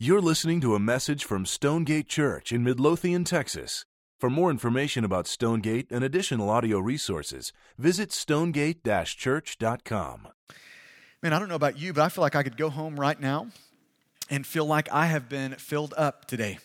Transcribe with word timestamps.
You're 0.00 0.20
listening 0.20 0.60
to 0.60 0.76
a 0.76 0.78
message 0.78 1.24
from 1.24 1.44
Stonegate 1.44 2.06
Church 2.06 2.52
in 2.52 2.62
Midlothian, 2.62 3.24
Texas. 3.24 3.84
For 4.20 4.30
more 4.30 4.48
information 4.48 5.04
about 5.04 5.26
Stonegate 5.26 5.90
and 5.90 6.04
additional 6.04 6.50
audio 6.50 6.78
resources, 6.78 7.52
visit 7.76 8.12
stonegate 8.12 8.84
church.com. 8.84 10.28
Man, 11.20 11.32
I 11.32 11.38
don't 11.40 11.48
know 11.48 11.56
about 11.56 11.80
you, 11.80 11.92
but 11.92 12.02
I 12.02 12.10
feel 12.10 12.22
like 12.22 12.36
I 12.36 12.44
could 12.44 12.56
go 12.56 12.70
home 12.70 12.94
right 12.94 13.20
now 13.20 13.48
and 14.30 14.46
feel 14.46 14.66
like 14.66 14.88
I 14.92 15.06
have 15.06 15.28
been 15.28 15.54
filled 15.54 15.94
up 15.96 16.26
today. 16.26 16.60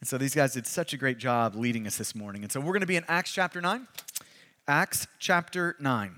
And 0.00 0.08
so 0.08 0.16
these 0.16 0.34
guys 0.34 0.54
did 0.54 0.66
such 0.66 0.94
a 0.94 0.96
great 0.96 1.18
job 1.18 1.54
leading 1.54 1.86
us 1.86 1.98
this 1.98 2.14
morning. 2.14 2.42
And 2.42 2.50
so 2.50 2.58
we're 2.58 2.72
going 2.72 2.80
to 2.80 2.86
be 2.86 2.96
in 2.96 3.04
Acts 3.06 3.32
chapter 3.32 3.60
9. 3.60 3.86
Acts 4.66 5.06
chapter 5.18 5.76
9. 5.78 6.14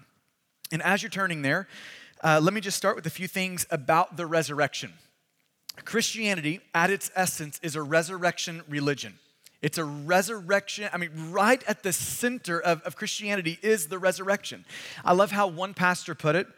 And 0.70 0.82
as 0.82 1.02
you're 1.02 1.11
turning 1.11 1.43
there, 1.43 1.66
uh, 2.23 2.39
let 2.41 2.54
me 2.54 2.61
just 2.61 2.77
start 2.77 2.95
with 2.95 3.07
a 3.07 3.11
few 3.11 3.27
things 3.27 3.66
about 3.73 4.16
the 4.16 4.25
resurrection. 4.25 4.93
Christianity, 5.84 6.61
at 6.75 6.91
its 6.91 7.11
essence, 7.14 7.59
is 7.62 7.77
a 7.77 7.82
resurrection 7.82 8.62
religion. 8.69 9.19
It's 9.62 9.79
a 9.79 9.84
resurrection. 9.84 10.91
I 10.92 10.96
mean, 10.96 11.10
right 11.30 11.62
at 11.69 11.83
the 11.83 11.92
center 11.92 12.60
of, 12.60 12.83
of 12.83 12.96
Christianity 12.96 13.59
is 13.62 13.87
the 13.87 13.98
resurrection. 13.98 14.65
I 15.05 15.12
love 15.12 15.30
how 15.30 15.46
one 15.46 15.73
pastor 15.73 16.15
put 16.15 16.34
it. 16.34 16.48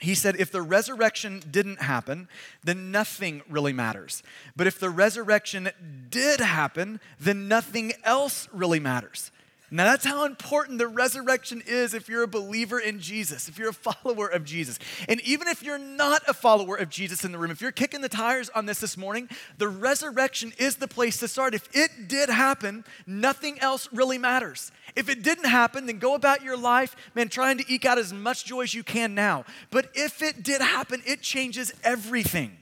He 0.00 0.14
said, 0.14 0.36
if 0.38 0.50
the 0.50 0.60
resurrection 0.60 1.42
didn't 1.50 1.80
happen, 1.80 2.28
then 2.62 2.90
nothing 2.90 3.42
really 3.48 3.72
matters. 3.72 4.22
But 4.56 4.66
if 4.66 4.78
the 4.78 4.90
resurrection 4.90 5.70
did 6.10 6.40
happen, 6.40 7.00
then 7.18 7.48
nothing 7.48 7.92
else 8.02 8.48
really 8.52 8.80
matters. 8.80 9.30
Now, 9.70 9.84
that's 9.84 10.04
how 10.04 10.24
important 10.24 10.78
the 10.78 10.86
resurrection 10.86 11.62
is 11.66 11.94
if 11.94 12.08
you're 12.08 12.22
a 12.22 12.28
believer 12.28 12.78
in 12.78 13.00
Jesus, 13.00 13.48
if 13.48 13.58
you're 13.58 13.70
a 13.70 13.72
follower 13.72 14.28
of 14.28 14.44
Jesus. 14.44 14.78
And 15.08 15.20
even 15.22 15.48
if 15.48 15.62
you're 15.62 15.78
not 15.78 16.22
a 16.28 16.34
follower 16.34 16.76
of 16.76 16.90
Jesus 16.90 17.24
in 17.24 17.32
the 17.32 17.38
room, 17.38 17.50
if 17.50 17.62
you're 17.62 17.72
kicking 17.72 18.02
the 18.02 18.08
tires 18.08 18.50
on 18.50 18.66
this 18.66 18.80
this 18.80 18.96
morning, 18.96 19.28
the 19.56 19.68
resurrection 19.68 20.52
is 20.58 20.76
the 20.76 20.86
place 20.86 21.18
to 21.20 21.28
start. 21.28 21.54
If 21.54 21.68
it 21.72 22.08
did 22.08 22.28
happen, 22.28 22.84
nothing 23.06 23.58
else 23.58 23.88
really 23.90 24.18
matters. 24.18 24.70
If 24.96 25.08
it 25.08 25.22
didn't 25.22 25.46
happen, 25.46 25.86
then 25.86 25.98
go 25.98 26.14
about 26.14 26.42
your 26.42 26.58
life, 26.58 26.94
man, 27.14 27.28
trying 27.28 27.58
to 27.58 27.64
eke 27.66 27.86
out 27.86 27.98
as 27.98 28.12
much 28.12 28.44
joy 28.44 28.62
as 28.62 28.74
you 28.74 28.84
can 28.84 29.14
now. 29.14 29.44
But 29.70 29.88
if 29.94 30.22
it 30.22 30.42
did 30.42 30.60
happen, 30.60 31.02
it 31.06 31.22
changes 31.22 31.72
everything. 31.82 32.58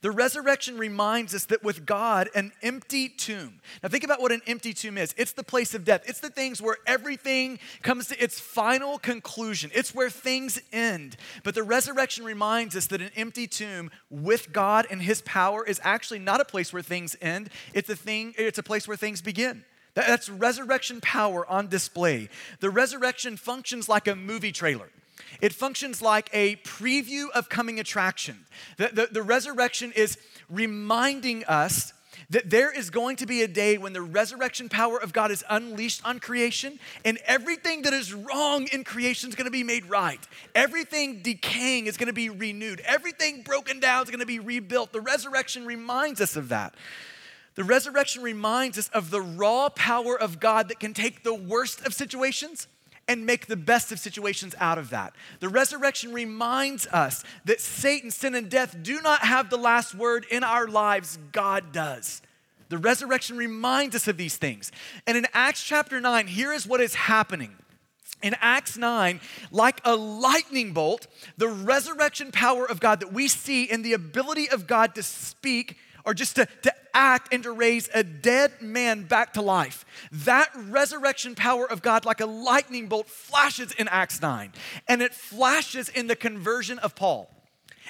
The 0.00 0.10
resurrection 0.10 0.78
reminds 0.78 1.34
us 1.34 1.46
that 1.46 1.62
with 1.62 1.86
God, 1.86 2.28
an 2.34 2.52
empty 2.62 3.08
tomb. 3.08 3.60
Now, 3.82 3.88
think 3.88 4.04
about 4.04 4.20
what 4.20 4.32
an 4.32 4.42
empty 4.46 4.72
tomb 4.72 4.98
is 4.98 5.14
it's 5.16 5.32
the 5.32 5.42
place 5.42 5.74
of 5.74 5.84
death, 5.84 6.02
it's 6.06 6.20
the 6.20 6.30
things 6.30 6.60
where 6.60 6.76
everything 6.86 7.58
comes 7.82 8.08
to 8.08 8.22
its 8.22 8.40
final 8.40 8.98
conclusion, 8.98 9.70
it's 9.74 9.94
where 9.94 10.10
things 10.10 10.60
end. 10.72 11.16
But 11.44 11.54
the 11.54 11.62
resurrection 11.62 12.24
reminds 12.24 12.76
us 12.76 12.86
that 12.88 13.00
an 13.00 13.10
empty 13.16 13.46
tomb 13.46 13.90
with 14.10 14.52
God 14.52 14.86
and 14.90 15.02
His 15.02 15.22
power 15.22 15.64
is 15.64 15.80
actually 15.82 16.20
not 16.20 16.40
a 16.40 16.44
place 16.44 16.72
where 16.72 16.82
things 16.82 17.16
end, 17.20 17.50
it's 17.74 17.88
a, 17.88 17.96
thing, 17.96 18.34
it's 18.38 18.58
a 18.58 18.62
place 18.62 18.86
where 18.88 18.96
things 18.96 19.20
begin. 19.20 19.64
That's 19.94 20.28
resurrection 20.28 21.00
power 21.00 21.46
on 21.50 21.68
display. 21.68 22.28
The 22.60 22.70
resurrection 22.70 23.36
functions 23.36 23.88
like 23.88 24.08
a 24.08 24.16
movie 24.16 24.52
trailer. 24.52 24.88
It 25.40 25.52
functions 25.52 26.00
like 26.00 26.28
a 26.32 26.56
preview 26.56 27.30
of 27.30 27.48
coming 27.48 27.80
attraction. 27.80 28.46
The, 28.76 28.90
the, 28.92 29.08
the, 29.10 29.22
resurrection 29.22 29.92
is 29.92 30.18
reminding 30.48 31.44
us 31.44 31.92
that 32.30 32.48
there 32.48 32.70
is 32.70 32.90
going 32.90 33.16
to 33.16 33.26
be 33.26 33.42
a 33.42 33.48
day 33.48 33.78
when 33.78 33.92
the 33.92 34.02
resurrection 34.02 34.68
power 34.68 34.98
of 34.98 35.12
God 35.12 35.30
is 35.30 35.44
unleashed 35.50 36.04
on 36.04 36.18
creation, 36.18 36.78
and 37.04 37.18
everything 37.26 37.82
that 37.82 37.92
is 37.92 38.14
wrong 38.14 38.68
in 38.72 38.84
creation 38.84 39.28
is 39.28 39.34
going 39.34 39.46
to 39.46 39.50
be 39.50 39.64
made 39.64 39.86
right. 39.86 40.20
Everything 40.54 41.20
decaying 41.22 41.86
is 41.86 41.96
going 41.96 42.06
to 42.06 42.12
be 42.12 42.30
renewed. 42.30 42.80
Everything 42.80 43.42
broken 43.42 43.80
down 43.80 44.04
is 44.04 44.10
going 44.10 44.20
to 44.20 44.26
be 44.26 44.38
rebuilt. 44.38 44.92
The 44.92 45.00
resurrection 45.00 45.66
reminds 45.66 46.20
us 46.20 46.36
of 46.36 46.48
that. 46.48 46.74
The 47.54 47.64
resurrection 47.64 48.22
reminds 48.22 48.78
us 48.78 48.88
of 48.88 49.10
the 49.10 49.20
raw 49.20 49.68
power 49.68 50.18
of 50.18 50.40
God 50.40 50.68
that 50.68 50.80
can 50.80 50.94
take 50.94 51.22
the 51.22 51.34
worst 51.34 51.84
of 51.84 51.92
situations 51.92 52.66
and 53.08 53.26
make 53.26 53.46
the 53.46 53.56
best 53.56 53.92
of 53.92 53.98
situations 53.98 54.54
out 54.60 54.78
of 54.78 54.90
that. 54.90 55.14
The 55.40 55.48
resurrection 55.48 56.12
reminds 56.12 56.86
us 56.88 57.24
that 57.44 57.60
Satan, 57.60 58.10
sin, 58.10 58.34
and 58.34 58.48
death 58.48 58.76
do 58.82 59.00
not 59.02 59.22
have 59.22 59.50
the 59.50 59.56
last 59.56 59.94
word 59.94 60.26
in 60.30 60.44
our 60.44 60.66
lives, 60.68 61.18
God 61.32 61.72
does. 61.72 62.22
The 62.68 62.78
resurrection 62.78 63.36
reminds 63.36 63.94
us 63.94 64.08
of 64.08 64.16
these 64.16 64.36
things. 64.36 64.72
And 65.06 65.16
in 65.16 65.26
Acts 65.34 65.62
chapter 65.62 66.00
9, 66.00 66.26
here 66.26 66.52
is 66.52 66.66
what 66.66 66.80
is 66.80 66.94
happening. 66.94 67.54
In 68.22 68.36
Acts 68.40 68.78
9, 68.78 69.20
like 69.50 69.80
a 69.84 69.96
lightning 69.96 70.72
bolt, 70.72 71.08
the 71.36 71.48
resurrection 71.48 72.30
power 72.30 72.64
of 72.64 72.80
God 72.80 73.00
that 73.00 73.12
we 73.12 73.26
see 73.26 73.64
in 73.64 73.82
the 73.82 73.92
ability 73.92 74.48
of 74.48 74.66
God 74.66 74.94
to 74.94 75.02
speak 75.02 75.76
or 76.04 76.14
just 76.14 76.36
to, 76.36 76.46
to 76.62 76.72
act 76.94 77.32
and 77.32 77.42
to 77.42 77.52
raise 77.52 77.88
a 77.94 78.02
dead 78.02 78.60
man 78.60 79.04
back 79.04 79.34
to 79.34 79.42
life. 79.42 79.84
That 80.10 80.50
resurrection 80.68 81.34
power 81.34 81.70
of 81.70 81.82
God, 81.82 82.04
like 82.04 82.20
a 82.20 82.26
lightning 82.26 82.88
bolt, 82.88 83.08
flashes 83.08 83.72
in 83.72 83.88
Acts 83.88 84.20
9, 84.20 84.52
and 84.88 85.02
it 85.02 85.14
flashes 85.14 85.88
in 85.88 86.06
the 86.06 86.16
conversion 86.16 86.78
of 86.78 86.94
Paul. 86.94 87.28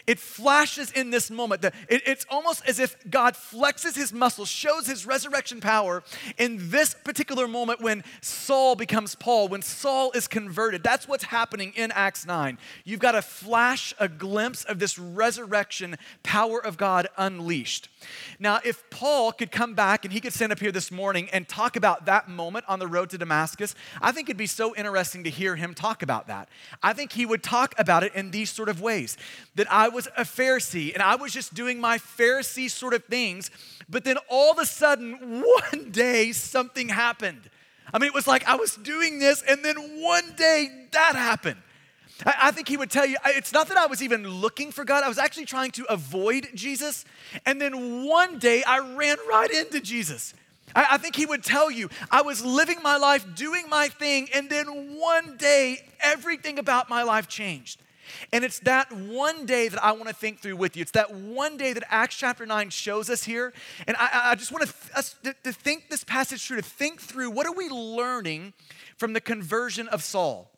It 0.06 0.18
flashes 0.18 0.90
in 0.92 1.10
this 1.10 1.30
moment. 1.30 1.64
it's 1.88 2.26
almost 2.28 2.62
as 2.66 2.78
if 2.78 2.96
God 3.08 3.34
flexes 3.34 3.96
his 3.96 4.12
muscles, 4.12 4.48
shows 4.48 4.86
his 4.86 5.06
resurrection 5.06 5.60
power 5.60 6.02
in 6.38 6.70
this 6.70 6.94
particular 6.94 7.46
moment 7.46 7.80
when 7.80 8.02
Saul 8.20 8.74
becomes 8.74 9.14
Paul, 9.14 9.48
when 9.48 9.62
Saul 9.62 10.10
is 10.12 10.26
converted. 10.26 10.82
That's 10.82 11.06
what's 11.06 11.24
happening 11.24 11.72
in 11.76 11.92
Acts 11.92 12.26
9. 12.26 12.58
You've 12.84 13.00
got 13.00 13.14
a 13.14 13.22
flash, 13.22 13.94
a 13.98 14.08
glimpse 14.08 14.64
of 14.64 14.78
this 14.78 14.98
resurrection 14.98 15.96
power 16.22 16.58
of 16.64 16.76
God 16.76 17.08
unleashed. 17.16 17.88
Now, 18.38 18.60
if 18.64 18.88
Paul 18.90 19.32
could 19.32 19.52
come 19.52 19.74
back 19.74 20.04
and 20.04 20.12
he 20.12 20.20
could 20.20 20.32
stand 20.32 20.50
up 20.50 20.58
here 20.58 20.72
this 20.72 20.90
morning 20.90 21.28
and 21.32 21.48
talk 21.48 21.76
about 21.76 22.06
that 22.06 22.28
moment 22.28 22.64
on 22.68 22.78
the 22.78 22.88
road 22.88 23.10
to 23.10 23.18
Damascus, 23.18 23.74
I 24.00 24.10
think 24.12 24.28
it'd 24.28 24.36
be 24.36 24.46
so 24.46 24.74
interesting 24.74 25.22
to 25.24 25.30
hear 25.30 25.56
him 25.56 25.74
talk 25.74 26.02
about 26.02 26.26
that. 26.26 26.48
I 26.82 26.92
think 26.92 27.12
he 27.12 27.24
would 27.24 27.42
talk 27.42 27.74
about 27.78 28.02
it 28.02 28.14
in 28.14 28.30
these 28.32 28.50
sort 28.50 28.68
of 28.68 28.80
ways 28.80 29.16
that 29.54 29.70
I 29.72 29.88
was 29.92 30.08
a 30.16 30.24
Pharisee 30.24 30.92
and 30.92 31.02
I 31.02 31.16
was 31.16 31.32
just 31.32 31.54
doing 31.54 31.80
my 31.80 31.98
Pharisee 31.98 32.70
sort 32.70 32.94
of 32.94 33.04
things, 33.04 33.50
but 33.88 34.04
then 34.04 34.16
all 34.28 34.52
of 34.52 34.58
a 34.58 34.66
sudden, 34.66 35.42
one 35.70 35.90
day, 35.90 36.32
something 36.32 36.88
happened. 36.88 37.50
I 37.92 37.98
mean, 37.98 38.08
it 38.08 38.14
was 38.14 38.26
like 38.26 38.46
I 38.48 38.56
was 38.56 38.76
doing 38.76 39.18
this, 39.18 39.42
and 39.42 39.64
then 39.64 39.76
one 40.00 40.34
day 40.36 40.86
that 40.92 41.14
happened. 41.14 41.60
I 42.24 42.50
think 42.52 42.68
he 42.68 42.76
would 42.76 42.90
tell 42.90 43.06
you, 43.06 43.16
it's 43.26 43.52
not 43.52 43.68
that 43.68 43.76
I 43.76 43.86
was 43.86 44.02
even 44.02 44.26
looking 44.26 44.70
for 44.70 44.84
God, 44.84 45.02
I 45.02 45.08
was 45.08 45.18
actually 45.18 45.46
trying 45.46 45.72
to 45.72 45.84
avoid 45.90 46.48
Jesus. 46.54 47.04
And 47.46 47.60
then 47.60 48.06
one 48.06 48.38
day 48.38 48.62
I 48.62 48.78
ran 48.78 49.16
right 49.28 49.50
into 49.50 49.80
Jesus. 49.80 50.34
I, 50.74 50.96
think 50.98 51.16
he 51.16 51.26
would 51.26 51.44
tell 51.44 51.70
you, 51.70 51.90
I 52.10 52.22
was 52.22 52.44
living 52.44 52.78
my 52.82 52.96
life, 52.96 53.26
doing 53.34 53.68
my 53.68 53.88
thing, 53.88 54.28
and 54.34 54.48
then 54.48 54.98
one 54.98 55.36
day 55.36 55.84
everything 56.00 56.58
about 56.58 56.88
my 56.88 57.02
life 57.02 57.28
changed. 57.28 57.80
And 58.32 58.44
it's 58.44 58.60
that 58.60 58.92
one 58.92 59.46
day 59.46 59.68
that 59.68 59.82
I 59.82 59.92
want 59.92 60.08
to 60.08 60.14
think 60.14 60.40
through 60.40 60.56
with 60.56 60.76
you. 60.76 60.82
It's 60.82 60.92
that 60.92 61.14
one 61.14 61.56
day 61.56 61.72
that 61.72 61.84
Acts 61.88 62.16
chapter 62.16 62.46
9 62.46 62.70
shows 62.70 63.10
us 63.10 63.24
here. 63.24 63.52
And 63.86 63.96
I, 63.98 64.30
I 64.30 64.34
just 64.34 64.52
want 64.52 64.68
to, 64.68 64.74
us 64.96 65.16
to, 65.24 65.34
to 65.44 65.52
think 65.52 65.90
this 65.90 66.04
passage 66.04 66.46
through, 66.46 66.58
to 66.58 66.62
think 66.62 67.00
through 67.00 67.30
what 67.30 67.46
are 67.46 67.54
we 67.54 67.68
learning 67.68 68.52
from 68.96 69.12
the 69.12 69.20
conversion 69.20 69.88
of 69.88 70.02
Saul? 70.02 70.52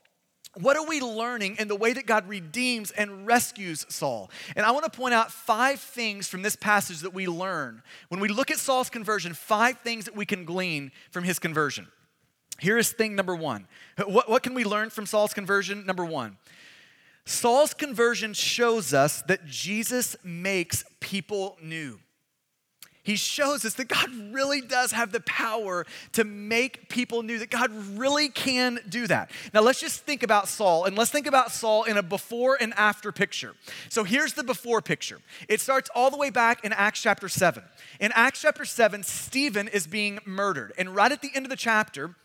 What 0.60 0.76
are 0.76 0.86
we 0.86 1.00
learning 1.00 1.56
in 1.58 1.66
the 1.66 1.74
way 1.74 1.92
that 1.92 2.06
God 2.06 2.28
redeems 2.28 2.92
and 2.92 3.26
rescues 3.26 3.84
Saul? 3.88 4.30
And 4.54 4.64
I 4.64 4.70
want 4.70 4.84
to 4.84 4.96
point 4.96 5.12
out 5.12 5.32
five 5.32 5.80
things 5.80 6.28
from 6.28 6.42
this 6.42 6.54
passage 6.54 7.00
that 7.00 7.12
we 7.12 7.26
learn. 7.26 7.82
When 8.08 8.20
we 8.20 8.28
look 8.28 8.52
at 8.52 8.58
Saul's 8.58 8.88
conversion, 8.88 9.34
five 9.34 9.80
things 9.80 10.04
that 10.04 10.14
we 10.14 10.24
can 10.24 10.44
glean 10.44 10.92
from 11.10 11.24
his 11.24 11.40
conversion. 11.40 11.88
Here 12.60 12.78
is 12.78 12.92
thing 12.92 13.16
number 13.16 13.34
one. 13.34 13.66
What, 14.06 14.30
what 14.30 14.42
can 14.44 14.54
we 14.54 14.64
learn 14.64 14.90
from 14.90 15.06
Saul's 15.06 15.34
conversion? 15.34 15.84
Number 15.86 16.04
one, 16.04 16.36
Saul's 17.26 17.72
conversion 17.72 18.34
shows 18.34 18.92
us 18.92 19.22
that 19.22 19.46
Jesus 19.46 20.16
makes 20.22 20.84
people 21.00 21.56
new. 21.62 21.98
He 23.04 23.16
shows 23.16 23.66
us 23.66 23.74
that 23.74 23.88
God 23.88 24.10
really 24.32 24.62
does 24.62 24.92
have 24.92 25.12
the 25.12 25.20
power 25.20 25.84
to 26.12 26.24
make 26.24 26.88
people 26.88 27.22
new, 27.22 27.38
that 27.38 27.50
God 27.50 27.70
really 27.98 28.30
can 28.30 28.80
do 28.88 29.06
that. 29.06 29.30
Now, 29.52 29.60
let's 29.60 29.78
just 29.78 30.00
think 30.00 30.22
about 30.22 30.48
Saul, 30.48 30.86
and 30.86 30.96
let's 30.96 31.10
think 31.10 31.26
about 31.26 31.52
Saul 31.52 31.84
in 31.84 31.98
a 31.98 32.02
before 32.02 32.56
and 32.58 32.72
after 32.74 33.12
picture. 33.12 33.54
So, 33.90 34.04
here's 34.04 34.32
the 34.32 34.42
before 34.42 34.80
picture 34.80 35.20
it 35.50 35.60
starts 35.60 35.90
all 35.94 36.10
the 36.10 36.16
way 36.16 36.30
back 36.30 36.64
in 36.64 36.72
Acts 36.72 37.02
chapter 37.02 37.28
7. 37.28 37.62
In 38.00 38.10
Acts 38.14 38.40
chapter 38.40 38.64
7, 38.64 39.02
Stephen 39.02 39.68
is 39.68 39.86
being 39.86 40.18
murdered, 40.24 40.72
and 40.78 40.94
right 40.94 41.12
at 41.12 41.20
the 41.20 41.30
end 41.34 41.44
of 41.44 41.50
the 41.50 41.56
chapter, 41.56 42.16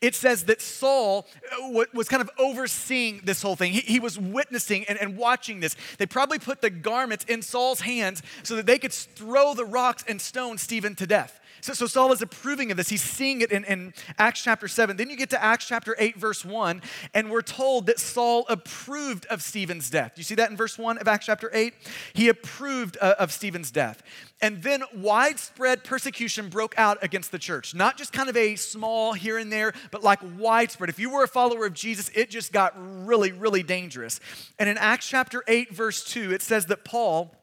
it 0.00 0.14
says 0.14 0.44
that 0.44 0.60
Saul 0.60 1.26
uh, 1.52 1.84
was 1.92 2.08
kind 2.08 2.20
of 2.20 2.30
overseeing 2.38 3.20
this 3.24 3.42
whole 3.42 3.56
thing. 3.56 3.72
He, 3.72 4.00
was 4.00 4.18
witnessing 4.18 4.84
and, 4.84 5.16
watching 5.16 5.60
this. 5.60 5.76
They 5.98 6.06
probably 6.06 6.38
put 6.38 6.60
the 6.60 6.70
garments 6.70 7.24
in 7.24 7.42
Saul's 7.42 7.80
hands 7.80 8.22
so 8.42 8.56
that 8.56 8.66
they 8.66 8.78
could 8.78 8.92
throw 8.92 9.54
the 9.54 9.64
rocks 9.64 10.04
and 10.08 10.20
stone 10.20 10.58
Stephen 10.58 10.94
to 10.96 11.06
death. 11.06 11.39
So, 11.60 11.72
so 11.72 11.86
Saul 11.86 12.12
is 12.12 12.22
approving 12.22 12.70
of 12.70 12.76
this. 12.76 12.88
He's 12.88 13.02
seeing 13.02 13.40
it 13.40 13.52
in, 13.52 13.64
in 13.64 13.94
Acts 14.18 14.42
chapter 14.42 14.68
7. 14.68 14.96
Then 14.96 15.10
you 15.10 15.16
get 15.16 15.30
to 15.30 15.42
Acts 15.42 15.66
chapter 15.66 15.94
8, 15.98 16.16
verse 16.16 16.44
1, 16.44 16.82
and 17.14 17.30
we're 17.30 17.42
told 17.42 17.86
that 17.86 17.98
Saul 17.98 18.44
approved 18.48 19.26
of 19.26 19.42
Stephen's 19.42 19.90
death. 19.90 20.12
You 20.16 20.24
see 20.24 20.34
that 20.36 20.50
in 20.50 20.56
verse 20.56 20.78
1 20.78 20.98
of 20.98 21.08
Acts 21.08 21.26
chapter 21.26 21.50
8? 21.52 21.74
He 22.12 22.28
approved 22.28 22.96
uh, 23.00 23.14
of 23.18 23.32
Stephen's 23.32 23.70
death. 23.70 24.02
And 24.42 24.62
then 24.62 24.82
widespread 24.94 25.84
persecution 25.84 26.48
broke 26.48 26.74
out 26.78 26.98
against 27.02 27.30
the 27.30 27.38
church. 27.38 27.74
Not 27.74 27.98
just 27.98 28.12
kind 28.12 28.28
of 28.28 28.36
a 28.36 28.56
small 28.56 29.12
here 29.12 29.36
and 29.36 29.52
there, 29.52 29.74
but 29.90 30.02
like 30.02 30.20
widespread. 30.38 30.88
If 30.88 30.98
you 30.98 31.10
were 31.10 31.24
a 31.24 31.28
follower 31.28 31.66
of 31.66 31.74
Jesus, 31.74 32.10
it 32.14 32.30
just 32.30 32.52
got 32.52 32.74
really, 32.76 33.32
really 33.32 33.62
dangerous. 33.62 34.18
And 34.58 34.68
in 34.68 34.78
Acts 34.78 35.06
chapter 35.06 35.44
8, 35.46 35.74
verse 35.74 36.02
2, 36.04 36.32
it 36.32 36.42
says 36.42 36.66
that 36.66 36.84
Paul, 36.84 37.34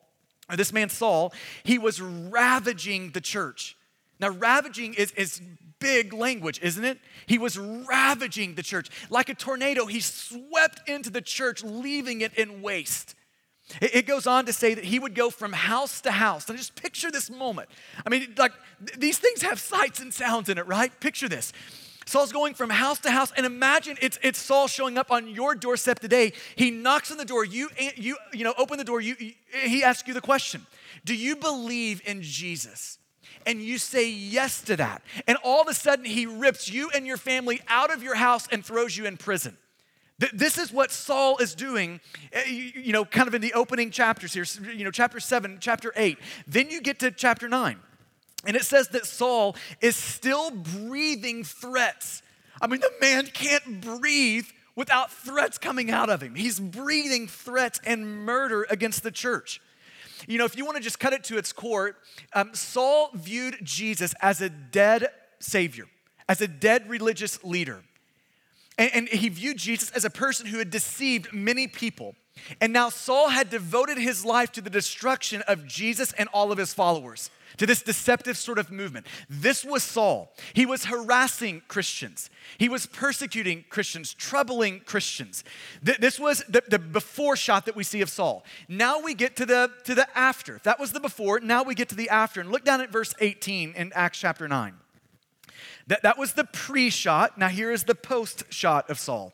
or 0.49 0.55
this 0.55 0.73
man 0.73 0.89
Saul, 0.89 1.33
he 1.63 1.77
was 1.77 2.01
ravaging 2.01 3.11
the 3.11 3.21
church. 3.21 3.76
Now, 4.19 4.29
ravaging 4.29 4.95
is, 4.95 5.11
is 5.11 5.41
big 5.79 6.13
language, 6.13 6.59
isn't 6.61 6.83
it? 6.83 6.99
He 7.25 7.37
was 7.37 7.57
ravaging 7.57 8.55
the 8.55 8.63
church. 8.63 8.89
Like 9.09 9.29
a 9.29 9.33
tornado, 9.33 9.85
he 9.85 9.99
swept 9.99 10.87
into 10.89 11.09
the 11.09 11.21
church, 11.21 11.63
leaving 11.63 12.21
it 12.21 12.33
in 12.33 12.61
waste. 12.61 13.15
It, 13.81 14.07
goes 14.07 14.27
on 14.27 14.45
to 14.45 14.53
say 14.53 14.73
that 14.75 14.85
he 14.85 14.97
would 14.97 15.13
go 15.13 15.29
from 15.29 15.51
house 15.51 15.99
to 16.01 16.11
house. 16.11 16.47
And 16.47 16.57
just 16.57 16.81
picture 16.81 17.11
this 17.11 17.29
moment. 17.29 17.67
I 18.05 18.09
mean, 18.09 18.33
like, 18.37 18.53
th- 18.85 18.97
these 18.97 19.17
things 19.17 19.41
have 19.41 19.59
sights 19.59 19.99
and 19.99 20.13
sounds 20.13 20.47
in 20.47 20.57
it, 20.57 20.65
right? 20.67 20.97
Picture 21.01 21.27
this. 21.27 21.51
Saul's 22.05 22.31
going 22.31 22.53
from 22.53 22.69
house 22.69 22.99
to 22.99 23.11
house, 23.11 23.33
and 23.35 23.45
imagine 23.45 23.97
it's, 24.01 24.17
it's 24.23 24.39
Saul 24.39 24.67
showing 24.67 24.97
up 24.97 25.11
on 25.11 25.27
your 25.27 25.53
doorstep 25.53 25.99
today. 25.99 26.31
He 26.55 26.71
knocks 26.71 27.11
on 27.11 27.17
the 27.17 27.25
door. 27.25 27.43
You, 27.43 27.67
eh, 27.77 27.91
you, 27.97 28.15
you 28.31 28.45
know, 28.45 28.53
open 28.57 28.77
the 28.77 28.85
door. 28.85 29.01
You, 29.01 29.17
he 29.65 29.83
asks 29.83 30.07
you 30.07 30.13
the 30.13 30.21
question 30.21 30.65
Do 31.03 31.13
you 31.13 31.35
believe 31.35 32.01
in 32.05 32.21
Jesus? 32.21 32.97
And 33.47 33.61
you 33.61 33.77
say 33.77 34.09
yes 34.09 34.61
to 34.63 34.75
that. 34.75 35.01
And 35.25 35.37
all 35.43 35.61
of 35.61 35.69
a 35.69 35.73
sudden, 35.73 36.05
he 36.05 36.25
rips 36.25 36.69
you 36.69 36.91
and 36.93 37.07
your 37.07 37.17
family 37.17 37.61
out 37.69 37.91
of 37.91 38.03
your 38.03 38.15
house 38.15 38.47
and 38.51 38.63
throws 38.63 38.95
you 38.95 39.05
in 39.05 39.17
prison. 39.17 39.57
This 40.33 40.57
is 40.57 40.71
what 40.71 40.91
Saul 40.91 41.37
is 41.37 41.55
doing, 41.55 42.01
eh, 42.33 42.71
you 42.75 42.91
know, 42.91 43.05
kind 43.05 43.27
of 43.27 43.35
in 43.35 43.41
the 43.41 43.53
opening 43.53 43.89
chapters 43.91 44.33
here, 44.33 44.45
you 44.73 44.83
know, 44.83 44.91
chapter 44.91 45.19
7, 45.19 45.59
chapter 45.61 45.93
8. 45.95 46.17
Then 46.45 46.69
you 46.69 46.81
get 46.81 46.99
to 46.99 47.11
chapter 47.11 47.47
9. 47.47 47.79
And 48.45 48.57
it 48.57 48.63
says 48.63 48.89
that 48.89 49.05
Saul 49.05 49.55
is 49.79 49.95
still 49.95 50.51
breathing 50.51 51.43
threats. 51.43 52.23
I 52.61 52.67
mean, 52.67 52.81
the 52.81 52.91
man 52.99 53.27
can't 53.27 53.79
breathe 53.79 54.47
without 54.75 55.11
threats 55.11 55.57
coming 55.57 55.89
out 55.89 56.09
of 56.09 56.21
him. 56.21 56.35
He's 56.35 56.59
breathing 56.59 57.27
threats 57.27 57.79
and 57.85 58.25
murder 58.25 58.65
against 58.69 59.03
the 59.03 59.11
church. 59.11 59.61
You 60.27 60.37
know, 60.37 60.45
if 60.45 60.57
you 60.57 60.65
want 60.65 60.77
to 60.77 60.83
just 60.83 60.99
cut 60.99 61.13
it 61.13 61.23
to 61.25 61.37
its 61.37 61.53
core, 61.53 61.95
um, 62.33 62.53
Saul 62.53 63.09
viewed 63.13 63.57
Jesus 63.63 64.13
as 64.21 64.41
a 64.41 64.49
dead 64.49 65.07
savior, 65.39 65.85
as 66.27 66.41
a 66.41 66.47
dead 66.47 66.89
religious 66.89 67.43
leader. 67.43 67.81
And, 68.77 68.91
and 68.93 69.07
he 69.07 69.29
viewed 69.29 69.57
Jesus 69.57 69.89
as 69.91 70.05
a 70.05 70.09
person 70.09 70.45
who 70.45 70.59
had 70.59 70.69
deceived 70.69 71.33
many 71.33 71.67
people. 71.67 72.15
And 72.61 72.73
now 72.73 72.89
Saul 72.89 73.29
had 73.29 73.49
devoted 73.49 73.97
his 73.97 74.25
life 74.25 74.51
to 74.53 74.61
the 74.61 74.69
destruction 74.69 75.41
of 75.43 75.65
Jesus 75.67 76.13
and 76.13 76.29
all 76.33 76.51
of 76.51 76.57
his 76.57 76.73
followers 76.73 77.29
to 77.57 77.65
this 77.65 77.81
deceptive 77.81 78.37
sort 78.37 78.59
of 78.59 78.71
movement. 78.71 79.07
This 79.29 79.65
was 79.65 79.83
Saul. 79.83 80.31
He 80.53 80.65
was 80.65 80.85
harassing 80.85 81.61
Christians, 81.67 82.29
he 82.57 82.69
was 82.69 82.85
persecuting 82.85 83.65
Christians, 83.69 84.13
troubling 84.13 84.81
Christians. 84.81 85.43
This 85.81 86.19
was 86.19 86.43
the, 86.49 86.63
the 86.67 86.79
before 86.79 87.35
shot 87.35 87.65
that 87.65 87.75
we 87.75 87.83
see 87.83 88.01
of 88.01 88.09
Saul. 88.09 88.45
Now 88.67 88.99
we 88.99 89.13
get 89.13 89.35
to 89.37 89.45
the, 89.45 89.71
to 89.85 89.95
the 89.95 90.07
after. 90.17 90.59
That 90.63 90.79
was 90.79 90.91
the 90.91 90.99
before, 90.99 91.39
now 91.39 91.63
we 91.63 91.75
get 91.75 91.89
to 91.89 91.95
the 91.95 92.09
after. 92.09 92.41
And 92.41 92.51
look 92.51 92.63
down 92.63 92.81
at 92.81 92.91
verse 92.91 93.13
18 93.19 93.73
in 93.75 93.91
Acts 93.93 94.19
chapter 94.19 94.47
9. 94.47 94.73
That, 95.87 96.03
that 96.03 96.17
was 96.17 96.33
the 96.33 96.43
pre 96.43 96.89
shot. 96.89 97.37
Now 97.37 97.47
here 97.47 97.71
is 97.71 97.85
the 97.85 97.95
post 97.95 98.43
shot 98.51 98.89
of 98.89 98.99
Saul. 98.99 99.33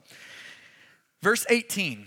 Verse 1.22 1.46
18 1.50 2.06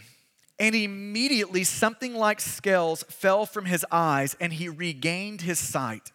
and 0.58 0.74
immediately 0.74 1.64
something 1.64 2.14
like 2.14 2.40
scales 2.40 3.02
fell 3.04 3.46
from 3.46 3.66
his 3.66 3.84
eyes, 3.90 4.36
and 4.40 4.54
he 4.54 4.68
regained 4.68 5.42
his 5.42 5.58
sight. 5.58 6.12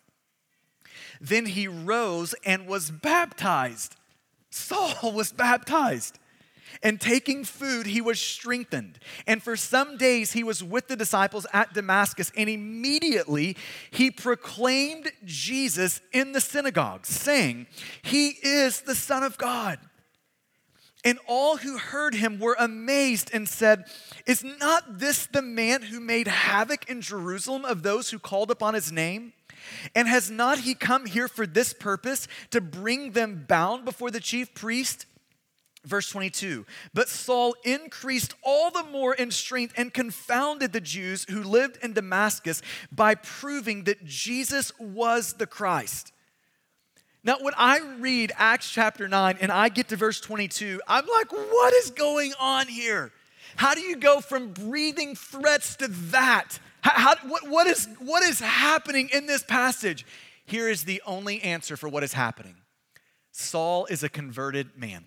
Then 1.20 1.46
he 1.46 1.68
rose 1.68 2.34
and 2.44 2.68
was 2.68 2.90
baptized. 2.90 3.96
Saul 4.50 5.12
was 5.14 5.32
baptized. 5.32 6.18
And 6.82 7.00
taking 7.00 7.44
food, 7.44 7.86
he 7.86 8.02
was 8.02 8.20
strengthened. 8.20 8.98
And 9.28 9.44
for 9.44 9.56
some 9.56 9.98
days, 9.98 10.32
he 10.32 10.44
was 10.44 10.64
with 10.64 10.88
the 10.88 10.96
disciples 10.96 11.46
at 11.54 11.74
Damascus. 11.74 12.32
And 12.36 12.50
immediately, 12.50 13.58
he 13.92 14.10
proclaimed 14.10 15.12
Jesus 15.24 16.02
in 16.12 16.32
the 16.32 16.42
synagogue, 16.42 17.06
saying, 17.06 17.68
He 18.02 18.30
is 18.42 18.82
the 18.82 18.96
Son 18.96 19.22
of 19.22 19.38
God. 19.38 19.80
And 21.04 21.20
all 21.28 21.58
who 21.58 21.78
heard 21.78 22.14
him 22.14 22.40
were 22.40 22.56
amazed 22.60 23.32
and 23.34 23.50
said, 23.50 23.86
Is 24.26 24.44
not 24.44 25.00
this 25.00 25.26
the 25.26 25.42
man 25.42 25.84
who 25.84 26.00
made 26.00 26.28
havoc 26.28 26.90
in 26.90 27.02
Jerusalem 27.02 27.66
of 27.66 27.82
those 27.82 28.12
who 28.12 28.20
called 28.20 28.52
upon 28.52 28.76
his 28.76 28.92
name? 28.92 29.34
And 29.96 30.08
has 30.08 30.30
not 30.30 30.60
he 30.60 30.74
come 30.74 31.06
here 31.06 31.28
for 31.28 31.48
this 31.48 31.74
purpose, 31.74 32.28
to 32.52 32.62
bring 32.62 33.12
them 33.12 33.46
bound 33.48 33.86
before 33.86 34.12
the 34.12 34.20
chief 34.20 34.54
priest? 34.54 35.06
Verse 35.84 36.10
22 36.10 36.66
But 36.94 37.10
Saul 37.10 37.56
increased 37.64 38.36
all 38.44 38.70
the 38.70 38.84
more 38.84 39.16
in 39.16 39.32
strength 39.32 39.74
and 39.78 39.94
confounded 39.94 40.74
the 40.74 40.82
Jews 40.82 41.26
who 41.30 41.42
lived 41.42 41.78
in 41.84 41.94
Damascus 41.94 42.62
by 42.92 43.16
proving 43.16 43.86
that 43.86 44.06
Jesus 44.06 44.72
was 44.80 45.34
the 45.34 45.48
Christ. 45.48 46.12
Now, 47.24 47.38
when 47.40 47.54
I 47.56 47.80
read 48.00 48.32
Acts 48.36 48.70
chapter 48.70 49.08
9 49.08 49.38
and 49.42 49.52
I 49.52 49.70
get 49.70 49.90
to 49.90 49.96
verse 49.96 50.20
22, 50.20 50.82
I'm 50.88 51.06
like, 51.06 51.32
what 51.32 51.74
is 51.74 51.92
going 51.92 52.34
on 52.40 52.68
here? 52.68 53.12
How 53.56 53.76
do 53.76 53.82
you 53.82 53.96
go 53.96 54.22
from 54.22 54.54
breathing 54.54 55.16
threats 55.16 55.76
to 55.78 55.88
that? 56.12 56.60
How, 56.82 57.16
what, 57.28 57.48
what, 57.48 57.68
is, 57.68 57.88
what 58.00 58.24
is 58.24 58.40
happening 58.40 59.10
in 59.14 59.28
this 59.28 59.44
passage? 59.44 60.06
Here 60.46 60.68
is 60.68 60.84
the 60.84 61.02
only 61.06 61.42
answer 61.44 61.78
for 61.78 61.88
what 61.88 62.04
is 62.04 62.14
happening 62.14 62.56
Saul 63.32 63.86
is 63.86 64.04
a 64.04 64.10
converted 64.10 64.78
man. 64.78 65.06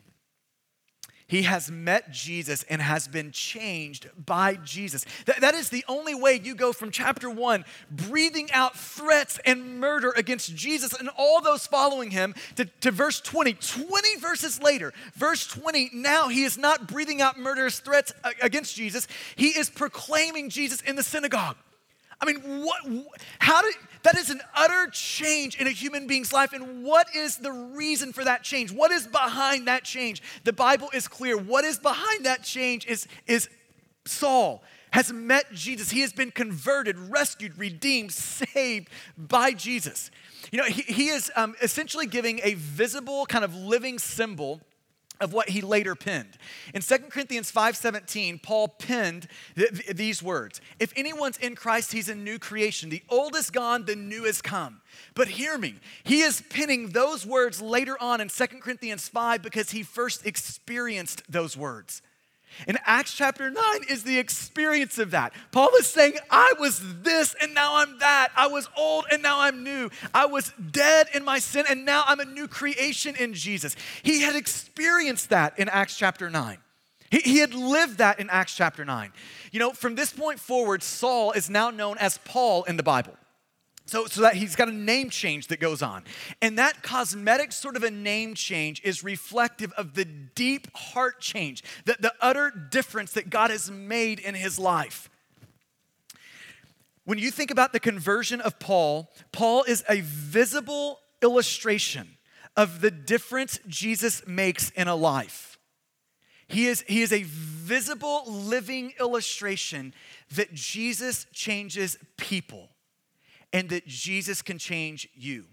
He 1.27 1.43
has 1.43 1.71
met 1.71 2.11
Jesus 2.11 2.65
and 2.65 2.83
has 2.83 3.09
been 3.09 3.31
changed 3.31 4.11
by 4.27 4.57
Jesus. 4.57 5.07
That, 5.25 5.41
that 5.41 5.55
is 5.55 5.71
the 5.71 5.85
only 5.89 6.15
way 6.15 6.39
you 6.43 6.55
go 6.55 6.73
from 6.75 6.91
chapter 6.91 7.31
one, 7.31 7.65
breathing 7.91 8.53
out 8.53 8.77
threats 8.77 9.41
and 9.47 9.81
murder 9.81 10.13
against 10.17 10.55
Jesus 10.55 10.93
and 10.93 11.09
all 11.17 11.41
those 11.41 11.67
following 11.67 12.11
him, 12.11 12.35
to, 12.57 12.67
to 12.83 12.91
verse 12.91 13.23
20. 13.23 13.55
20 13.55 14.17
verses 14.17 14.63
later, 14.63 14.93
verse 15.15 15.47
20, 15.47 15.91
now 15.95 16.29
he 16.29 16.45
is 16.45 16.59
not 16.59 16.89
breathing 16.89 17.23
out 17.23 17.39
murderous 17.39 17.79
threats 17.79 18.13
against 18.43 18.77
Jesus, 18.77 19.09
he 19.37 19.49
is 19.49 19.71
proclaiming 19.71 20.51
Jesus 20.51 20.83
in 20.83 20.95
the 20.95 21.03
synagogue. 21.03 21.57
I 22.21 22.27
mean, 22.27 22.65
what, 22.65 22.81
how 23.39 23.63
did, 23.63 23.75
that 24.05 24.17
is 24.17 24.31
an 24.31 24.41
utter 24.55 24.89
change 24.93 25.59
in 25.61 25.67
a 25.67 25.71
human 25.71 26.07
being's 26.07 26.33
life. 26.33 26.53
And 26.53 26.85
what 26.85 27.09
is 27.15 27.39
the 27.39 27.51
reason 27.51 28.13
for 28.13 28.23
that 28.23 28.43
change? 28.43 28.71
What 28.71 28.91
is 28.91 29.07
behind 29.07 29.67
that 29.67 29.83
change? 29.83 30.23
The 30.45 30.53
Bible 30.53 30.91
is 30.95 31.09
clear. 31.09 31.37
What 31.37 31.65
is 31.65 31.79
behind 31.79 32.25
that 32.27 32.43
change 32.43 32.87
is, 32.87 33.09
is 33.27 33.49
Saul 34.05 34.63
has 34.93 35.13
met 35.13 35.53
Jesus. 35.53 35.91
He 35.91 36.03
has 36.03 36.13
been 36.13 36.31
converted, 36.31 36.97
rescued, 36.99 37.59
redeemed, 37.59 38.13
saved 38.13 38.89
by 39.17 39.53
Jesus. 39.53 40.11
You 40.53 40.59
know, 40.59 40.67
he, 40.67 40.83
he 40.83 41.09
is 41.09 41.33
um, 41.35 41.57
essentially 41.63 42.07
giving 42.07 42.41
a 42.45 42.55
visible, 42.55 43.27
kind 43.27 43.45
of 43.45 43.57
living 43.57 43.99
symbol 43.99 44.61
of 45.25 45.33
what 45.33 45.49
he 45.49 45.61
later 45.61 45.97
penned. 45.97 46.39
In 46.73 46.83
2 46.83 47.11
Corinthians 47.11 47.51
5:17, 47.51 48.39
Paul 48.39 48.69
penned 48.69 49.27
th- 49.57 49.71
th- 49.71 49.97
these 49.97 50.23
words. 50.23 50.61
If 50.79 50.93
anyone's 50.95 51.39
in 51.39 51.57
Christ, 51.57 51.93
he's 51.93 52.09
a 52.09 52.15
new 52.15 52.39
creation. 52.39 52.91
The 52.91 53.03
old 53.09 53.35
is 53.35 53.51
gone, 53.51 53.87
the 53.87 53.97
new 53.97 54.25
has 54.25 54.41
come. 54.41 54.83
But 55.15 55.29
hear 55.29 55.59
me, 55.59 55.77
he 56.05 56.21
is 56.21 56.43
penning 56.51 56.91
those 56.91 57.27
words 57.27 57.61
later 57.61 58.01
on 58.01 58.21
in 58.21 58.29
2 58.29 58.47
Corinthians 58.61 59.09
5 59.09 59.43
because 59.43 59.71
he 59.71 59.83
first 59.83 60.27
experienced 60.27 61.23
those 61.29 61.57
words. 61.57 62.03
And 62.67 62.79
Acts 62.85 63.15
chapter 63.15 63.51
9 63.51 63.63
is 63.89 64.05
the 64.05 64.19
experience 64.19 64.99
of 64.99 65.11
that. 65.13 65.33
Paul 65.53 65.71
is 65.79 65.87
saying, 65.87 66.19
I 66.31 66.55
was 66.59 66.81
this 67.03 67.35
and 67.41 67.55
now 67.55 67.77
I'm 67.77 67.99
that. 67.99 68.31
I 68.37 68.47
was 68.47 68.69
old 68.77 69.07
and 69.11 69.23
now 69.23 69.41
I'm 69.41 69.63
new. 69.65 69.91
I 70.13 70.27
was 70.27 70.53
dead 70.71 71.09
in 71.15 71.25
my 71.25 71.39
sin 71.39 71.65
and 71.69 71.85
now 71.85 72.05
I'm 72.07 72.21
a 72.21 72.25
new 72.25 72.49
creation 72.49 73.17
in 73.17 73.35
Jesus. 73.35 73.77
He 74.03 74.23
had 74.23 74.37
experienced 74.37 75.31
that 75.31 75.59
in 75.59 75.69
Acts 75.69 75.97
chapter 75.97 76.31
9. 76.31 76.59
He, 77.11 77.19
he 77.21 77.39
had 77.39 77.55
lived 77.55 77.99
that 77.99 78.19
in 78.19 78.31
Acts 78.31 78.55
chapter 78.57 78.85
9. 78.85 79.13
You 79.53 79.61
know, 79.61 79.71
from 79.73 79.95
this 79.95 80.13
point 80.13 80.41
forward, 80.41 80.83
Saul 80.83 81.33
is 81.33 81.49
now 81.49 81.71
known 81.71 81.99
as 81.99 82.19
Paul 82.25 82.65
in 82.65 82.77
the 82.77 82.83
Bible. 82.83 83.15
So, 83.87 84.07
so 84.07 84.23
that 84.23 84.35
he's 84.35 84.57
got 84.57 84.69
a 84.69 84.73
name 84.73 85.11
change 85.11 85.49
that 85.49 85.61
goes 85.61 85.83
on. 85.83 86.05
And 86.41 86.59
that 86.59 86.83
cosmetic 86.83 87.53
sort 87.53 87.77
of 87.77 87.83
a 87.83 87.91
name 87.91 88.35
change 88.35 88.81
is 88.83 89.05
reflective 89.05 89.73
of 89.73 89.95
the 89.95 90.07
deep 90.07 90.75
heart 90.75 91.21
change, 91.21 91.63
the, 91.85 91.97
the 92.01 92.15
utter 92.21 92.51
difference 92.51 93.13
that 93.13 93.29
God 93.29 93.51
has 93.51 93.71
made 93.71 94.21
in 94.21 94.35
his 94.35 94.59
life. 94.59 95.11
When 97.05 97.19
you 97.19 97.31
think 97.31 97.51
about 97.51 97.75
the 97.75 97.81
conversion 97.81 98.41
of 98.41 98.59
Paul, 98.59 99.11
Paul 99.33 99.65
is 99.65 99.85
a 99.87 100.01
visible 100.01 101.01
illustration 101.21 102.17
of 102.57 102.81
the 102.81 102.91
difference 102.91 103.59
Jesus 103.67 104.27
makes 104.27 104.71
in 104.71 104.89
a 104.89 104.95
life. 104.95 105.59
He 106.49 106.67
is, 106.67 106.83
he 106.87 107.03
is 107.03 107.13
a 107.13 107.25
visible, 107.25 108.25
living 108.27 108.95
illustration 108.99 109.93
that 110.35 110.55
Jesus 110.55 111.27
changes 111.33 111.99
people 112.17 112.71
and 113.55 113.71
that 113.71 113.87
Jesus 113.87 114.43
can 114.43 114.59
change 114.59 115.09
you. 115.15 115.45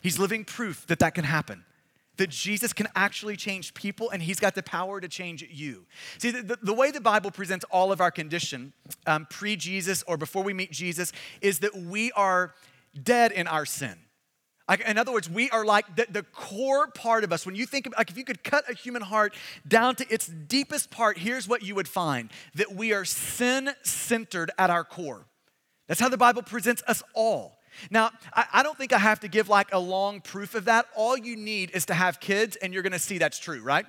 He's 0.00 0.18
living 0.18 0.44
proof 0.44 0.86
that 0.86 1.00
that 1.00 1.14
can 1.14 1.24
happen. 1.24 1.64
That 2.18 2.30
Jesus 2.30 2.72
can 2.72 2.86
actually 2.94 3.36
change 3.36 3.74
people 3.74 4.10
and 4.10 4.22
he's 4.22 4.38
got 4.38 4.54
the 4.54 4.62
power 4.62 5.00
to 5.00 5.08
change 5.08 5.42
you. 5.50 5.86
See, 6.18 6.30
the, 6.30 6.58
the, 6.62 6.72
way 6.72 6.90
the 6.90 7.00
Bible 7.00 7.30
presents 7.30 7.64
all 7.70 7.90
of 7.90 8.00
our 8.00 8.10
condition, 8.10 8.72
um, 9.06 9.26
pre 9.28 9.56
Jesus 9.56 10.04
or 10.04 10.16
before 10.16 10.44
we 10.44 10.52
meet 10.52 10.70
Jesus, 10.70 11.12
is 11.40 11.58
that 11.60 11.74
we 11.74 12.12
are 12.12 12.54
dead 13.02 13.32
in 13.32 13.48
our 13.48 13.66
sin. 13.66 13.96
Like, 14.68 14.82
in 14.82 14.98
other 14.98 15.12
words, 15.12 15.28
we 15.28 15.50
are 15.50 15.64
like 15.64 15.96
the, 15.96 16.06
the 16.08 16.22
core 16.22 16.86
part 16.88 17.24
of 17.24 17.32
us. 17.32 17.44
When 17.44 17.56
you 17.56 17.66
think 17.66 17.86
of, 17.86 17.94
like, 17.98 18.10
if 18.10 18.16
you 18.16 18.24
could 18.24 18.44
cut 18.44 18.70
a 18.70 18.74
human 18.74 19.02
heart 19.02 19.34
down 19.66 19.96
to 19.96 20.06
its 20.12 20.28
deepest 20.28 20.90
part, 20.90 21.18
here's 21.18 21.48
what 21.48 21.62
you 21.62 21.74
would 21.74 21.88
find 21.88 22.30
that 22.54 22.72
we 22.72 22.92
are 22.92 23.04
sin 23.04 23.70
centered 23.82 24.52
at 24.58 24.70
our 24.70 24.84
core. 24.84 25.26
That's 25.92 26.00
how 26.00 26.08
the 26.08 26.16
Bible 26.16 26.40
presents 26.40 26.82
us 26.88 27.02
all. 27.12 27.58
Now, 27.90 28.12
I, 28.32 28.46
I, 28.50 28.62
don't 28.62 28.78
think 28.78 28.94
I 28.94 28.98
have 28.98 29.20
to 29.20 29.28
give 29.28 29.50
like 29.50 29.74
a 29.74 29.78
long 29.78 30.22
proof 30.22 30.54
of 30.54 30.64
that. 30.64 30.86
All 30.96 31.18
you 31.18 31.36
need 31.36 31.70
is 31.72 31.84
to 31.84 31.92
have 31.92 32.18
kids, 32.18 32.56
and 32.56 32.72
you're 32.72 32.82
gonna 32.82 32.98
see 32.98 33.18
that's 33.18 33.38
true, 33.38 33.60
right? 33.60 33.84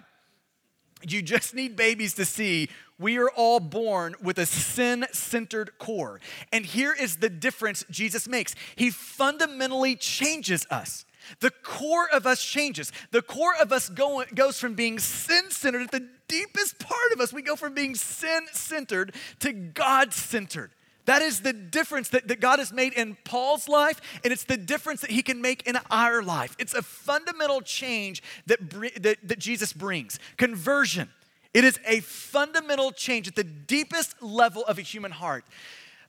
You 1.08 1.22
just 1.22 1.56
need 1.56 1.78
babies 1.78 2.16
to 2.16 2.26
see 2.26 2.68
we 3.00 3.18
are 3.20 3.30
all 3.30 3.62
born 3.62 4.16
with 4.22 4.38
a 4.38 4.46
sin 4.46 5.06
centered 5.14 5.80
core. 5.80 6.20
And 6.52 6.66
here 6.66 6.94
is 6.94 7.20
the 7.20 7.30
difference 7.30 7.86
Jesus 7.90 8.28
makes 8.28 8.54
He 8.76 8.90
fundamentally 8.90 9.96
changes 9.96 10.68
us. 10.70 11.06
The 11.40 11.52
core 11.52 12.10
of 12.12 12.28
us 12.28 12.44
changes. 12.44 12.92
The 13.12 13.22
core 13.22 13.56
of 13.62 13.72
us 13.72 13.88
go, 13.88 14.26
goes 14.36 14.60
from 14.60 14.74
being 14.74 15.00
sin 15.00 15.52
centered 15.52 15.84
at 15.84 15.92
the 15.92 16.10
deepest 16.28 16.80
part 16.80 17.14
of 17.14 17.22
us, 17.22 17.32
we 17.32 17.44
go 17.44 17.56
from 17.56 17.74
being 17.74 17.96
sin 17.96 18.42
centered 18.52 19.16
to 19.40 19.54
God 19.54 20.12
centered. 20.12 20.74
That 21.06 21.22
is 21.22 21.42
the 21.42 21.54
difference 21.54 22.10
that, 22.10 22.28
that 22.30 22.40
God 22.40 22.60
has 22.60 22.72
made 22.72 22.94
in 22.94 23.18
Paul's 23.26 23.68
life, 23.68 24.00
and 24.24 24.32
it's 24.32 24.46
the 24.46 24.58
difference 24.58 25.02
that 25.02 25.12
he 25.12 25.22
can 25.22 25.42
make 25.42 25.68
in 25.68 25.78
our 25.92 26.24
life. 26.24 26.56
It's 26.60 26.74
a 26.74 26.82
fundamental 26.82 27.62
change 27.62 28.24
that, 28.46 28.70
that, 29.02 29.18
that 29.24 29.40
Jesus 29.40 29.74
brings. 29.74 30.18
Conversion. 30.38 31.10
It 31.54 31.64
is 31.64 31.80
a 31.86 32.00
fundamental 32.00 32.92
change 32.92 33.28
at 33.28 33.36
the 33.36 33.44
deepest 33.44 34.22
level 34.24 34.64
of 34.66 34.80
a 34.80 34.82
human 34.82 35.12
heart. 35.12 35.46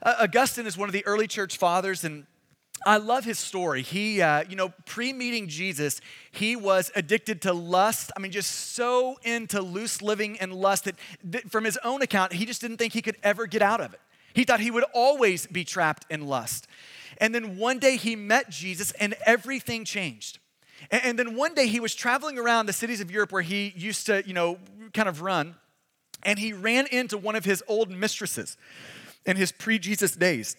Uh, 0.01 0.15
Augustine 0.21 0.67
is 0.67 0.79
one 0.79 0.89
of 0.89 0.93
the 0.93 1.05
early 1.07 1.27
church 1.27 1.59
fathers, 1.59 2.05
and 2.05 2.27
I 2.87 2.99
love 2.99 3.25
his 3.25 3.39
story. 3.39 3.83
He, 3.83 4.23
uh, 4.23 4.45
you 4.49 4.57
know, 4.57 4.73
pre 4.87 5.13
meeting 5.13 5.49
Jesus, 5.49 6.01
he 6.31 6.57
was 6.57 6.91
addicted 6.95 7.43
to 7.43 7.53
lust. 7.53 8.13
I 8.17 8.21
mean, 8.21 8.33
just 8.33 8.51
so 8.75 9.19
into 9.23 9.61
loose 9.61 10.03
living 10.03 10.39
and 10.39 10.53
lust 10.53 10.85
that, 10.85 10.97
that, 11.25 11.51
from 11.51 11.65
his 11.65 11.79
own 11.85 12.03
account, 12.03 12.33
he 12.33 12.47
just 12.47 12.61
didn't 12.61 12.77
think 12.77 12.93
he 12.93 13.03
could 13.03 13.17
ever 13.23 13.47
get 13.47 13.63
out 13.63 13.81
of 13.81 13.93
it. 13.93 14.01
He 14.35 14.45
thought 14.45 14.61
he 14.61 14.71
would 14.71 14.85
always 14.93 15.47
be 15.47 15.64
trapped 15.64 16.05
in 16.11 16.26
lust. 16.26 16.67
And 17.19 17.35
then 17.35 17.57
one 17.57 17.79
day 17.79 17.97
he 17.97 18.17
met 18.17 18.50
Jesus 18.50 18.91
and 18.93 19.14
everything 19.25 19.85
changed. 19.85 20.38
And, 20.91 21.19
then 21.19 21.37
one 21.37 21.55
day 21.55 21.69
he 21.69 21.81
was 21.81 21.95
traveling 21.95 22.38
around 22.38 22.67
the 22.67 22.73
cities 22.73 23.00
of 23.00 23.11
Europe 23.11 23.33
where 23.33 23.43
he 23.43 23.73
used 23.76 24.07
to, 24.07 24.23
you 24.26 24.35
know, 24.35 24.59
kind 24.93 25.09
of 25.09 25.23
run. 25.23 25.55
And 26.25 26.38
he 26.38 26.53
ran 26.53 26.87
into 26.88 27.17
one 27.17 27.37
of 27.37 27.45
his 27.45 27.62
old 27.69 27.91
mistresses 27.91 28.57
in 29.25 29.37
his 29.37 29.53
pre 29.53 29.79
Jesus 29.79 30.17
days. 30.17 30.57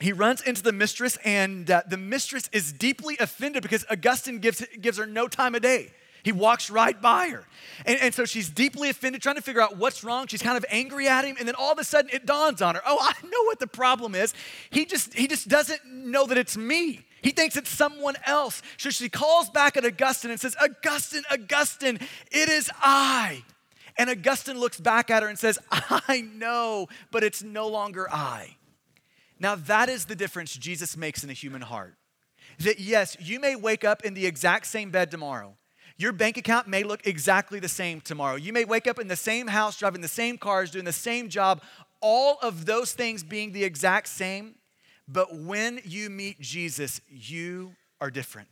He 0.00 0.12
runs 0.12 0.40
into 0.40 0.62
the 0.62 0.72
mistress, 0.72 1.18
and 1.24 1.70
uh, 1.70 1.82
the 1.86 1.98
mistress 1.98 2.48
is 2.52 2.72
deeply 2.72 3.16
offended 3.20 3.62
because 3.62 3.84
Augustine 3.90 4.38
gives, 4.38 4.64
gives 4.80 4.96
her 4.96 5.06
no 5.06 5.28
time 5.28 5.54
of 5.54 5.60
day. 5.60 5.92
He 6.22 6.32
walks 6.32 6.70
right 6.70 7.00
by 7.00 7.28
her. 7.28 7.46
And, 7.86 7.98
and, 8.00 8.14
so 8.14 8.24
she's 8.24 8.48
deeply 8.48 8.90
offended, 8.90 9.22
trying 9.22 9.36
to 9.36 9.42
figure 9.42 9.60
out 9.60 9.76
what's 9.76 10.04
wrong. 10.04 10.26
She's 10.26 10.42
kind 10.42 10.56
of 10.56 10.64
angry 10.68 11.08
at 11.08 11.24
him. 11.24 11.36
And 11.38 11.48
then 11.48 11.54
all 11.54 11.72
of 11.72 11.78
a 11.78 11.84
sudden 11.84 12.10
it 12.12 12.26
dawns 12.26 12.60
on 12.60 12.74
her 12.74 12.82
oh, 12.86 12.98
I 13.00 13.14
know 13.26 13.44
what 13.44 13.58
the 13.58 13.66
problem 13.66 14.14
is. 14.14 14.34
He 14.70 14.84
just, 14.84 15.14
he 15.14 15.26
just 15.26 15.48
doesn't 15.48 15.80
know 15.86 16.26
that 16.26 16.38
it's 16.38 16.56
me. 16.56 17.06
He 17.22 17.30
thinks 17.30 17.56
it's 17.56 17.70
someone 17.70 18.16
else. 18.26 18.62
So 18.76 18.90
she 18.90 19.08
calls 19.08 19.50
back 19.50 19.76
at 19.76 19.84
Augustine 19.84 20.30
and 20.30 20.40
says, 20.40 20.56
Augustine, 20.60 21.22
Augustine, 21.30 21.98
it 22.30 22.48
is 22.48 22.70
I. 22.80 23.44
And 23.96 24.08
Augustine 24.08 24.58
looks 24.58 24.80
back 24.80 25.10
at 25.10 25.22
her 25.22 25.28
and 25.28 25.38
says, 25.38 25.58
I 25.70 26.22
know, 26.34 26.88
but 27.10 27.22
it's 27.22 27.42
no 27.42 27.68
longer 27.68 28.08
I. 28.10 28.56
Now, 29.38 29.56
that 29.56 29.88
is 29.88 30.04
the 30.04 30.14
difference 30.14 30.54
Jesus 30.54 30.96
makes 30.96 31.24
in 31.24 31.30
a 31.30 31.34
human 31.34 31.62
heart. 31.62 31.96
That 32.60 32.78
yes, 32.78 33.16
you 33.20 33.40
may 33.40 33.56
wake 33.56 33.84
up 33.84 34.04
in 34.04 34.14
the 34.14 34.26
exact 34.26 34.66
same 34.66 34.90
bed 34.90 35.10
tomorrow, 35.10 35.56
your 36.00 36.12
bank 36.12 36.38
account 36.38 36.66
may 36.66 36.82
look 36.82 37.06
exactly 37.06 37.60
the 37.60 37.68
same 37.68 38.00
tomorrow. 38.00 38.36
You 38.36 38.52
may 38.52 38.64
wake 38.64 38.86
up 38.86 38.98
in 38.98 39.08
the 39.08 39.16
same 39.16 39.46
house, 39.46 39.78
driving 39.78 40.00
the 40.00 40.08
same 40.08 40.38
cars, 40.38 40.70
doing 40.70 40.86
the 40.86 40.92
same 40.92 41.28
job, 41.28 41.62
all 42.00 42.38
of 42.42 42.64
those 42.64 42.92
things 42.92 43.22
being 43.22 43.52
the 43.52 43.64
exact 43.64 44.08
same. 44.08 44.54
But 45.06 45.36
when 45.36 45.80
you 45.84 46.08
meet 46.08 46.40
Jesus, 46.40 47.00
you 47.08 47.74
are 48.00 48.10
different. 48.10 48.48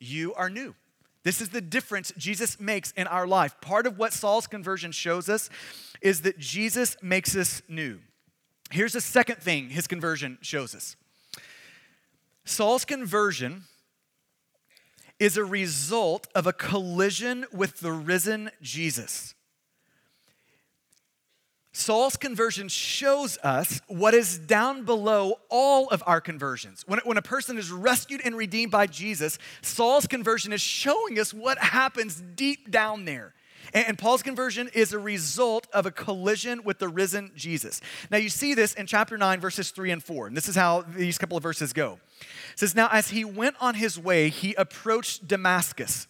You 0.00 0.34
are 0.34 0.50
new. 0.50 0.74
This 1.22 1.40
is 1.40 1.50
the 1.50 1.60
difference 1.60 2.12
Jesus 2.16 2.58
makes 2.58 2.92
in 2.92 3.06
our 3.06 3.26
life. 3.26 3.60
Part 3.60 3.86
of 3.86 3.98
what 3.98 4.12
Saul's 4.12 4.46
conversion 4.46 4.92
shows 4.92 5.28
us 5.28 5.50
is 6.00 6.22
that 6.22 6.38
Jesus 6.38 6.96
makes 7.02 7.36
us 7.36 7.62
new. 7.68 8.00
Here's 8.70 8.92
the 8.92 9.00
second 9.00 9.36
thing 9.36 9.70
his 9.70 9.86
conversion 9.86 10.38
shows 10.40 10.74
us 10.74 10.96
Saul's 12.44 12.84
conversion 12.84 13.64
is 15.18 15.36
a 15.36 15.44
result 15.44 16.26
of 16.34 16.46
a 16.46 16.52
collision 16.52 17.46
with 17.52 17.80
the 17.80 17.92
risen 17.92 18.50
Jesus. 18.60 19.34
Saul's 21.72 22.16
conversion 22.16 22.68
shows 22.68 23.36
us 23.42 23.82
what 23.86 24.14
is 24.14 24.38
down 24.38 24.84
below 24.84 25.34
all 25.50 25.88
of 25.88 26.02
our 26.06 26.22
conversions. 26.22 26.82
When, 26.86 27.00
when 27.04 27.18
a 27.18 27.22
person 27.22 27.58
is 27.58 27.70
rescued 27.70 28.22
and 28.24 28.34
redeemed 28.34 28.72
by 28.72 28.86
Jesus, 28.86 29.38
Saul's 29.60 30.06
conversion 30.06 30.54
is 30.54 30.62
showing 30.62 31.18
us 31.18 31.34
what 31.34 31.58
happens 31.58 32.22
deep 32.34 32.70
down 32.70 33.04
there. 33.04 33.34
And, 33.74 33.98
Paul's 33.98 34.22
conversion 34.22 34.70
is 34.74 34.92
a 34.92 34.98
result 34.98 35.66
of 35.72 35.86
a 35.86 35.90
collision 35.90 36.62
with 36.64 36.78
the 36.78 36.88
risen 36.88 37.32
Jesus. 37.34 37.80
Now, 38.10 38.18
you 38.18 38.28
see 38.28 38.54
this 38.54 38.74
in 38.74 38.86
chapter 38.86 39.16
9, 39.16 39.40
verses 39.40 39.70
3 39.70 39.90
and 39.90 40.02
4. 40.02 40.28
And 40.28 40.36
this 40.36 40.48
is 40.48 40.54
how 40.54 40.82
these 40.82 41.18
couple 41.18 41.36
of 41.36 41.42
verses 41.42 41.72
go. 41.72 41.98
It 42.52 42.58
says, 42.58 42.74
Now, 42.74 42.88
as 42.90 43.10
he 43.10 43.24
went 43.24 43.56
on 43.60 43.74
his 43.74 43.98
way, 43.98 44.28
he 44.28 44.54
approached 44.54 45.26
Damascus. 45.26 46.06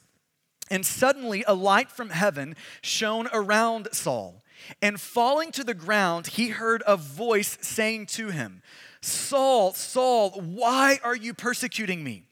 And 0.71 0.85
suddenly 0.85 1.45
a 1.47 1.55
light 1.55 1.91
from 1.91 2.11
heaven 2.11 2.57
shone 2.83 3.29
around 3.33 3.89
Saul. 3.93 4.43
And 4.83 5.01
falling 5.01 5.53
to 5.53 5.65
the 5.65 5.75
ground, 5.75 6.29
he 6.29 6.49
heard 6.49 6.83
a 6.87 6.97
voice 6.97 7.59
saying 7.61 8.07
to 8.07 8.31
him, 8.31 8.63
Saul, 9.01 9.73
Saul, 9.75 10.31
why 10.31 10.99
are 11.05 11.15
you 11.15 11.35
persecuting 11.35 12.03
me? 12.03 12.25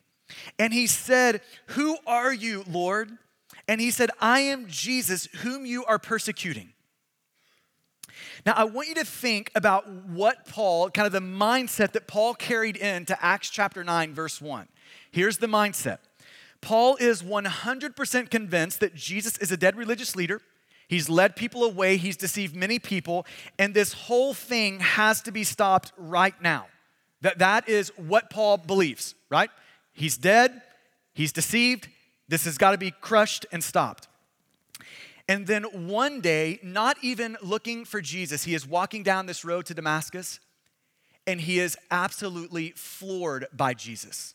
And 0.59 0.73
he 0.73 0.87
said, 0.87 1.43
Who 1.69 1.99
are 2.07 2.33
you, 2.33 2.64
Lord? 2.69 3.19
And 3.66 3.80
he 3.80 3.90
said, 3.90 4.11
I 4.21 4.40
am 4.40 4.66
Jesus, 4.68 5.26
whom 5.42 5.64
you 5.64 5.85
are 5.85 5.99
persecuting. 5.99 6.73
Now, 8.44 8.52
I 8.56 8.64
want 8.64 8.88
you 8.88 8.94
to 8.97 9.04
think 9.04 9.50
about 9.54 9.88
what 9.88 10.47
Paul, 10.47 10.90
kind 10.90 11.06
of 11.06 11.12
the 11.12 11.21
mindset 11.21 11.92
that 11.92 12.06
Paul 12.06 12.35
carried 12.35 12.76
into 12.76 13.16
Acts 13.25 13.49
chapter 13.49 13.83
9, 13.83 14.12
verse 14.12 14.40
1. 14.40 14.68
Here's 15.11 15.38
the 15.38 15.47
mindset 15.47 15.99
Paul 16.61 16.97
is 16.97 17.23
100% 17.23 18.30
convinced 18.30 18.80
that 18.80 18.94
Jesus 18.94 19.38
is 19.38 19.52
a 19.52 19.56
dead 19.56 19.76
religious 19.76 20.14
leader. 20.14 20.40
He's 20.88 21.09
led 21.09 21.35
people 21.35 21.64
away, 21.64 21.97
he's 21.97 22.16
deceived 22.16 22.54
many 22.54 22.78
people, 22.78 23.26
and 23.59 23.73
this 23.73 23.94
whole 23.94 24.35
thing 24.35 24.80
has 24.80 25.23
to 25.23 25.33
be 25.33 25.42
stopped 25.42 25.92
right 25.97 26.40
now. 26.42 26.66
That, 27.23 27.38
that 27.38 27.68
is 27.68 27.90
what 27.97 28.28
Paul 28.28 28.59
believes, 28.59 29.14
right? 29.30 29.49
He's 29.94 30.18
dead, 30.18 30.61
he's 31.14 31.33
deceived, 31.33 31.88
this 32.28 32.45
has 32.45 32.59
got 32.59 32.73
to 32.73 32.78
be 32.78 32.90
crushed 32.90 33.47
and 33.52 33.62
stopped. 33.62 34.09
And 35.28 35.47
then 35.47 35.64
one 35.88 36.21
day, 36.21 36.59
not 36.62 36.97
even 37.02 37.37
looking 37.43 37.85
for 37.85 38.00
Jesus, 38.00 38.45
he 38.45 38.54
is 38.54 38.66
walking 38.66 39.02
down 39.02 39.26
this 39.26 39.45
road 39.45 39.66
to 39.66 39.75
Damascus 39.75 40.40
and 41.26 41.40
he 41.40 41.59
is 41.59 41.76
absolutely 41.90 42.73
floored 42.76 43.47
by 43.52 43.75
Jesus. 43.75 44.35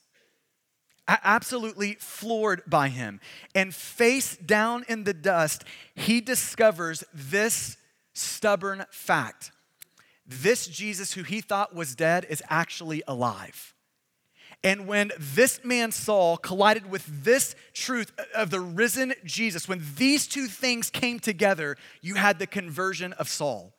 Absolutely 1.07 1.95
floored 1.95 2.61
by 2.67 2.89
him. 2.89 3.19
And 3.55 3.73
face 3.73 4.37
down 4.37 4.85
in 4.87 5.03
the 5.03 5.13
dust, 5.13 5.63
he 5.95 6.21
discovers 6.21 7.03
this 7.13 7.77
stubborn 8.13 8.85
fact. 8.91 9.51
This 10.25 10.67
Jesus, 10.67 11.13
who 11.13 11.23
he 11.23 11.41
thought 11.41 11.73
was 11.73 11.95
dead, 11.95 12.25
is 12.29 12.43
actually 12.49 13.01
alive. 13.07 13.73
And 14.63 14.87
when 14.87 15.11
this 15.17 15.61
man 15.63 15.91
Saul 15.91 16.35
collided 16.37 16.89
with 16.91 17.23
this 17.23 17.55
truth 17.73 18.11
of 18.35 18.49
the 18.49 18.59
risen 18.59 19.13
Jesus, 19.23 19.69
when 19.69 19.81
these 19.95 20.27
two 20.27 20.47
things 20.47 20.89
came 20.89 21.19
together, 21.19 21.77
you 22.01 22.15
had 22.15 22.39
the 22.39 22.47
conversion 22.47 23.13
of 23.13 23.29
Saul. 23.29 23.73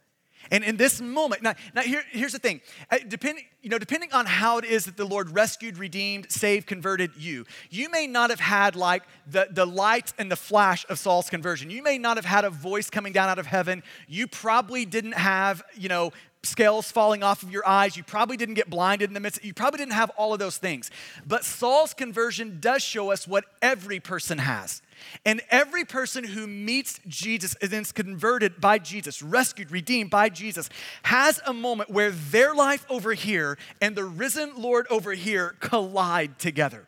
And 0.51 0.65
in 0.65 0.77
this 0.77 1.01
moment, 1.01 1.43
now, 1.43 1.55
now 1.75 1.83
here, 1.83 2.03
here's 2.11 2.33
the 2.33 2.39
thing. 2.39 2.61
Uh, 2.91 2.97
depending, 3.07 3.45
you 3.63 3.69
know, 3.69 3.79
depending 3.79 4.13
on 4.13 4.25
how 4.25 4.59
it 4.59 4.65
is 4.65 4.87
that 4.87 4.97
the 4.97 5.05
Lord 5.05 5.31
rescued, 5.31 5.77
redeemed, 5.77 6.33
saved, 6.33 6.67
converted 6.67 7.11
you, 7.17 7.45
you 7.69 7.91
may 7.91 8.07
not 8.07 8.31
have 8.31 8.41
had 8.41 8.75
like 8.75 9.03
the, 9.27 9.49
the 9.51 9.67
light 9.67 10.13
and 10.19 10.31
the 10.31 10.37
flash 10.37 10.87
of 10.89 10.99
Saul's 10.99 11.29
conversion. 11.29 11.71
You 11.71 11.83
may 11.83 11.99
not 11.99 12.17
have 12.17 12.25
had 12.25 12.45
a 12.45 12.51
voice 12.51 12.89
coming 12.89 13.13
down 13.13 13.29
out 13.29 13.39
of 13.39 13.47
heaven. 13.47 13.83
You 14.09 14.27
probably 14.27 14.87
didn't 14.87 15.15
have, 15.15 15.63
you 15.75 15.89
know, 15.91 16.13
scales 16.43 16.91
falling 16.91 17.23
off 17.23 17.43
of 17.43 17.51
your 17.51 17.67
eyes. 17.67 17.97
You 17.97 18.03
probably 18.03 18.37
didn't 18.37 18.55
get 18.55 18.71
blinded 18.71 19.11
in 19.11 19.15
the 19.15 19.21
midst. 19.21 19.45
You 19.45 19.53
probably 19.53 19.79
didn't 19.79 19.93
have 19.93 20.11
all 20.11 20.33
of 20.33 20.39
those 20.39 20.57
things. 20.57 20.91
But 21.27 21.45
Saul's 21.45 21.93
conversion 21.93 22.59
does 22.61 22.83
show 22.83 23.11
us 23.11 23.29
what 23.29 23.45
every 23.61 24.01
person 24.01 24.39
has. 24.39 24.81
And 25.25 25.41
every 25.51 25.85
person 25.85 26.25
who 26.25 26.47
meets 26.47 27.01
Jesus 27.07 27.55
and 27.63 27.73
is 27.73 27.93
converted 27.93 28.61
by 28.61 28.79
Jesus, 28.79 29.23
rescued, 29.23 29.71
redeemed 29.71 30.11
by 30.11 30.29
Jesus, 30.29 30.69
has 31.05 31.41
a 31.47 31.53
moment 31.53 31.91
where 31.91 32.11
their 32.11 32.55
life 32.55 32.87
over 32.89 33.13
here 33.13 33.59
and 33.81 33.95
the 33.95 34.05
risen 34.05 34.53
Lord 34.57 34.87
over 34.91 35.13
here 35.13 35.57
collide 35.61 36.39
together. 36.39 36.87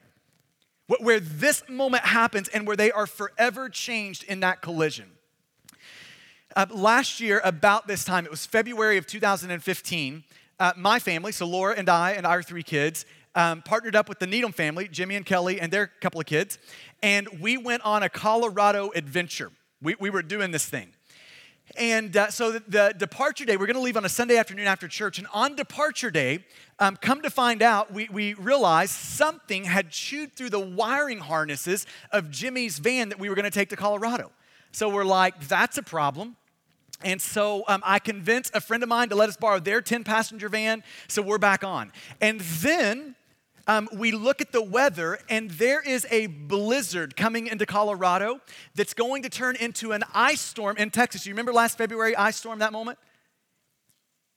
Where 1.00 1.20
this 1.20 1.62
moment 1.68 2.04
happens 2.04 2.48
and 2.48 2.66
where 2.66 2.76
they 2.76 2.92
are 2.92 3.06
forever 3.06 3.68
changed 3.70 4.24
in 4.24 4.40
that 4.40 4.60
collision. 4.60 5.10
Uh, 6.54 6.66
last 6.70 7.18
year, 7.18 7.40
about 7.44 7.86
this 7.86 8.04
time, 8.04 8.26
it 8.26 8.30
was 8.30 8.44
February 8.44 8.98
of 8.98 9.06
2015, 9.06 10.24
uh, 10.60 10.72
my 10.76 10.98
family, 10.98 11.32
so 11.32 11.46
Laura 11.46 11.74
and 11.74 11.88
I 11.88 12.12
and 12.12 12.26
our 12.26 12.42
three 12.42 12.62
kids, 12.62 13.06
um, 13.34 13.62
partnered 13.62 13.96
up 13.96 14.06
with 14.06 14.18
the 14.18 14.26
Needham 14.26 14.52
family, 14.52 14.86
Jimmy 14.86 15.16
and 15.16 15.24
Kelly, 15.24 15.58
and 15.58 15.72
their 15.72 15.86
couple 15.86 16.20
of 16.20 16.26
kids, 16.26 16.58
and 17.02 17.26
we 17.40 17.56
went 17.56 17.82
on 17.86 18.02
a 18.02 18.10
Colorado 18.10 18.90
adventure. 18.94 19.50
We, 19.80 19.94
we 19.98 20.10
were 20.10 20.20
doing 20.20 20.50
this 20.50 20.66
thing. 20.66 20.92
And 21.78 22.14
uh, 22.14 22.30
so 22.30 22.52
the, 22.52 22.62
the, 22.68 22.94
departure 22.98 23.46
day, 23.46 23.56
we're 23.56 23.66
going 23.66 23.76
to 23.76 23.80
leave 23.82 23.96
on 23.96 24.04
a 24.04 24.10
Sunday 24.10 24.36
afternoon 24.36 24.66
after 24.66 24.88
church. 24.88 25.18
And 25.18 25.26
on 25.32 25.56
departure 25.56 26.10
day, 26.10 26.44
um, 26.78 26.96
come 26.96 27.22
to 27.22 27.30
find 27.30 27.62
out, 27.62 27.94
we, 27.94 28.10
we 28.12 28.34
realized 28.34 28.92
something 28.92 29.64
had 29.64 29.90
chewed 29.90 30.34
through 30.34 30.50
the 30.50 30.60
wiring 30.60 31.20
harnesses 31.20 31.86
of 32.10 32.30
Jimmy's 32.30 32.78
van 32.78 33.08
that 33.08 33.18
we 33.18 33.30
were 33.30 33.34
going 33.34 33.46
to 33.46 33.50
take 33.50 33.70
to 33.70 33.76
Colorado. 33.76 34.32
So 34.70 34.90
we're 34.90 35.04
like, 35.04 35.48
that's 35.48 35.78
a 35.78 35.82
problem. 35.82 36.36
And 37.04 37.20
so 37.20 37.64
um, 37.68 37.82
I 37.84 37.98
convinced 37.98 38.54
a 38.54 38.60
friend 38.60 38.82
of 38.82 38.88
mine 38.88 39.08
to 39.10 39.14
let 39.14 39.28
us 39.28 39.36
borrow 39.36 39.58
their 39.58 39.80
10 39.80 40.04
passenger 40.04 40.48
van. 40.48 40.82
So 41.08 41.22
we're 41.22 41.38
back 41.38 41.64
on. 41.64 41.92
And 42.20 42.40
then 42.40 43.16
um, 43.66 43.88
we 43.92 44.12
look 44.12 44.40
at 44.40 44.52
the 44.52 44.62
weather, 44.62 45.18
and 45.28 45.50
there 45.52 45.80
is 45.80 46.06
a 46.10 46.26
blizzard 46.26 47.16
coming 47.16 47.46
into 47.46 47.64
Colorado 47.64 48.40
that's 48.74 48.94
going 48.94 49.22
to 49.22 49.28
turn 49.28 49.56
into 49.56 49.92
an 49.92 50.02
ice 50.12 50.40
storm 50.40 50.76
in 50.76 50.90
Texas. 50.90 51.26
You 51.26 51.32
remember 51.32 51.52
last 51.52 51.78
February 51.78 52.16
ice 52.16 52.36
storm, 52.36 52.58
that 52.58 52.72
moment? 52.72 52.98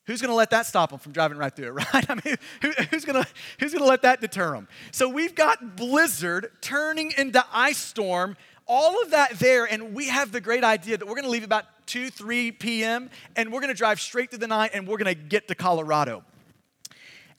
Who's 0.05 0.21
going 0.21 0.29
to 0.29 0.35
let 0.35 0.51
that 0.51 0.67
stop 0.67 0.91
them 0.91 0.99
from 0.99 1.13
driving 1.13 1.39
right 1.39 1.55
through 1.55 1.67
it, 1.67 1.71
right? 1.93 2.09
I 2.09 2.15
mean, 2.23 2.35
who, 2.61 2.71
who's 2.91 3.05
going 3.05 3.25
who's 3.59 3.73
to 3.73 3.83
let 3.83 4.03
that 4.03 4.21
deter 4.21 4.51
them? 4.51 4.67
So 4.91 5.09
we've 5.09 5.33
got 5.33 5.75
blizzard 5.75 6.51
turning 6.61 7.11
into 7.17 7.43
ice 7.51 7.79
storm, 7.79 8.37
all 8.67 9.01
of 9.01 9.11
that 9.11 9.39
there, 9.39 9.65
and 9.65 9.95
we 9.95 10.09
have 10.09 10.31
the 10.31 10.41
great 10.41 10.63
idea 10.63 10.97
that 10.97 11.05
we're 11.05 11.15
going 11.15 11.25
to 11.25 11.31
leave 11.31 11.43
about 11.43 11.65
2, 11.85 12.09
3 12.09 12.51
p.m., 12.53 13.09
and 13.35 13.51
we're 13.51 13.59
to 13.69 13.77
drive 13.77 13.99
straight 13.99 14.29
through 14.29 14.39
the 14.39 14.47
night, 14.47 14.71
and 14.73 14.87
we're 14.87 14.97
to 15.13 15.21
get 15.21 15.47
to 15.47 15.55
Colorado. 15.55 16.23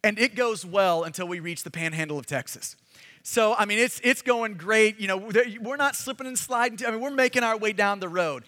And 0.02 0.18
it 0.18 0.34
goes 0.34 0.64
well 0.64 1.04
until 1.04 1.26
we 1.26 1.40
reach 1.40 1.64
the 1.64 1.70
panhandle 1.70 2.18
of 2.18 2.26
Texas. 2.26 2.76
So, 3.22 3.54
I 3.54 3.64
mean, 3.64 3.80
it's, 3.80 4.00
it's 4.04 4.22
going 4.22 4.54
great. 4.54 5.00
You 5.00 5.08
know, 5.08 5.16
we're 5.60 5.76
not 5.76 5.96
slipping 5.96 6.28
and 6.28 6.38
sliding. 6.38 6.86
I 6.86 6.92
mean, 6.92 7.00
we're 7.00 7.10
making 7.10 7.42
our 7.42 7.56
way 7.56 7.72
down 7.72 7.98
the 7.98 8.08
road 8.08 8.44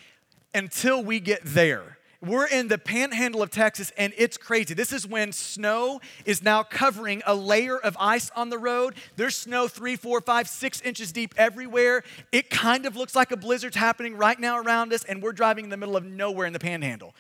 until 0.55 1.03
we 1.03 1.19
get 1.19 1.41
there. 1.45 1.98
We're 2.21 2.47
in 2.47 2.67
the 2.67 2.79
panhandle 2.79 3.43
of 3.43 3.51
Texas 3.51 3.93
and 3.97 4.13
it's 4.17 4.37
crazy. 4.37 4.75
This 4.75 4.93
is 4.93 5.07
when 5.07 5.31
snow 5.31 6.01
is 6.25 6.43
now 6.43 6.65
covering 6.65 7.23
a 7.25 7.35
layer 7.35 7.79
of 7.79 7.97
ice 8.01 8.29
on 8.35 8.51
the 8.51 8.59
road. 8.59 8.97
There's 9.15 9.37
snow 9.37 9.69
three, 9.69 9.95
four, 9.95 10.21
five, 10.21 10.49
six 10.49 10.81
inches 10.81 11.13
deep 11.13 11.33
everywhere. 11.37 12.03
It 12.33 12.51
kind 12.51 12.87
of 12.87 12.97
looks 12.97 13.15
like 13.15 13.31
a 13.31 13.37
blizzard's 13.37 13.77
happening 13.77 14.17
right 14.17 14.39
now 14.39 14.59
around 14.59 14.93
us, 14.93 15.05
and 15.05 15.23
we're 15.23 15.33
driving 15.33 15.65
in 15.65 15.71
the 15.71 15.77
middle 15.77 15.97
of 15.97 16.05
nowhere 16.05 16.47
in 16.47 16.53
the 16.53 16.59
panhandle 16.59 17.15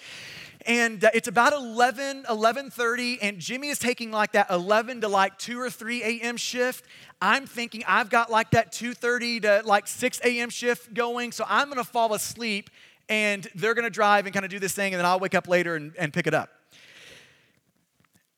and 0.66 1.04
uh, 1.04 1.10
it's 1.14 1.28
about 1.28 1.52
11 1.52 2.24
11.30 2.24 3.18
and 3.22 3.38
jimmy 3.38 3.68
is 3.68 3.78
taking 3.78 4.10
like 4.10 4.32
that 4.32 4.50
11 4.50 5.02
to 5.02 5.08
like 5.08 5.38
2 5.38 5.58
or 5.58 5.70
3 5.70 6.02
a.m 6.02 6.36
shift 6.36 6.84
i'm 7.22 7.46
thinking 7.46 7.84
i've 7.86 8.10
got 8.10 8.28
like 8.28 8.50
that 8.50 8.72
2.30 8.72 9.42
to 9.42 9.62
like 9.64 9.86
6 9.86 10.20
a.m 10.24 10.50
shift 10.50 10.92
going 10.94 11.30
so 11.30 11.44
i'm 11.48 11.68
going 11.68 11.78
to 11.78 11.88
fall 11.88 12.12
asleep 12.12 12.70
and 13.08 13.48
they're 13.54 13.74
to 13.74 13.90
drive 13.90 14.26
and 14.26 14.34
kind 14.34 14.44
of 14.44 14.50
do 14.50 14.58
this 14.58 14.72
thing 14.72 14.92
and 14.92 14.98
then 14.98 15.06
i'll 15.06 15.20
wake 15.20 15.34
up 15.34 15.48
later 15.48 15.76
and, 15.76 15.92
and 15.98 16.12
pick 16.12 16.26
it 16.26 16.34
up. 16.34 16.50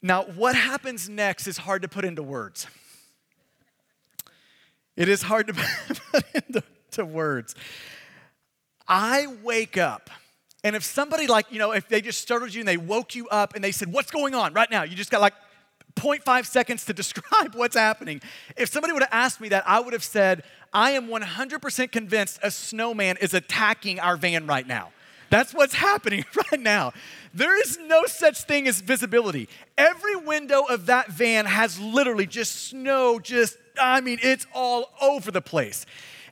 Now 0.02 0.24
what 0.24 0.54
happens 0.54 1.08
next 1.08 1.46
is 1.46 1.58
hard 1.58 1.82
to 1.82 1.88
put 1.88 2.04
into 2.04 2.22
words. 2.22 2.66
It 4.96 5.08
is 5.08 5.22
hard 5.22 5.46
to 5.48 5.54
put 6.12 6.24
into 6.34 7.04
words. 7.04 7.54
I 8.86 9.26
wake 9.42 9.78
up 9.78 10.10
and 10.62 10.76
if 10.76 10.84
somebody 10.84 11.26
like, 11.26 11.50
you 11.50 11.58
know, 11.58 11.72
if 11.72 11.88
they 11.88 12.00
just 12.00 12.20
startled 12.20 12.52
you 12.52 12.60
and 12.60 12.68
they 12.68 12.76
woke 12.76 13.14
you 13.14 13.28
up 13.28 13.54
and 13.54 13.64
they 13.64 13.72
said, 13.72 13.92
What's 13.92 14.10
going 14.10 14.34
on 14.34 14.52
right 14.52 14.70
now? 14.70 14.82
You 14.82 14.94
just 14.94 15.10
got 15.10 15.20
like 15.20 15.34
0.5 15.96 16.46
seconds 16.46 16.84
to 16.86 16.92
describe 16.94 17.54
what's 17.54 17.76
happening. 17.76 18.20
If 18.56 18.70
somebody 18.70 18.92
would 18.92 19.02
have 19.02 19.12
asked 19.12 19.40
me 19.40 19.48
that, 19.50 19.64
I 19.66 19.80
would 19.80 19.92
have 19.92 20.04
said, 20.04 20.42
I 20.72 20.92
am 20.92 21.08
100% 21.08 21.92
convinced 21.92 22.38
a 22.42 22.50
snowman 22.50 23.16
is 23.20 23.34
attacking 23.34 24.00
our 24.00 24.16
van 24.16 24.46
right 24.46 24.66
now. 24.66 24.90
That's 25.30 25.54
what's 25.54 25.74
happening 25.88 26.24
right 26.52 26.60
now. 26.60 26.92
There 27.32 27.58
is 27.60 27.78
no 27.86 28.06
such 28.06 28.42
thing 28.42 28.68
as 28.68 28.80
visibility. 28.80 29.48
Every 29.78 30.16
window 30.16 30.64
of 30.64 30.86
that 30.86 31.08
van 31.08 31.46
has 31.46 31.80
literally 31.80 32.26
just 32.26 32.68
snow, 32.68 33.18
just, 33.18 33.56
I 33.80 34.00
mean, 34.00 34.18
it's 34.22 34.46
all 34.52 34.90
over 35.00 35.30
the 35.30 35.40
place. 35.40 35.86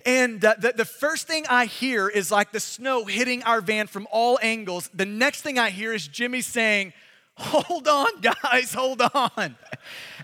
And 0.04 0.44
uh, 0.44 0.54
the, 0.58 0.72
the 0.72 0.84
first 0.84 1.26
thing 1.26 1.44
I 1.48 1.66
hear 1.66 2.08
is 2.08 2.30
like 2.30 2.52
the 2.52 2.60
snow 2.60 3.04
hitting 3.04 3.42
our 3.42 3.60
van 3.60 3.86
from 3.86 4.06
all 4.10 4.38
angles. 4.42 4.90
The 4.94 5.04
next 5.04 5.42
thing 5.42 5.58
I 5.58 5.70
hear 5.70 5.92
is 5.92 6.06
Jimmy 6.06 6.40
saying, 6.40 6.92
Hold 7.38 7.86
on, 7.86 8.08
guys, 8.42 8.74
hold 8.74 9.00
on. 9.00 9.56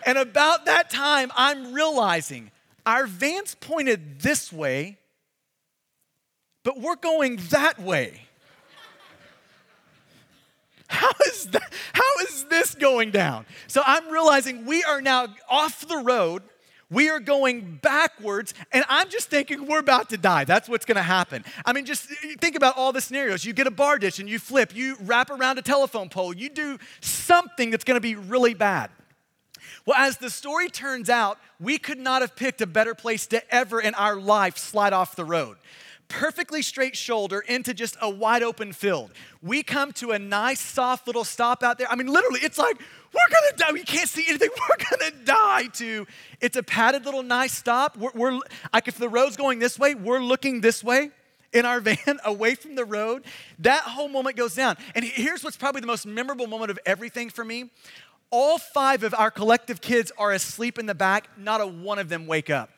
And 0.05 0.19
about 0.19 0.67
that 0.67 0.91
time, 0.91 1.31
I'm 1.37 1.73
realizing 1.73 2.51
our 2.85 3.07
van's 3.07 3.55
pointed 3.55 4.21
this 4.21 4.53
way, 4.53 4.99
but 6.63 6.79
we're 6.79 6.97
going 6.97 7.37
that 7.51 7.81
way. 7.81 8.21
How 10.89 11.11
is 11.27 11.47
that? 11.47 11.73
How 11.93 12.19
is 12.23 12.45
this 12.45 12.75
going 12.75 13.11
down? 13.11 13.47
So 13.69 13.83
I'm 13.85 14.11
realizing 14.11 14.67
we 14.67 14.85
are 14.85 15.01
now 15.01 15.29
off 15.49 15.87
the 15.89 15.97
road 15.97 16.43
we 16.91 17.09
are 17.09 17.21
going 17.21 17.79
backwards, 17.83 18.55
and 18.73 18.85
I'm 18.89 19.09
just 19.09 19.29
thinking 19.29 19.67
we're 19.67 19.79
about 19.79 20.11
to 20.11 20.19
die. 20.19 20.45
That's 20.45 20.69
what's 20.69 20.85
gonna 20.85 21.03
happen. 21.03 21.45
I 21.65 21.73
mean, 21.73 21.85
just 21.85 22.09
think 22.41 22.57
about 22.57 22.77
all 22.77 22.93
the 22.93 23.01
scenarios. 23.01 23.45
You 23.45 23.53
get 23.53 23.67
a 23.67 23.71
bar 23.71 23.99
ditch 23.99 24.19
and 24.19 24.29
you 24.29 24.39
flip, 24.39 24.75
you 24.75 24.97
wrap 25.01 25.31
around 25.31 25.59
a 25.59 25.63
telephone 25.63 26.09
pole, 26.09 26.35
you 26.35 26.49
do 26.49 26.79
something 27.01 27.71
that's 27.71 27.85
gonna 27.85 28.01
be 28.01 28.15
really 28.15 28.55
bad. 28.55 28.91
Well, 29.87 29.97
as 29.97 30.19
the 30.19 30.31
story 30.31 30.69
turns 30.69 31.11
out, 31.11 31.39
we 31.61 31.79
could 31.79 31.99
not 31.99 32.23
have 32.23 32.37
picked 32.37 32.61
a 32.61 32.67
better 32.67 32.95
place 32.95 33.27
to 33.29 33.55
ever 33.55 33.81
in 33.81 33.95
our 33.95 34.17
life 34.17 34.57
slide 34.57 34.93
off 34.93 35.17
the 35.17 35.25
road 35.25 35.57
perfectly 36.09 36.63
straight 36.63 36.97
shoulder 36.97 37.41
into 37.41 37.75
just 37.75 37.97
a 38.01 38.09
wide 38.09 38.43
open 38.43 38.73
field. 38.73 39.11
We 39.43 39.63
come 39.63 39.93
to 39.95 40.13
a 40.13 40.19
nice, 40.19 40.61
soft 40.61 41.07
little 41.07 41.25
stop 41.25 41.63
out 41.63 41.79
there. 41.79 41.91
I 41.91 41.97
mean, 41.97 42.07
literally, 42.07 42.41
it's 42.41 42.59
like, 42.59 42.81
we're 43.15 43.35
gonna 43.35 43.57
die. 43.57 43.73
We 43.73 43.85
can't 43.85 44.09
see 44.09 44.25
anything. 44.29 44.51
We're 44.69 44.99
gonna 44.99 45.25
die. 45.25 45.67
To 45.75 46.07
it's 46.41 46.57
a 46.57 46.63
padded 46.63 47.05
little 47.05 47.23
nice 47.23 47.53
stop. 47.53 47.97
We're, 47.97 48.11
we're 48.15 48.41
like 48.73 48.89
if 48.89 48.99
the 48.99 49.09
road's 49.09 49.37
going 49.37 49.59
this 49.59 49.79
way, 49.79 49.95
we're 49.95 50.21
looking 50.21 50.61
this 50.61 50.83
way 50.83 51.11
in 51.53 51.65
our 51.65 51.81
van 51.81 52.19
away 52.25 52.55
from 52.55 52.75
the 52.75 52.85
road. 52.85 53.25
That 53.61 53.83
whole 53.83 54.09
moment 54.09 54.37
goes 54.37 54.55
down. 54.55 54.77
And 54.95 55.05
here's 55.05 55.45
what's 55.45 55.57
probably 55.57 55.81
the 55.81 55.87
most 55.87 56.07
memorable 56.07 56.47
moment 56.47 56.71
of 56.71 56.79
everything 56.85 57.31
for 57.31 57.45
me. 57.45 57.71
All 58.31 58.59
five 58.59 59.05
of 59.05 59.15
our 59.15 59.31
collective 59.31 59.81
kids 59.81 60.11
are 60.19 60.33
asleep 60.33 60.79
in 60.79 60.87
the 60.87 60.95
back. 60.95 61.29
Not 61.39 61.61
a 61.61 61.67
one 61.67 61.99
of 61.99 62.09
them 62.09 62.27
wake 62.27 62.51
up. 62.51 62.71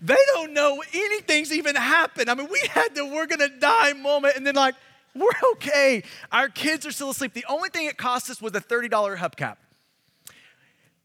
They 0.00 0.16
don't 0.34 0.52
know 0.52 0.82
anything's 0.92 1.52
even 1.52 1.74
happened. 1.74 2.30
I 2.30 2.34
mean, 2.34 2.48
we 2.52 2.60
had 2.70 2.94
the 2.94 3.04
we're 3.06 3.26
gonna 3.26 3.48
die 3.48 3.94
moment, 3.94 4.36
and 4.36 4.46
then 4.46 4.54
like, 4.54 4.74
we're 5.14 5.30
okay. 5.54 6.04
Our 6.30 6.48
kids 6.48 6.86
are 6.86 6.92
still 6.92 7.10
asleep. 7.10 7.32
The 7.32 7.46
only 7.48 7.70
thing 7.70 7.86
it 7.86 7.96
cost 7.96 8.30
us 8.30 8.40
was 8.40 8.54
a 8.54 8.60
$30 8.60 8.90
hubcap. 9.16 9.56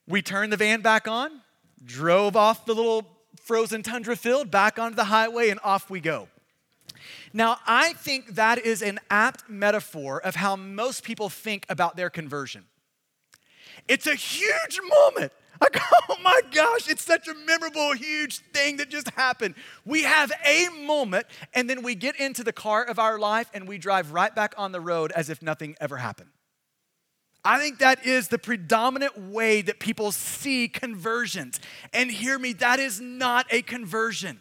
We 0.08 0.22
turned 0.22 0.52
the 0.52 0.58
van 0.58 0.82
back 0.82 1.08
on, 1.08 1.42
drove 1.84 2.36
off 2.36 2.66
the 2.66 2.76
little 2.76 3.08
frozen 3.42 3.84
tundra 3.84 4.16
field, 4.16 4.52
back 4.52 4.78
onto 4.78 4.96
the 4.96 5.06
highway, 5.06 5.50
and 5.50 5.60
off 5.63 5.89
we 5.89 6.00
go. 6.00 6.28
Now, 7.34 7.58
I 7.66 7.94
think 7.94 8.36
that 8.36 8.60
is 8.60 8.82
an 8.82 9.00
apt 9.10 9.50
metaphor 9.50 10.20
of 10.20 10.36
how 10.36 10.56
most 10.56 11.04
people 11.04 11.30
think 11.30 11.66
about 11.70 11.96
their 11.96 12.10
conversion. 12.10 12.66
It's 13.88 14.08
a 14.08 14.16
huge 14.16 14.80
moment. 14.88 15.32
Like, 15.62 15.78
oh 16.10 16.18
my 16.22 16.42
gosh, 16.52 16.89
it's 16.89 17.04
such 17.04 17.28
a 17.28 17.34
memorable, 17.34 17.94
huge 17.94 18.39
thing 18.54 18.78
that 18.78 18.89
just 18.89 19.10
happened. 19.12 19.56
We 19.86 20.04
have 20.04 20.32
a 20.46 20.68
moment, 20.86 21.26
and 21.54 21.70
then 21.70 21.82
we 21.82 21.96
get 21.96 22.20
into 22.20 22.44
the 22.44 22.54
car 22.54 22.84
of 22.84 23.00
our 23.00 23.18
life 23.18 23.50
and 23.54 23.68
we 23.68 23.78
drive 23.78 24.12
right 24.12 24.34
back 24.34 24.54
on 24.58 24.72
the 24.72 24.82
road 24.82 25.12
as 25.13 25.30
if 25.30 25.42
nothing 25.42 25.76
ever 25.80 25.98
happened. 25.98 26.30
I 27.45 27.60
think 27.60 27.79
that 27.79 28.06
is 28.06 28.29
the 28.29 28.38
predominant 28.38 29.17
way 29.17 29.62
that 29.62 29.79
people 29.79 30.12
see 30.12 30.67
conversions. 30.67 31.60
And 31.91 32.10
hear 32.10 32.39
me, 32.39 32.53
that 32.53 32.79
is 32.79 33.01
not 33.01 33.45
a 33.51 33.62
conversion. 33.62 34.39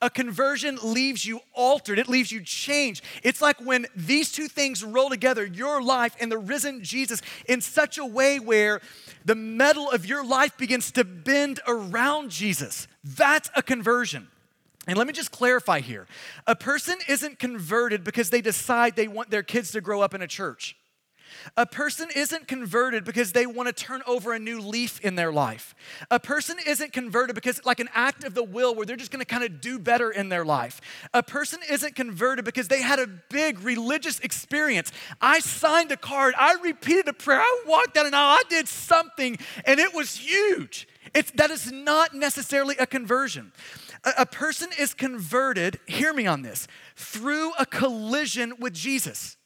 A 0.00 0.08
conversion 0.08 0.78
leaves 0.82 1.26
you 1.26 1.40
altered, 1.52 1.98
it 1.98 2.08
leaves 2.08 2.30
you 2.30 2.40
changed. 2.40 3.02
It's 3.24 3.42
like 3.42 3.58
when 3.60 3.86
these 3.96 4.30
two 4.30 4.46
things 4.46 4.84
roll 4.84 5.10
together, 5.10 5.44
your 5.44 5.82
life 5.82 6.14
and 6.20 6.30
the 6.30 6.38
risen 6.38 6.84
Jesus, 6.84 7.20
in 7.48 7.60
such 7.60 7.98
a 7.98 8.06
way 8.06 8.38
where 8.38 8.80
the 9.24 9.34
metal 9.34 9.90
of 9.90 10.06
your 10.06 10.24
life 10.24 10.56
begins 10.56 10.92
to 10.92 11.04
bend 11.04 11.60
around 11.66 12.30
Jesus. 12.30 12.86
That's 13.02 13.50
a 13.56 13.62
conversion. 13.62 14.28
And 14.86 14.96
let 14.96 15.06
me 15.06 15.12
just 15.12 15.32
clarify 15.32 15.80
here 15.80 16.06
a 16.46 16.56
person 16.56 16.96
isn't 17.08 17.38
converted 17.38 18.04
because 18.04 18.30
they 18.30 18.40
decide 18.40 18.94
they 18.94 19.08
want 19.08 19.30
their 19.30 19.42
kids 19.42 19.72
to 19.72 19.80
grow 19.80 20.00
up 20.00 20.14
in 20.14 20.22
a 20.22 20.28
church. 20.28 20.76
A 21.56 21.66
person 21.66 22.08
isn't 22.14 22.48
converted 22.48 23.04
because 23.04 23.32
they 23.32 23.46
want 23.46 23.68
to 23.68 23.72
turn 23.72 24.02
over 24.06 24.32
a 24.32 24.38
new 24.38 24.60
leaf 24.60 25.00
in 25.00 25.14
their 25.14 25.32
life. 25.32 25.74
A 26.10 26.20
person 26.20 26.56
isn't 26.66 26.92
converted 26.92 27.34
because, 27.34 27.64
like 27.64 27.80
an 27.80 27.88
act 27.94 28.24
of 28.24 28.34
the 28.34 28.44
will, 28.44 28.74
where 28.74 28.86
they're 28.86 28.96
just 28.96 29.10
going 29.10 29.24
to 29.24 29.26
kind 29.26 29.44
of 29.44 29.60
do 29.60 29.78
better 29.78 30.10
in 30.10 30.28
their 30.28 30.44
life. 30.44 30.80
A 31.14 31.22
person 31.22 31.60
isn't 31.70 31.94
converted 31.94 32.44
because 32.44 32.68
they 32.68 32.82
had 32.82 32.98
a 32.98 33.06
big 33.06 33.60
religious 33.60 34.20
experience. 34.20 34.92
I 35.20 35.40
signed 35.40 35.92
a 35.92 35.96
card, 35.96 36.34
I 36.38 36.56
repeated 36.62 37.08
a 37.08 37.12
prayer, 37.12 37.40
I 37.40 37.64
walked 37.66 37.94
down 37.94 38.06
an 38.06 38.14
aisle, 38.14 38.38
I 38.38 38.42
did 38.48 38.68
something, 38.68 39.38
and 39.64 39.80
it 39.80 39.94
was 39.94 40.16
huge. 40.16 40.88
It's, 41.14 41.30
that 41.32 41.50
is 41.50 41.72
not 41.72 42.14
necessarily 42.14 42.76
a 42.78 42.86
conversion. 42.86 43.52
A, 44.04 44.12
a 44.18 44.26
person 44.26 44.68
is 44.78 44.94
converted, 44.94 45.78
hear 45.86 46.12
me 46.12 46.26
on 46.26 46.42
this, 46.42 46.68
through 46.96 47.52
a 47.58 47.64
collision 47.64 48.54
with 48.58 48.74
Jesus. 48.74 49.37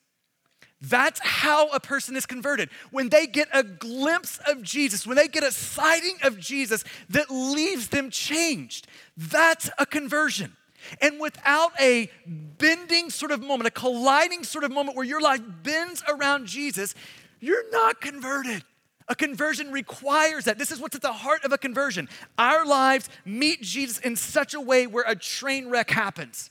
That's 0.82 1.20
how 1.22 1.68
a 1.68 1.78
person 1.78 2.16
is 2.16 2.26
converted. 2.26 2.68
When 2.90 3.08
they 3.08 3.28
get 3.28 3.48
a 3.52 3.62
glimpse 3.62 4.40
of 4.48 4.62
Jesus, 4.62 5.06
when 5.06 5.16
they 5.16 5.28
get 5.28 5.44
a 5.44 5.52
sighting 5.52 6.16
of 6.24 6.40
Jesus 6.40 6.82
that 7.10 7.30
leaves 7.30 7.88
them 7.88 8.10
changed, 8.10 8.88
that's 9.16 9.70
a 9.78 9.86
conversion. 9.86 10.56
And 11.00 11.20
without 11.20 11.70
a 11.80 12.10
bending 12.26 13.10
sort 13.10 13.30
of 13.30 13.40
moment, 13.40 13.68
a 13.68 13.70
colliding 13.70 14.42
sort 14.42 14.64
of 14.64 14.72
moment 14.72 14.96
where 14.96 15.06
your 15.06 15.20
life 15.20 15.40
bends 15.62 16.02
around 16.08 16.46
Jesus, 16.46 16.96
you're 17.38 17.70
not 17.70 18.00
converted. 18.00 18.64
A 19.06 19.14
conversion 19.14 19.70
requires 19.70 20.46
that. 20.46 20.58
This 20.58 20.72
is 20.72 20.80
what's 20.80 20.96
at 20.96 21.02
the 21.02 21.12
heart 21.12 21.44
of 21.44 21.52
a 21.52 21.58
conversion. 21.58 22.08
Our 22.38 22.66
lives 22.66 23.08
meet 23.24 23.62
Jesus 23.62 23.98
in 23.98 24.16
such 24.16 24.54
a 24.54 24.60
way 24.60 24.88
where 24.88 25.04
a 25.06 25.14
train 25.14 25.68
wreck 25.68 25.90
happens. 25.90 26.50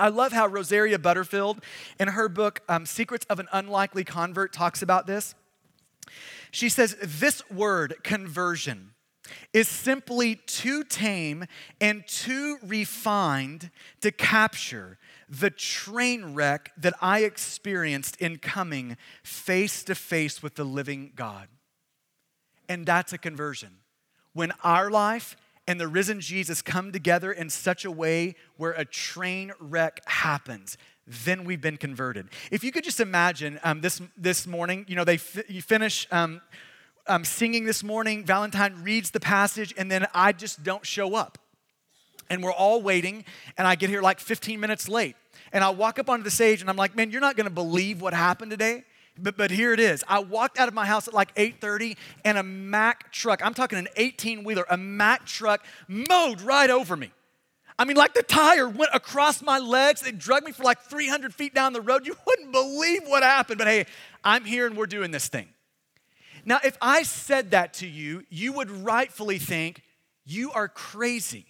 I 0.00 0.08
love 0.08 0.32
how 0.32 0.46
Rosaria 0.46 0.98
Butterfield, 0.98 1.62
in 1.98 2.08
her 2.08 2.28
book, 2.28 2.62
um, 2.68 2.86
Secrets 2.86 3.26
of 3.28 3.38
an 3.38 3.48
Unlikely 3.52 4.02
Convert, 4.02 4.52
talks 4.52 4.80
about 4.80 5.06
this. 5.06 5.34
She 6.50 6.68
says, 6.70 6.96
This 7.02 7.42
word, 7.50 7.96
conversion, 8.02 8.92
is 9.52 9.68
simply 9.68 10.36
too 10.36 10.82
tame 10.84 11.44
and 11.80 12.06
too 12.06 12.58
refined 12.62 13.70
to 14.00 14.10
capture 14.10 14.98
the 15.28 15.50
train 15.50 16.34
wreck 16.34 16.72
that 16.78 16.94
I 17.00 17.20
experienced 17.20 18.16
in 18.16 18.38
coming 18.38 18.96
face 19.22 19.84
to 19.84 19.94
face 19.94 20.42
with 20.42 20.54
the 20.54 20.64
living 20.64 21.12
God. 21.14 21.48
And 22.68 22.86
that's 22.86 23.12
a 23.12 23.18
conversion. 23.18 23.76
When 24.32 24.52
our 24.64 24.90
life 24.90 25.36
and 25.70 25.78
the 25.78 25.86
risen 25.86 26.18
Jesus 26.20 26.62
come 26.62 26.90
together 26.90 27.30
in 27.30 27.48
such 27.48 27.84
a 27.84 27.92
way 27.92 28.34
where 28.56 28.72
a 28.72 28.84
train 28.84 29.52
wreck 29.60 30.00
happens, 30.04 30.76
then 31.06 31.44
we've 31.44 31.60
been 31.60 31.76
converted. 31.76 32.26
If 32.50 32.64
you 32.64 32.72
could 32.72 32.82
just 32.82 32.98
imagine 32.98 33.60
um, 33.62 33.80
this, 33.80 34.02
this 34.16 34.48
morning, 34.48 34.84
you 34.88 34.96
know, 34.96 35.04
they 35.04 35.20
you 35.46 35.62
finish 35.62 36.08
um, 36.10 36.40
um, 37.06 37.24
singing 37.24 37.66
this 37.66 37.84
morning, 37.84 38.24
Valentine 38.24 38.82
reads 38.82 39.12
the 39.12 39.20
passage, 39.20 39.72
and 39.78 39.88
then 39.88 40.08
I 40.12 40.32
just 40.32 40.64
don't 40.64 40.84
show 40.84 41.14
up. 41.14 41.38
And 42.28 42.42
we're 42.42 42.50
all 42.50 42.82
waiting, 42.82 43.24
and 43.56 43.64
I 43.64 43.76
get 43.76 43.90
here 43.90 44.02
like 44.02 44.18
15 44.18 44.58
minutes 44.58 44.88
late. 44.88 45.14
And 45.52 45.62
I 45.62 45.70
walk 45.70 46.00
up 46.00 46.10
onto 46.10 46.24
the 46.24 46.32
stage, 46.32 46.62
and 46.62 46.68
I'm 46.68 46.76
like, 46.76 46.96
man, 46.96 47.12
you're 47.12 47.20
not 47.20 47.36
gonna 47.36 47.48
believe 47.48 48.02
what 48.02 48.12
happened 48.12 48.50
today. 48.50 48.82
But, 49.18 49.36
but 49.36 49.50
here 49.50 49.72
it 49.72 49.80
is. 49.80 50.04
I 50.08 50.20
walked 50.20 50.58
out 50.58 50.68
of 50.68 50.74
my 50.74 50.86
house 50.86 51.08
at 51.08 51.14
like 51.14 51.34
8:30 51.34 51.96
and 52.24 52.38
a 52.38 52.42
Mack 52.42 53.12
truck, 53.12 53.44
I'm 53.44 53.54
talking 53.54 53.78
an 53.78 53.88
18-wheeler, 53.96 54.64
a 54.70 54.76
Mack 54.76 55.26
truck 55.26 55.64
mowed 55.88 56.40
right 56.40 56.70
over 56.70 56.96
me. 56.96 57.12
I 57.78 57.86
mean, 57.86 57.96
like 57.96 58.12
the 58.12 58.22
tire 58.22 58.68
went 58.68 58.90
across 58.92 59.40
my 59.40 59.58
legs. 59.58 60.06
It 60.06 60.18
dragged 60.18 60.44
me 60.44 60.52
for 60.52 60.64
like 60.64 60.82
300 60.82 61.34
feet 61.34 61.54
down 61.54 61.72
the 61.72 61.80
road. 61.80 62.06
You 62.06 62.14
wouldn't 62.26 62.52
believe 62.52 63.04
what 63.06 63.22
happened. 63.22 63.56
But 63.56 63.68
hey, 63.68 63.86
I'm 64.22 64.44
here 64.44 64.66
and 64.66 64.76
we're 64.76 64.86
doing 64.86 65.10
this 65.10 65.28
thing. 65.28 65.48
Now, 66.44 66.58
if 66.62 66.76
I 66.82 67.04
said 67.04 67.52
that 67.52 67.72
to 67.74 67.86
you, 67.86 68.24
you 68.28 68.52
would 68.52 68.70
rightfully 68.70 69.38
think 69.38 69.82
you 70.26 70.52
are 70.52 70.68
crazy. 70.68 71.46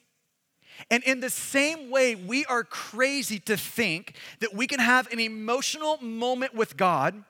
And 0.89 1.03
in 1.03 1.19
the 1.19 1.31
same 1.31 1.91
way, 1.91 2.15
we 2.15 2.45
are 2.47 2.63
crazy 2.63 3.41
to 3.41 3.57
think 3.57 4.15
that 4.39 4.55
we 4.55 4.67
can 4.67 4.79
have 4.79 5.13
an 5.13 5.19
emotional 5.19 5.99
moment 6.01 6.55
with 6.55 6.77
God 6.77 7.25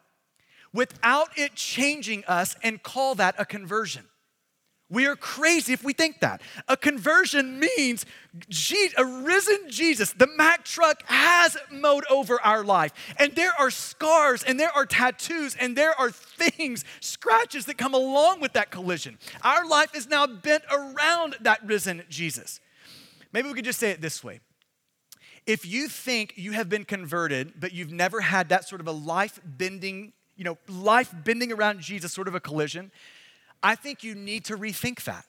without 0.72 1.30
it 1.36 1.54
changing 1.54 2.24
us 2.26 2.56
and 2.62 2.82
call 2.82 3.14
that 3.16 3.34
a 3.38 3.44
conversion. 3.44 4.06
We 4.90 5.06
are 5.06 5.14
crazy 5.14 5.72
if 5.72 5.84
we 5.84 5.92
think 5.92 6.18
that. 6.18 6.42
A 6.66 6.76
conversion 6.76 7.60
means 7.60 8.04
a 8.98 9.04
risen 9.04 9.70
Jesus, 9.70 10.12
the 10.12 10.26
Mack 10.26 10.64
truck 10.64 11.04
has 11.06 11.56
mowed 11.70 12.04
over 12.10 12.40
our 12.42 12.64
life. 12.64 12.92
And 13.16 13.32
there 13.36 13.52
are 13.56 13.70
scars 13.70 14.42
and 14.42 14.58
there 14.58 14.72
are 14.74 14.86
tattoos 14.86 15.54
and 15.54 15.76
there 15.76 15.98
are 15.98 16.10
things, 16.10 16.84
scratches 16.98 17.66
that 17.66 17.78
come 17.78 17.94
along 17.94 18.40
with 18.40 18.54
that 18.54 18.72
collision. 18.72 19.18
Our 19.42 19.64
life 19.64 19.94
is 19.94 20.08
now 20.08 20.26
bent 20.26 20.64
around 20.72 21.36
that 21.42 21.64
risen 21.64 22.02
Jesus. 22.08 22.58
Maybe 23.32 23.48
we 23.48 23.54
could 23.54 23.64
just 23.64 23.78
say 23.78 23.92
it 23.92 24.00
this 24.00 24.24
way. 24.24 24.40
If 25.46 25.64
you 25.64 25.86
think 25.88 26.34
you 26.34 26.50
have 26.52 26.68
been 26.68 26.84
converted, 26.84 27.54
but 27.60 27.72
you've 27.72 27.92
never 27.92 28.20
had 28.20 28.48
that 28.48 28.68
sort 28.68 28.80
of 28.80 28.88
a 28.88 28.92
life 28.92 29.40
bending 29.44 30.14
you 30.40 30.44
know, 30.44 30.56
life 30.68 31.12
bending 31.22 31.52
around 31.52 31.80
Jesus, 31.80 32.14
sort 32.14 32.26
of 32.26 32.34
a 32.34 32.40
collision, 32.40 32.90
I 33.62 33.74
think 33.74 34.02
you 34.02 34.14
need 34.14 34.46
to 34.46 34.56
rethink 34.56 35.04
that. 35.04 35.26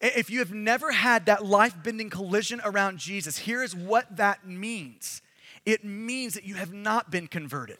If 0.00 0.30
you 0.30 0.38
have 0.38 0.54
never 0.54 0.90
had 0.90 1.26
that 1.26 1.44
life 1.44 1.74
bending 1.82 2.08
collision 2.08 2.62
around 2.64 2.98
Jesus, 2.98 3.36
here 3.36 3.62
is 3.62 3.76
what 3.76 4.16
that 4.16 4.48
means 4.48 5.20
it 5.66 5.84
means 5.84 6.32
that 6.32 6.44
you 6.44 6.54
have 6.54 6.72
not 6.72 7.10
been 7.10 7.26
converted. 7.26 7.76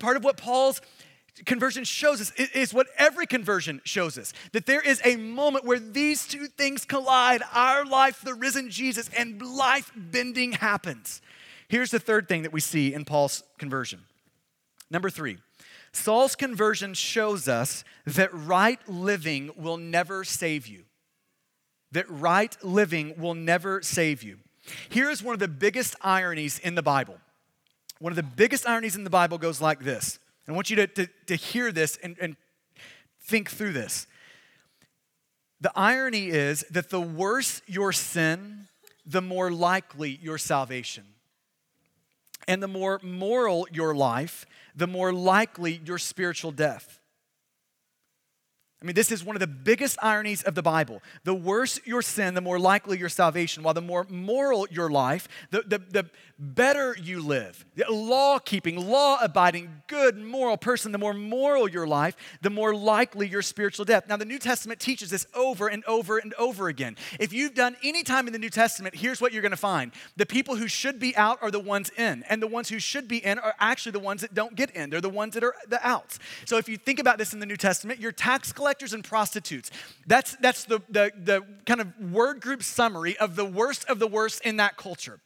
Part 0.00 0.16
of 0.16 0.24
what 0.24 0.36
Paul's 0.36 0.80
conversion 1.44 1.84
shows 1.84 2.20
us 2.20 2.32
is 2.32 2.74
what 2.74 2.88
every 2.98 3.26
conversion 3.26 3.80
shows 3.84 4.18
us 4.18 4.32
that 4.50 4.66
there 4.66 4.80
is 4.80 5.00
a 5.04 5.14
moment 5.14 5.64
where 5.64 5.78
these 5.78 6.26
two 6.26 6.46
things 6.46 6.84
collide 6.84 7.42
our 7.52 7.84
life, 7.84 8.22
the 8.24 8.34
risen 8.34 8.70
Jesus, 8.70 9.08
and 9.16 9.40
life 9.40 9.92
bending 9.94 10.52
happens. 10.52 11.22
Here's 11.68 11.92
the 11.92 12.00
third 12.00 12.28
thing 12.28 12.42
that 12.42 12.52
we 12.52 12.60
see 12.60 12.92
in 12.92 13.04
Paul's 13.04 13.44
conversion 13.58 14.00
Number 14.94 15.10
three, 15.10 15.38
Saul's 15.90 16.36
conversion 16.36 16.94
shows 16.94 17.48
us 17.48 17.82
that 18.06 18.32
right 18.32 18.78
living 18.88 19.50
will 19.56 19.76
never 19.76 20.22
save 20.22 20.68
you. 20.68 20.84
That 21.90 22.08
right 22.08 22.56
living 22.62 23.14
will 23.18 23.34
never 23.34 23.82
save 23.82 24.22
you. 24.22 24.38
Here 24.88 25.10
is 25.10 25.20
one 25.20 25.34
of 25.34 25.40
the 25.40 25.48
biggest 25.48 25.96
ironies 26.00 26.60
in 26.60 26.76
the 26.76 26.82
Bible. 26.82 27.16
One 27.98 28.12
of 28.12 28.16
the 28.16 28.22
biggest 28.22 28.68
ironies 28.68 28.94
in 28.94 29.02
the 29.02 29.10
Bible 29.10 29.36
goes 29.36 29.60
like 29.60 29.80
this. 29.80 30.20
I 30.46 30.52
want 30.52 30.70
you 30.70 30.76
to, 30.76 30.86
to, 30.86 31.08
to 31.26 31.34
hear 31.34 31.72
this 31.72 31.98
and, 32.00 32.16
and 32.20 32.36
think 33.20 33.50
through 33.50 33.72
this. 33.72 34.06
The 35.60 35.72
irony 35.74 36.28
is 36.28 36.64
that 36.70 36.90
the 36.90 37.00
worse 37.00 37.62
your 37.66 37.90
sin, 37.90 38.68
the 39.04 39.20
more 39.20 39.50
likely 39.50 40.20
your 40.22 40.38
salvation. 40.38 41.13
And 42.46 42.62
the 42.62 42.68
more 42.68 43.00
moral 43.02 43.66
your 43.72 43.94
life, 43.94 44.46
the 44.74 44.86
more 44.86 45.12
likely 45.12 45.80
your 45.84 45.98
spiritual 45.98 46.52
death. 46.52 47.00
I 48.84 48.86
mean, 48.86 48.94
this 48.94 49.10
is 49.10 49.24
one 49.24 49.34
of 49.34 49.40
the 49.40 49.46
biggest 49.46 49.96
ironies 50.02 50.42
of 50.42 50.54
the 50.54 50.60
Bible. 50.62 51.00
The 51.24 51.32
worse 51.34 51.80
your 51.86 52.02
sin, 52.02 52.34
the 52.34 52.42
more 52.42 52.58
likely 52.58 52.98
your 52.98 53.08
salvation, 53.08 53.62
while 53.62 53.72
the 53.72 53.80
more 53.80 54.06
moral 54.10 54.66
your 54.70 54.90
life, 54.90 55.26
the, 55.50 55.62
the, 55.62 55.78
the 55.78 56.10
better 56.38 56.94
you 57.00 57.22
live. 57.22 57.64
The 57.76 57.90
law 57.90 58.38
keeping, 58.38 58.76
law 58.76 59.16
abiding, 59.22 59.70
good, 59.86 60.18
moral 60.18 60.58
person, 60.58 60.92
the 60.92 60.98
more 60.98 61.14
moral 61.14 61.66
your 61.66 61.86
life, 61.86 62.14
the 62.42 62.50
more 62.50 62.74
likely 62.74 63.26
your 63.26 63.40
spiritual 63.40 63.86
death. 63.86 64.06
Now, 64.06 64.18
the 64.18 64.26
New 64.26 64.38
Testament 64.38 64.80
teaches 64.80 65.08
this 65.08 65.26
over 65.34 65.68
and 65.68 65.82
over 65.86 66.18
and 66.18 66.34
over 66.34 66.68
again. 66.68 66.98
If 67.18 67.32
you've 67.32 67.54
done 67.54 67.76
any 67.82 68.02
time 68.02 68.26
in 68.26 68.34
the 68.34 68.38
New 68.38 68.50
Testament, 68.50 68.96
here's 68.96 69.18
what 69.18 69.32
you're 69.32 69.40
going 69.40 69.52
to 69.52 69.56
find 69.56 69.92
the 70.18 70.26
people 70.26 70.56
who 70.56 70.68
should 70.68 71.00
be 71.00 71.16
out 71.16 71.38
are 71.40 71.50
the 71.50 71.58
ones 71.58 71.90
in, 71.96 72.22
and 72.28 72.42
the 72.42 72.46
ones 72.46 72.68
who 72.68 72.78
should 72.78 73.08
be 73.08 73.24
in 73.24 73.38
are 73.38 73.54
actually 73.60 73.92
the 73.92 73.98
ones 73.98 74.20
that 74.20 74.34
don't 74.34 74.54
get 74.54 74.72
in. 74.72 74.90
They're 74.90 75.00
the 75.00 75.08
ones 75.08 75.32
that 75.32 75.42
are 75.42 75.54
the 75.68 75.80
outs. 75.86 76.18
So 76.44 76.58
if 76.58 76.68
you 76.68 76.76
think 76.76 76.98
about 76.98 77.16
this 77.16 77.32
in 77.32 77.40
the 77.40 77.46
New 77.46 77.56
Testament, 77.56 77.98
your 77.98 78.12
tax 78.12 78.52
collector 78.52 78.73
collectors 78.74 78.92
and 78.92 79.04
prostitutes. 79.04 79.70
That's, 80.06 80.36
that's 80.36 80.64
the, 80.64 80.80
the, 80.88 81.12
the 81.16 81.44
kind 81.64 81.80
of 81.80 82.12
word 82.12 82.40
group 82.40 82.64
summary 82.64 83.16
of 83.18 83.36
the 83.36 83.44
worst 83.44 83.84
of 83.88 84.00
the 84.00 84.08
worst 84.08 84.42
in 84.44 84.56
that 84.56 84.76
culture. 84.76 85.20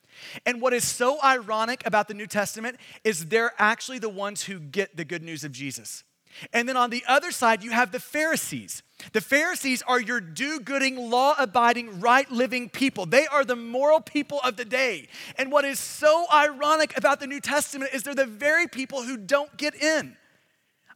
And 0.45 0.61
what 0.61 0.75
is 0.75 0.85
so 0.85 1.19
ironic 1.23 1.87
about 1.87 2.09
the 2.09 2.15
New 2.15 2.27
Testament 2.27 2.77
is 3.05 3.27
they're 3.27 3.53
actually 3.59 4.01
the 4.01 4.11
ones 4.11 4.43
who 4.43 4.59
get 4.59 4.97
the 4.97 5.05
good 5.05 5.23
news 5.23 5.45
of 5.45 5.53
Jesus. 5.53 6.05
And 6.53 6.69
then 6.69 6.77
on 6.77 6.91
the 6.91 7.03
other 7.09 7.31
side, 7.31 7.63
you 7.65 7.71
have 7.71 7.91
the 7.91 8.01
Pharisees. 8.01 8.83
The 9.13 9.23
Pharisees 9.23 9.83
are 9.87 10.01
your 10.01 10.21
do 10.21 10.61
gooding, 10.61 11.11
law 11.11 11.35
abiding, 11.39 12.01
right 12.01 12.31
living 12.31 12.69
people. 12.69 13.07
They 13.07 13.27
are 13.29 13.47
the 13.47 13.57
moral 13.57 14.01
people 14.01 14.41
of 14.45 14.57
the 14.57 14.67
day. 14.67 15.09
And 15.37 15.51
what 15.51 15.65
is 15.65 15.79
so 15.79 16.27
ironic 16.33 16.95
about 16.99 17.21
the 17.21 17.27
New 17.27 17.41
Testament 17.41 17.93
is 17.95 18.03
they're 18.03 18.15
the 18.15 18.27
very 18.27 18.67
people 18.67 19.05
who 19.05 19.17
don't 19.17 19.57
get 19.57 19.75
in. 19.75 20.19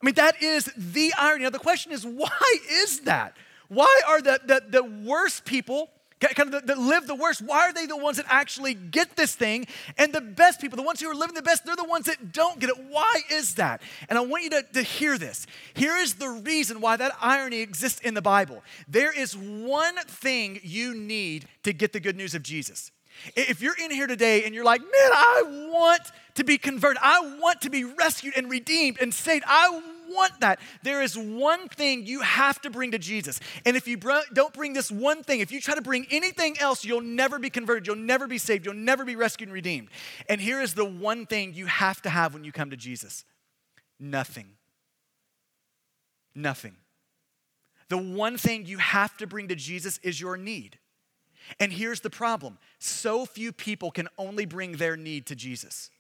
I 0.03 0.07
mean, 0.07 0.15
that 0.17 0.43
is 0.43 0.71
the 0.77 1.13
irony. 1.17 1.45
Now, 1.45 1.51
the 1.51 1.59
question 1.59 1.93
is, 1.93 2.05
why 2.05 2.57
is 2.71 3.01
that? 3.01 3.37
Why 3.69 4.01
are 4.09 4.21
the, 4.21 4.41
the, 4.45 4.63
the 4.69 4.85
worst 4.85 5.45
people 5.45 5.91
kind 6.31 6.55
of 6.55 6.67
that 6.67 6.79
live 6.79 7.07
the 7.07 7.15
worst, 7.15 7.43
why 7.43 7.69
are 7.69 7.73
they 7.73 7.87
the 7.87 7.97
ones 7.97 8.17
that 8.17 8.27
actually 8.29 8.75
get 8.75 9.17
this 9.17 9.35
thing? 9.35 9.67
And 9.99 10.13
the 10.13 10.21
best 10.21 10.61
people, 10.61 10.77
the 10.77 10.83
ones 10.83 11.01
who 11.01 11.09
are 11.09 11.15
living 11.15 11.35
the 11.35 11.43
best, 11.43 11.65
they're 11.65 11.77
the 11.77 11.85
ones 11.85 12.07
that 12.07 12.33
don't 12.33 12.59
get 12.61 12.71
it. 12.71 12.77
Why 12.89 13.21
is 13.31 13.57
that? 13.57 13.83
And 14.09 14.19
I 14.19 14.23
want 14.23 14.45
you 14.45 14.51
to, 14.51 14.63
to 14.75 14.83
hear 14.83 15.19
this. 15.19 15.47
Here 15.75 15.97
is 15.97 16.15
the 16.15 16.29
reason 16.29 16.81
why 16.81 16.97
that 16.97 17.13
irony 17.21 17.61
exists 17.61 18.01
in 18.01 18.15
the 18.15 18.23
Bible. 18.23 18.63
There 18.89 19.17
is 19.17 19.37
one 19.37 19.97
thing 20.07 20.61
you 20.63 20.95
need 20.95 21.47
to 21.65 21.73
get 21.73 21.93
the 21.93 22.01
good 22.01 22.17
news 22.17 22.35
of 22.35 22.43
Jesus. 22.43 22.91
If 23.37 23.61
you're 23.61 23.77
in 23.79 23.91
here 23.91 24.07
today 24.07 24.45
and 24.45 24.55
you're 24.55 24.65
like, 24.65 24.81
man, 24.81 24.91
I 25.13 25.43
want 25.71 26.03
to 26.35 26.45
be 26.45 26.57
converted, 26.57 26.99
I 27.03 27.37
want 27.41 27.61
to 27.63 27.71
be 27.71 27.85
rescued 27.85 28.35
and 28.37 28.51
redeemed 28.51 28.99
and 29.01 29.13
saved, 29.13 29.45
I 29.47 29.83
want 30.13 30.41
that. 30.41 30.61
There 30.83 31.03
is 31.03 31.17
one 31.17 31.69
thing 31.69 32.07
you 32.07 32.21
have 32.21 32.61
to 32.63 32.71
bring 32.71 32.93
to 32.93 32.99
Jesus. 32.99 33.41
And 33.65 33.77
if 33.77 33.87
you 33.89 33.97
br- 33.97 34.19
don't 34.33 34.53
bring 34.55 34.73
this 34.73 34.91
one 34.91 35.23
thing, 35.23 35.41
if 35.41 35.53
you 35.53 35.61
try 35.61 35.75
to 35.75 35.83
bring 35.83 36.07
anything 36.11 36.59
else, 36.61 36.85
you'll 36.85 37.01
never 37.01 37.39
be 37.39 37.51
converted, 37.51 37.87
you'll 37.87 37.97
never 37.97 38.27
be 38.27 38.39
saved, 38.39 38.65
you'll 38.65 38.75
never 38.75 39.05
be 39.05 39.17
rescued 39.17 39.49
and 39.49 39.55
redeemed. 39.55 39.89
And 40.29 40.41
here 40.41 40.61
is 40.61 40.75
the 40.75 40.85
one 40.85 41.27
thing 41.27 41.55
you 41.55 41.67
have 41.67 42.03
to 42.03 42.11
have 42.11 42.35
when 42.35 42.45
you 42.45 42.53
come 42.53 42.71
to 42.71 42.77
Jesus 42.77 43.25
nothing. 43.99 44.49
Nothing. 46.35 46.77
The 47.89 47.99
one 47.99 48.39
thing 48.39 48.67
you 48.67 48.79
have 48.79 49.17
to 49.19 49.27
bring 49.27 49.49
to 49.49 49.55
Jesus 49.55 49.99
is 50.03 50.21
your 50.21 50.37
need. 50.37 50.79
And 51.61 51.73
here's 51.73 52.01
the 52.01 52.11
problem 52.11 52.59
so 52.79 53.27
few 53.27 53.53
people 53.53 53.91
can 53.91 54.09
only 54.19 54.47
bring 54.47 54.73
their 54.73 54.97
need 54.97 55.27
to 55.27 55.37
Jesus. 55.37 55.91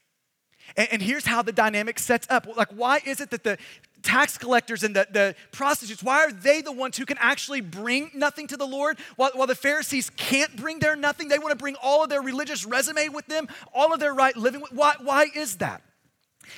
And, 0.76 0.88
and, 0.92 1.02
here's 1.02 1.26
how 1.26 1.42
the 1.42 1.52
dynamic 1.52 1.98
sets 1.98 2.26
up. 2.30 2.46
Like, 2.56 2.70
why 2.70 3.00
is 3.04 3.20
it 3.20 3.30
that 3.30 3.44
the 3.44 3.58
tax 4.02 4.36
collectors 4.38 4.82
and 4.82 4.96
the, 4.96 5.06
the 5.10 5.34
prostitutes, 5.52 6.02
why 6.02 6.24
are 6.24 6.32
they 6.32 6.60
the 6.60 6.72
ones 6.72 6.96
who 6.96 7.06
can 7.06 7.18
actually 7.20 7.60
bring 7.60 8.10
nothing 8.14 8.46
to 8.48 8.56
the 8.56 8.66
Lord? 8.66 8.98
While, 9.16 9.30
while 9.34 9.46
the 9.46 9.54
Pharisees 9.54 10.10
can't 10.10 10.56
bring 10.56 10.78
their 10.78 10.96
nothing, 10.96 11.28
they 11.28 11.38
want 11.38 11.50
to 11.50 11.56
bring 11.56 11.76
all 11.82 12.04
of 12.04 12.10
their 12.10 12.22
religious 12.22 12.64
resume 12.64 13.08
with 13.08 13.26
them, 13.26 13.48
all 13.74 13.92
of 13.92 14.00
their 14.00 14.14
right 14.14 14.36
living. 14.36 14.62
Why, 14.70 14.94
why 15.00 15.26
is 15.34 15.56
that? 15.58 15.82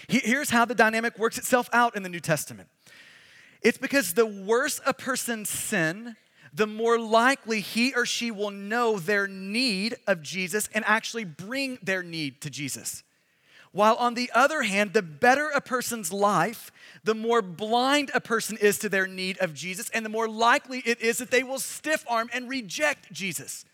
Here's 0.08 0.50
how 0.50 0.64
the 0.64 0.74
dynamic 0.74 1.18
works 1.18 1.38
itself 1.38 1.68
out 1.72 1.94
in 1.96 2.02
the 2.02 2.08
New 2.08 2.20
Testament 2.20 2.68
it's 3.62 3.78
because 3.78 4.12
the 4.12 4.26
worse 4.26 4.80
a 4.84 4.92
person's 4.92 5.48
sin, 5.48 6.16
the 6.52 6.66
more 6.66 6.98
likely 6.98 7.60
he 7.60 7.94
or 7.94 8.04
she 8.04 8.30
will 8.30 8.50
know 8.50 8.98
their 8.98 9.26
need 9.26 9.96
of 10.06 10.22
Jesus 10.22 10.68
and 10.74 10.84
actually 10.86 11.24
bring 11.24 11.78
their 11.82 12.02
need 12.02 12.40
to 12.42 12.50
Jesus. 12.50 13.02
While 13.74 13.96
on 13.96 14.14
the 14.14 14.30
other 14.32 14.62
hand, 14.62 14.92
the 14.92 15.02
better 15.02 15.48
a 15.48 15.60
person's 15.60 16.12
life, 16.12 16.70
the 17.02 17.12
more 17.12 17.42
blind 17.42 18.12
a 18.14 18.20
person 18.20 18.56
is 18.56 18.78
to 18.78 18.88
their 18.88 19.08
need 19.08 19.36
of 19.38 19.52
Jesus, 19.52 19.90
and 19.90 20.06
the 20.06 20.10
more 20.10 20.28
likely 20.28 20.78
it 20.86 21.00
is 21.00 21.18
that 21.18 21.32
they 21.32 21.42
will 21.42 21.58
stiff 21.58 22.04
arm 22.08 22.30
and 22.32 22.48
reject 22.48 23.12
Jesus. 23.12 23.64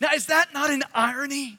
Now, 0.00 0.14
is 0.14 0.24
that 0.26 0.54
not 0.54 0.70
an 0.70 0.84
irony? 0.94 1.58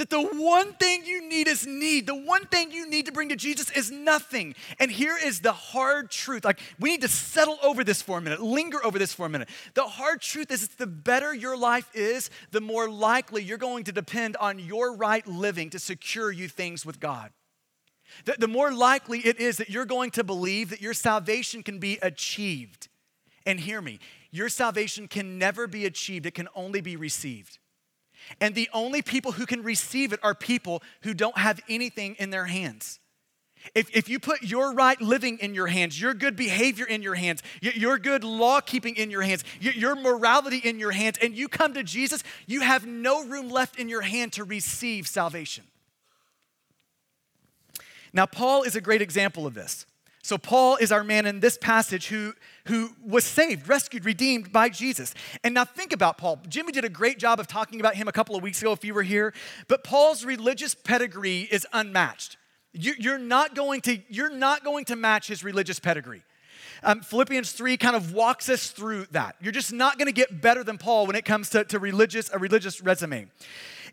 That 0.00 0.08
the 0.08 0.22
one 0.22 0.72
thing 0.72 1.04
you 1.04 1.28
need 1.28 1.46
is 1.46 1.66
need. 1.66 2.06
The 2.06 2.14
one 2.14 2.46
thing 2.46 2.72
you 2.72 2.88
need 2.88 3.04
to 3.04 3.12
bring 3.12 3.28
to 3.28 3.36
Jesus 3.36 3.70
is 3.72 3.90
nothing. 3.90 4.54
And 4.78 4.90
here 4.90 5.18
is 5.22 5.40
the 5.40 5.52
hard 5.52 6.10
truth. 6.10 6.42
Like, 6.42 6.58
we 6.78 6.92
need 6.92 7.02
to 7.02 7.08
settle 7.08 7.58
over 7.62 7.84
this 7.84 8.00
for 8.00 8.16
a 8.16 8.20
minute, 8.22 8.40
linger 8.40 8.82
over 8.82 8.98
this 8.98 9.12
for 9.12 9.26
a 9.26 9.28
minute. 9.28 9.50
The 9.74 9.82
hard 9.82 10.22
truth 10.22 10.50
is 10.50 10.68
the 10.68 10.86
better 10.86 11.34
your 11.34 11.54
life 11.54 11.90
is, 11.92 12.30
the 12.50 12.62
more 12.62 12.88
likely 12.88 13.42
you're 13.42 13.58
going 13.58 13.84
to 13.84 13.92
depend 13.92 14.38
on 14.38 14.58
your 14.58 14.96
right 14.96 15.26
living 15.26 15.68
to 15.68 15.78
secure 15.78 16.32
you 16.32 16.48
things 16.48 16.86
with 16.86 16.98
God. 16.98 17.30
The, 18.24 18.36
the 18.38 18.48
more 18.48 18.72
likely 18.72 19.18
it 19.18 19.38
is 19.38 19.58
that 19.58 19.68
you're 19.68 19.84
going 19.84 20.12
to 20.12 20.24
believe 20.24 20.70
that 20.70 20.80
your 20.80 20.94
salvation 20.94 21.62
can 21.62 21.78
be 21.78 21.98
achieved. 22.00 22.88
And 23.44 23.60
hear 23.60 23.82
me, 23.82 23.98
your 24.30 24.48
salvation 24.48 25.08
can 25.08 25.36
never 25.36 25.66
be 25.66 25.84
achieved, 25.84 26.24
it 26.24 26.32
can 26.32 26.48
only 26.54 26.80
be 26.80 26.96
received. 26.96 27.58
And 28.40 28.54
the 28.54 28.68
only 28.72 29.02
people 29.02 29.32
who 29.32 29.46
can 29.46 29.62
receive 29.62 30.12
it 30.12 30.20
are 30.22 30.34
people 30.34 30.82
who 31.02 31.14
don't 31.14 31.38
have 31.38 31.60
anything 31.68 32.16
in 32.18 32.30
their 32.30 32.46
hands. 32.46 33.00
If, 33.74 33.94
if 33.94 34.08
you 34.08 34.18
put 34.18 34.42
your 34.42 34.72
right 34.72 35.00
living 35.00 35.38
in 35.38 35.54
your 35.54 35.66
hands, 35.66 36.00
your 36.00 36.14
good 36.14 36.34
behavior 36.34 36.86
in 36.86 37.02
your 37.02 37.14
hands, 37.14 37.42
your 37.60 37.98
good 37.98 38.24
law 38.24 38.60
keeping 38.60 38.96
in 38.96 39.10
your 39.10 39.22
hands, 39.22 39.44
your 39.60 39.94
morality 39.96 40.58
in 40.58 40.78
your 40.78 40.92
hands, 40.92 41.18
and 41.20 41.36
you 41.36 41.48
come 41.48 41.74
to 41.74 41.82
Jesus, 41.82 42.22
you 42.46 42.62
have 42.62 42.86
no 42.86 43.24
room 43.24 43.50
left 43.50 43.78
in 43.78 43.88
your 43.88 44.00
hand 44.00 44.32
to 44.34 44.44
receive 44.44 45.06
salvation. 45.06 45.64
Now, 48.12 48.26
Paul 48.26 48.62
is 48.62 48.74
a 48.74 48.80
great 48.80 49.02
example 49.02 49.46
of 49.46 49.54
this. 49.54 49.86
So, 50.22 50.36
Paul 50.36 50.76
is 50.76 50.92
our 50.92 51.02
man 51.02 51.24
in 51.24 51.40
this 51.40 51.56
passage 51.56 52.08
who, 52.08 52.34
who 52.66 52.90
was 53.02 53.24
saved, 53.24 53.68
rescued, 53.68 54.04
redeemed 54.04 54.52
by 54.52 54.68
Jesus. 54.68 55.14
And 55.42 55.54
now, 55.54 55.64
think 55.64 55.92
about 55.92 56.18
Paul. 56.18 56.40
Jimmy 56.48 56.72
did 56.72 56.84
a 56.84 56.90
great 56.90 57.18
job 57.18 57.40
of 57.40 57.46
talking 57.46 57.80
about 57.80 57.94
him 57.94 58.06
a 58.06 58.12
couple 58.12 58.36
of 58.36 58.42
weeks 58.42 58.60
ago, 58.60 58.72
if 58.72 58.84
you 58.84 58.92
were 58.92 59.02
here. 59.02 59.32
But 59.66 59.82
Paul's 59.82 60.24
religious 60.24 60.74
pedigree 60.74 61.48
is 61.50 61.66
unmatched. 61.72 62.36
You, 62.72 62.92
you're, 62.98 63.18
not 63.18 63.54
going 63.54 63.80
to, 63.82 63.98
you're 64.08 64.30
not 64.30 64.62
going 64.62 64.84
to 64.86 64.96
match 64.96 65.26
his 65.26 65.42
religious 65.42 65.80
pedigree. 65.80 66.22
Um, 66.82 67.00
Philippians 67.00 67.52
3 67.52 67.76
kind 67.76 67.96
of 67.96 68.12
walks 68.12 68.48
us 68.48 68.70
through 68.70 69.06
that. 69.10 69.36
You're 69.40 69.52
just 69.52 69.72
not 69.72 69.98
going 69.98 70.06
to 70.06 70.12
get 70.12 70.40
better 70.40 70.62
than 70.62 70.78
Paul 70.78 71.06
when 71.06 71.16
it 71.16 71.24
comes 71.24 71.50
to, 71.50 71.64
to 71.64 71.78
religious, 71.78 72.30
a 72.32 72.38
religious 72.38 72.80
resume. 72.80 73.26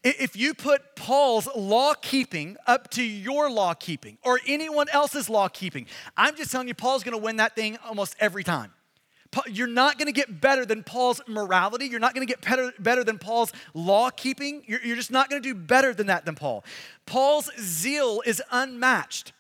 If 0.04 0.36
you 0.36 0.54
put 0.54 0.96
Paul's 0.96 1.48
law 1.56 1.94
keeping 1.94 2.58
up 2.66 2.90
to 2.92 3.04
your 3.04 3.50
law 3.50 3.74
keeping 3.74 4.18
or 4.24 4.40
anyone 4.48 4.88
else's 4.90 5.30
law 5.30 5.48
keeping, 5.48 5.88
I'm 6.16 6.36
just 6.36 6.52
telling 6.52 6.68
you, 6.68 6.74
Paul's 6.74 7.04
gonna 7.04 7.18
win 7.18 7.38
that 7.38 7.56
thing 7.56 7.78
almost 7.86 8.16
every 8.20 8.44
time. 8.44 8.72
You're 9.48 9.68
not 9.68 10.00
gonna 10.00 10.12
get 10.12 10.40
better 10.42 10.66
than 10.66 10.84
Paul's 10.84 11.22
morality. 11.28 11.86
You're 11.86 12.00
not 12.00 12.14
gonna 12.14 12.26
get 12.26 12.42
better, 12.42 12.72
better 12.80 13.04
than 13.04 13.20
Paul's 13.20 13.52
law 13.74 14.10
keeping. 14.10 14.64
You're, 14.66 14.82
you're 14.84 14.96
just 14.96 15.12
not 15.12 15.30
gonna 15.30 15.42
do 15.42 15.56
better 15.56 15.94
than 15.94 16.08
that 16.08 16.26
than 16.26 16.36
Paul. 16.36 16.64
Paul's 17.06 17.50
zeal 17.60 18.22
is 18.26 18.42
unmatched. 18.52 19.34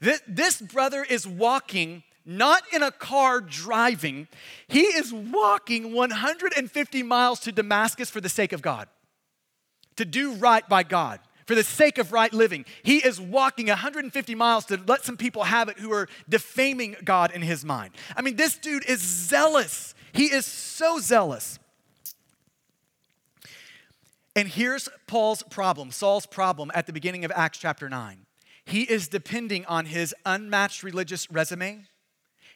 This, 0.00 0.22
this 0.26 0.60
brother 0.60 1.04
is 1.08 1.26
walking 1.26 2.02
not 2.24 2.62
in 2.72 2.84
a 2.84 2.92
car 2.92 3.40
driving, 3.40 4.28
he 4.68 4.82
is 4.82 5.12
walking 5.12 5.92
150 5.92 7.02
miles 7.02 7.40
to 7.40 7.50
Damascus 7.50 8.10
for 8.10 8.20
the 8.20 8.28
sake 8.28 8.52
of 8.52 8.62
God 8.62 8.86
to 9.96 10.04
do 10.04 10.34
right 10.34 10.66
by 10.68 10.82
God 10.82 11.20
for 11.46 11.54
the 11.54 11.64
sake 11.64 11.98
of 11.98 12.12
right 12.12 12.32
living. 12.32 12.64
He 12.82 12.98
is 12.98 13.20
walking 13.20 13.66
150 13.66 14.34
miles 14.34 14.64
to 14.66 14.80
let 14.86 15.04
some 15.04 15.16
people 15.16 15.44
have 15.44 15.68
it 15.68 15.78
who 15.78 15.92
are 15.92 16.08
defaming 16.28 16.96
God 17.04 17.32
in 17.32 17.42
his 17.42 17.64
mind. 17.64 17.92
I 18.16 18.22
mean, 18.22 18.36
this 18.36 18.56
dude 18.56 18.84
is 18.86 19.00
zealous. 19.00 19.94
He 20.12 20.26
is 20.26 20.46
so 20.46 20.98
zealous. 20.98 21.58
And 24.34 24.48
here's 24.48 24.88
Paul's 25.06 25.42
problem, 25.42 25.90
Saul's 25.90 26.26
problem 26.26 26.70
at 26.74 26.86
the 26.86 26.92
beginning 26.92 27.24
of 27.24 27.32
Acts 27.34 27.58
chapter 27.58 27.88
9. 27.88 28.24
He 28.64 28.82
is 28.82 29.08
depending 29.08 29.66
on 29.66 29.86
his 29.86 30.14
unmatched 30.24 30.82
religious 30.82 31.30
resume, 31.30 31.86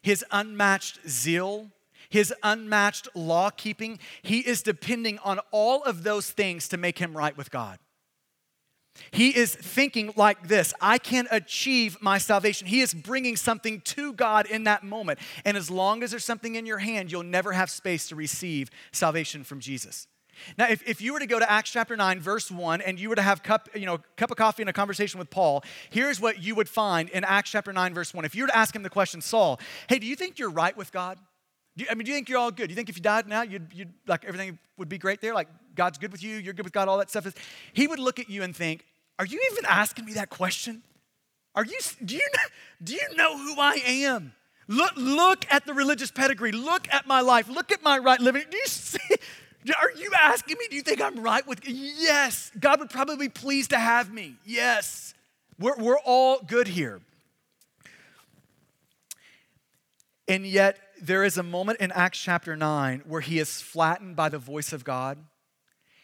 his 0.01 0.25
unmatched 0.31 1.01
zeal, 1.09 1.71
his 2.17 2.33
unmatched 2.43 3.09
law 3.15 3.51
keeping, 3.51 3.99
he 4.23 4.39
is 4.39 4.63
depending 4.63 5.19
on 5.19 5.39
all 5.51 5.83
of 5.83 6.03
those 6.03 6.31
things 6.31 6.67
to 6.69 6.79
make 6.79 6.97
him 6.97 7.15
right 7.15 7.37
with 7.37 7.51
God. 7.51 7.79
He 9.11 9.37
is 9.37 9.55
thinking 9.55 10.15
like 10.17 10.49
this 10.49 10.73
I 10.81 10.97
can 10.97 11.29
achieve 11.31 11.99
my 12.01 12.17
salvation. 12.17 12.69
He 12.69 12.81
is 12.81 12.95
bringing 12.95 13.37
something 13.37 13.83
to 13.83 14.15
God 14.15 14.47
in 14.47 14.65
that 14.65 14.83
moment. 14.83 15.19
And 15.45 15.59
as 15.59 15.71
long 15.71 16.03
as 16.03 16.13
there's 16.13 16.25
something 16.25 16.55
in 16.55 16.65
your 16.65 16.79
hand, 16.79 17.13
you'll 17.13 17.23
never 17.23 17.53
have 17.53 17.69
space 17.69 18.09
to 18.09 18.17
receive 18.17 18.71
salvation 18.93 19.45
from 19.45 19.61
Jesus. 19.61 20.07
Now, 20.57 20.71
if, 20.71 20.83
if 20.89 21.03
you 21.03 21.13
were 21.13 21.19
to 21.19 21.27
go 21.27 21.39
to 21.39 21.51
Acts 21.51 21.71
chapter 21.71 21.99
9, 21.99 22.19
verse 22.19 22.51
1, 22.51 22.81
and 22.81 22.99
you 22.99 23.11
were 23.11 23.17
to 23.17 23.23
have 23.23 23.43
cup, 23.43 23.69
you 23.75 23.85
know, 23.85 23.99
cup 24.17 24.31
of 24.31 24.39
coffee 24.39 24.63
and 24.63 24.71
a 24.71 24.73
conversation 24.73 25.19
with 25.19 25.29
Paul, 25.29 25.63
here's 25.91 26.19
what 26.19 26.43
you 26.43 26.55
would 26.55 26.69
find 26.71 27.11
in 27.11 27.25
Acts 27.25 27.51
chapter 27.51 27.75
9, 27.75 27.93
verse 27.93 28.15
1. 28.15 28.25
If 28.25 28.35
you 28.35 28.45
were 28.45 28.49
to 28.49 28.57
ask 28.57 28.75
him 28.75 28.83
the 28.83 28.89
question, 28.89 29.21
Saul, 29.21 29.61
hey, 29.91 29.99
do 29.99 30.07
you 30.07 30.17
think 30.17 30.39
you're 30.39 30.49
right 30.49 30.75
with 30.75 30.93
God? 30.93 31.19
Do 31.77 31.85
you, 31.85 31.91
I 31.91 31.95
mean, 31.95 32.05
do 32.05 32.11
you 32.11 32.17
think 32.17 32.29
you're 32.29 32.39
all 32.39 32.51
good? 32.51 32.69
Do 32.69 32.73
you 32.73 32.77
think 32.77 32.89
if 32.89 32.97
you 32.97 33.03
died 33.03 33.29
now, 33.29 33.43
you'd, 33.43 33.69
you'd 33.75 33.93
like 34.07 34.25
everything 34.25 34.59
would 34.79 34.89
be 34.89 34.99
great 34.99 35.21
there? 35.21 35.35
Like 35.35 35.49
God's 35.75 35.99
good 35.99 36.13
with 36.13 36.23
you, 36.23 36.37
you're 36.37 36.55
good 36.55 36.65
with 36.65 36.73
God, 36.73 36.89
all 36.89 36.99
that 36.99 37.11
stuff 37.11 37.27
is. 37.27 37.35
He 37.73 37.87
would 37.87 37.99
look 37.99 38.19
at 38.19 38.31
you 38.31 38.43
and 38.43 38.57
think, 38.57 38.85
"Are 39.19 39.27
you 39.27 39.41
even 39.53 39.65
asking 39.67 40.07
me 40.07 40.15
that 40.15 40.31
question? 40.31 40.83
Are 41.55 41.65
you? 41.65 41.79
Do 42.05 42.15
you 42.15 42.27
do 42.83 42.95
you 42.95 43.17
know 43.17 43.37
who 43.37 43.61
I 43.61 43.75
am? 43.85 44.33
Look 44.69 44.93
look 44.97 45.45
at 45.51 45.67
the 45.67 45.75
religious 45.75 46.11
pedigree. 46.11 46.53
Look 46.53 46.89
at 46.93 47.07
my 47.07 47.21
life. 47.21 47.49
Look 47.49 47.71
at 47.71 47.83
my 47.83 47.99
right 47.99 48.21
living. 48.21 48.45
Do 48.51 48.57
you 48.57 48.67
see?" 48.67 49.17
Are 49.81 49.91
you 49.97 50.13
asking 50.17 50.59
me, 50.59 50.67
do 50.71 50.77
you 50.77 50.83
think 50.83 51.01
I'm 51.01 51.21
right 51.21 51.45
with? 51.45 51.61
Yes. 51.67 52.53
God 52.59 52.79
would 52.79 52.91
probably 52.91 53.17
be 53.17 53.29
pleased 53.29 53.71
to 53.71 53.79
have 53.79 54.13
me. 54.13 54.37
Yes. 54.45 55.13
We're, 55.59 55.77
we're 55.77 55.99
all 56.05 56.41
good 56.41 56.69
here. 56.69 57.01
And 60.29 60.47
yet, 60.47 60.79
there 61.01 61.25
is 61.25 61.37
a 61.37 61.43
moment 61.43 61.81
in 61.81 61.93
Acts 61.93 62.19
chapter 62.19 62.57
9 62.57 63.03
where 63.07 63.21
he 63.21 63.39
is 63.39 63.61
flattened 63.61 64.17
by 64.17 64.29
the 64.29 64.39
voice 64.39 64.73
of 64.73 64.85
God. 64.85 65.19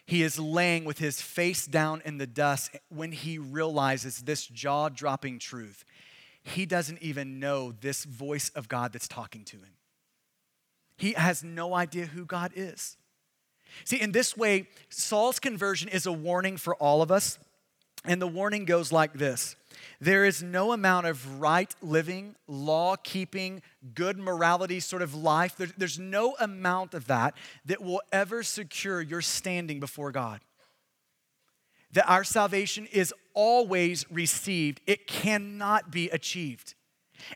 He 0.05 0.23
is 0.23 0.39
laying 0.39 0.85
with 0.85 0.99
his 0.99 1.21
face 1.21 1.67
down 1.67 2.03
in 2.05 2.19
the 2.19 2.27
dust 2.27 2.77
when 2.89 3.13
he 3.13 3.39
realizes 3.39 4.19
this 4.19 4.47
jaw 4.47 4.89
dropping 4.89 5.39
truth. 5.39 5.85
He 6.43 6.67
doesn't 6.67 7.01
even 7.01 7.39
know 7.39 7.73
this 7.73 8.05
voice 8.05 8.51
of 8.51 8.69
God 8.69 8.93
that's 8.93 9.09
talking 9.09 9.45
to 9.45 9.57
him. 9.59 9.75
He 10.97 11.13
has 11.13 11.43
no 11.43 11.75
idea 11.75 12.07
who 12.07 12.25
God 12.25 12.53
is. 12.55 12.97
See, 13.85 14.01
in 14.01 14.13
this 14.13 14.37
way, 14.37 14.69
Saul's 14.89 15.39
conversion 15.39 15.89
is 15.89 16.05
a 16.05 16.13
warning 16.13 16.57
for 16.57 16.75
all 16.77 17.01
of 17.01 17.11
us. 17.11 17.39
And 18.05 18.21
the 18.21 18.27
warning 18.27 18.65
goes 18.65 18.93
like 18.93 19.13
this 19.15 19.57
There 20.03 20.25
is 20.25 20.43
no 20.43 20.73
amount 20.73 21.07
of 21.07 21.41
right 21.41 21.73
living, 21.81 22.35
law 22.49 22.97
keeping, 22.97 23.63
good 23.95 24.19
morality 24.19 24.81
sort 24.81 25.01
of 25.01 25.15
life, 25.15 25.55
there's 25.79 25.97
no 25.97 26.35
amount 26.41 26.95
of 26.95 27.07
that 27.07 27.35
that 27.67 27.81
will 27.81 28.03
ever 28.11 28.43
secure 28.43 29.01
your 29.01 29.21
standing 29.21 29.79
before 29.79 30.11
God. 30.11 30.41
That 31.93 32.11
our 32.11 32.25
salvation 32.25 32.89
is 32.91 33.15
always 33.33 34.05
received, 34.11 34.81
it 34.89 35.07
cannot 35.07 35.93
be 35.93 36.11
achieved. 36.11 36.75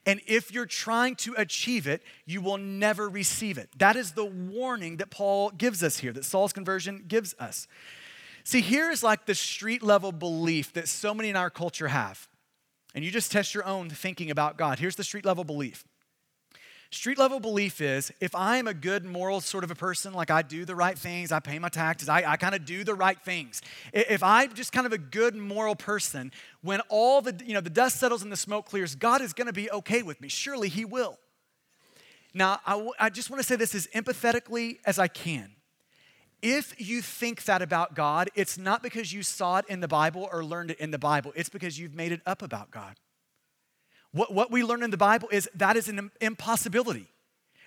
And 0.04 0.20
if 0.26 0.52
you're 0.52 0.66
trying 0.66 1.14
to 1.16 1.36
achieve 1.38 1.86
it, 1.86 2.02
you 2.24 2.40
will 2.40 2.58
never 2.58 3.08
receive 3.08 3.58
it. 3.58 3.68
That 3.78 3.94
is 3.94 4.10
the 4.10 4.24
warning 4.24 4.96
that 4.96 5.12
Paul 5.12 5.50
gives 5.50 5.84
us 5.84 5.98
here, 5.98 6.12
that 6.12 6.24
Saul's 6.24 6.52
conversion 6.52 7.04
gives 7.06 7.32
us. 7.38 7.68
See, 8.42 8.60
here 8.60 8.90
is 8.90 9.04
like 9.04 9.26
the 9.26 9.36
street 9.36 9.84
level 9.84 10.10
belief 10.10 10.72
that 10.72 10.88
so 10.88 11.14
many 11.14 11.28
in 11.28 11.36
our 11.36 11.48
culture 11.48 11.86
have. 11.86 12.26
And 12.96 13.04
you 13.04 13.10
just 13.10 13.30
test 13.30 13.54
your 13.54 13.66
own 13.66 13.90
thinking 13.90 14.30
about 14.30 14.56
God. 14.56 14.78
Here's 14.78 14.96
the 14.96 15.04
street 15.04 15.26
level 15.26 15.44
belief. 15.44 15.84
Street 16.90 17.18
level 17.18 17.40
belief 17.40 17.82
is 17.82 18.10
if 18.20 18.34
I 18.34 18.56
am 18.56 18.66
a 18.66 18.72
good 18.72 19.04
moral 19.04 19.42
sort 19.42 19.64
of 19.64 19.70
a 19.70 19.74
person, 19.74 20.14
like 20.14 20.30
I 20.30 20.40
do 20.40 20.64
the 20.64 20.74
right 20.74 20.98
things, 20.98 21.30
I 21.30 21.40
pay 21.40 21.58
my 21.58 21.68
taxes, 21.68 22.08
I, 22.08 22.24
I 22.24 22.36
kind 22.38 22.54
of 22.54 22.64
do 22.64 22.84
the 22.84 22.94
right 22.94 23.20
things. 23.20 23.60
If 23.92 24.22
I'm 24.22 24.54
just 24.54 24.72
kind 24.72 24.86
of 24.86 24.94
a 24.94 24.98
good 24.98 25.36
moral 25.36 25.76
person, 25.76 26.32
when 26.62 26.80
all 26.88 27.20
the, 27.20 27.38
you 27.44 27.52
know, 27.52 27.60
the 27.60 27.68
dust 27.68 28.00
settles 28.00 28.22
and 28.22 28.32
the 28.32 28.36
smoke 28.36 28.64
clears, 28.64 28.94
God 28.94 29.20
is 29.20 29.34
going 29.34 29.48
to 29.48 29.52
be 29.52 29.70
okay 29.70 30.02
with 30.02 30.18
me. 30.22 30.28
Surely 30.28 30.70
He 30.70 30.86
will. 30.86 31.18
Now, 32.32 32.60
I, 32.66 32.88
I 32.98 33.10
just 33.10 33.28
want 33.28 33.42
to 33.42 33.46
say 33.46 33.56
this 33.56 33.74
as 33.74 33.88
empathetically 33.88 34.78
as 34.86 34.98
I 34.98 35.08
can. 35.08 35.55
If 36.42 36.74
you 36.78 37.02
think 37.02 37.44
that 37.44 37.62
about 37.62 37.94
God, 37.94 38.30
it's 38.34 38.58
not 38.58 38.82
because 38.82 39.12
you 39.12 39.22
saw 39.22 39.58
it 39.58 39.64
in 39.68 39.80
the 39.80 39.88
Bible 39.88 40.28
or 40.30 40.44
learned 40.44 40.70
it 40.70 40.78
in 40.78 40.90
the 40.90 40.98
Bible, 40.98 41.32
it's 41.34 41.48
because 41.48 41.78
you've 41.78 41.94
made 41.94 42.12
it 42.12 42.20
up 42.26 42.42
about 42.42 42.70
God. 42.70 42.96
What, 44.12 44.32
what 44.32 44.50
we 44.50 44.62
learn 44.62 44.82
in 44.82 44.90
the 44.90 44.96
Bible 44.96 45.28
is 45.30 45.48
that 45.54 45.76
is 45.76 45.88
an 45.88 46.10
impossibility. 46.20 47.08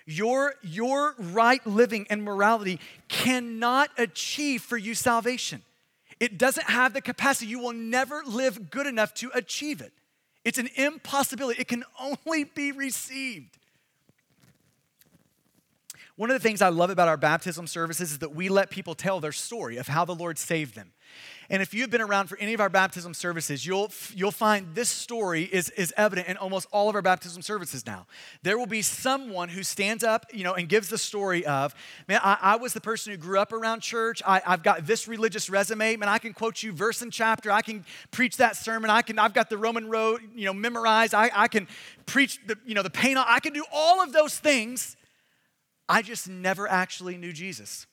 Your, 0.06 0.54
your 0.62 1.14
right 1.18 1.64
living 1.66 2.06
and 2.10 2.24
morality 2.24 2.80
cannot 3.08 3.90
achieve 3.98 4.62
for 4.62 4.76
you 4.76 4.94
salvation. 4.94 5.62
It 6.18 6.38
doesn't 6.38 6.68
have 6.68 6.92
the 6.92 7.00
capacity. 7.00 7.50
You 7.50 7.60
will 7.60 7.72
never 7.72 8.22
live 8.26 8.70
good 8.70 8.86
enough 8.86 9.14
to 9.14 9.30
achieve 9.34 9.80
it. 9.80 9.92
It's 10.44 10.58
an 10.58 10.68
impossibility. 10.74 11.60
It 11.60 11.68
can 11.68 11.84
only 12.00 12.44
be 12.44 12.72
received 12.72 13.58
one 16.20 16.30
of 16.30 16.34
the 16.34 16.46
things 16.46 16.60
I 16.60 16.68
love 16.68 16.90
about 16.90 17.08
our 17.08 17.16
baptism 17.16 17.66
services 17.66 18.12
is 18.12 18.18
that 18.18 18.34
we 18.34 18.50
let 18.50 18.68
people 18.68 18.94
tell 18.94 19.20
their 19.20 19.32
story 19.32 19.78
of 19.78 19.88
how 19.88 20.04
the 20.04 20.14
Lord 20.14 20.36
saved 20.36 20.74
them. 20.74 20.92
And 21.48 21.62
if 21.62 21.72
you've 21.72 21.88
been 21.88 22.02
around 22.02 22.26
for 22.26 22.36
any 22.36 22.52
of 22.52 22.60
our 22.60 22.68
baptism 22.68 23.14
services, 23.14 23.64
you'll, 23.64 23.90
you'll 24.14 24.30
find 24.30 24.74
this 24.74 24.90
story 24.90 25.44
is, 25.44 25.70
is 25.70 25.94
evident 25.96 26.28
in 26.28 26.36
almost 26.36 26.68
all 26.72 26.90
of 26.90 26.94
our 26.94 27.00
baptism 27.00 27.40
services 27.40 27.86
now. 27.86 28.06
There 28.42 28.58
will 28.58 28.66
be 28.66 28.82
someone 28.82 29.48
who 29.48 29.62
stands 29.62 30.04
up, 30.04 30.26
you 30.30 30.44
know, 30.44 30.52
and 30.52 30.68
gives 30.68 30.90
the 30.90 30.98
story 30.98 31.46
of, 31.46 31.74
man, 32.06 32.20
I, 32.22 32.36
I 32.38 32.56
was 32.56 32.74
the 32.74 32.82
person 32.82 33.12
who 33.12 33.16
grew 33.16 33.38
up 33.38 33.50
around 33.50 33.80
church. 33.80 34.22
I, 34.26 34.42
I've 34.46 34.62
got 34.62 34.86
this 34.86 35.08
religious 35.08 35.48
resume. 35.48 35.96
Man, 35.96 36.10
I 36.10 36.18
can 36.18 36.34
quote 36.34 36.62
you 36.62 36.74
verse 36.74 37.00
and 37.00 37.10
chapter. 37.10 37.50
I 37.50 37.62
can 37.62 37.82
preach 38.10 38.36
that 38.36 38.56
sermon. 38.56 38.90
I 38.90 39.00
can, 39.00 39.18
I've 39.18 39.32
got 39.32 39.48
the 39.48 39.56
Roman 39.56 39.88
road, 39.88 40.20
you 40.34 40.44
know, 40.44 40.52
memorized. 40.52 41.14
I, 41.14 41.30
I 41.34 41.48
can 41.48 41.66
preach 42.04 42.38
the, 42.46 42.58
you 42.66 42.74
know, 42.74 42.82
the 42.82 42.90
pain. 42.90 43.16
I 43.16 43.40
can 43.40 43.54
do 43.54 43.64
all 43.72 44.02
of 44.02 44.12
those 44.12 44.38
things 44.38 44.98
I 45.90 46.02
just 46.02 46.28
never 46.28 46.68
actually 46.68 47.16
knew 47.16 47.32
Jesus. 47.32 47.88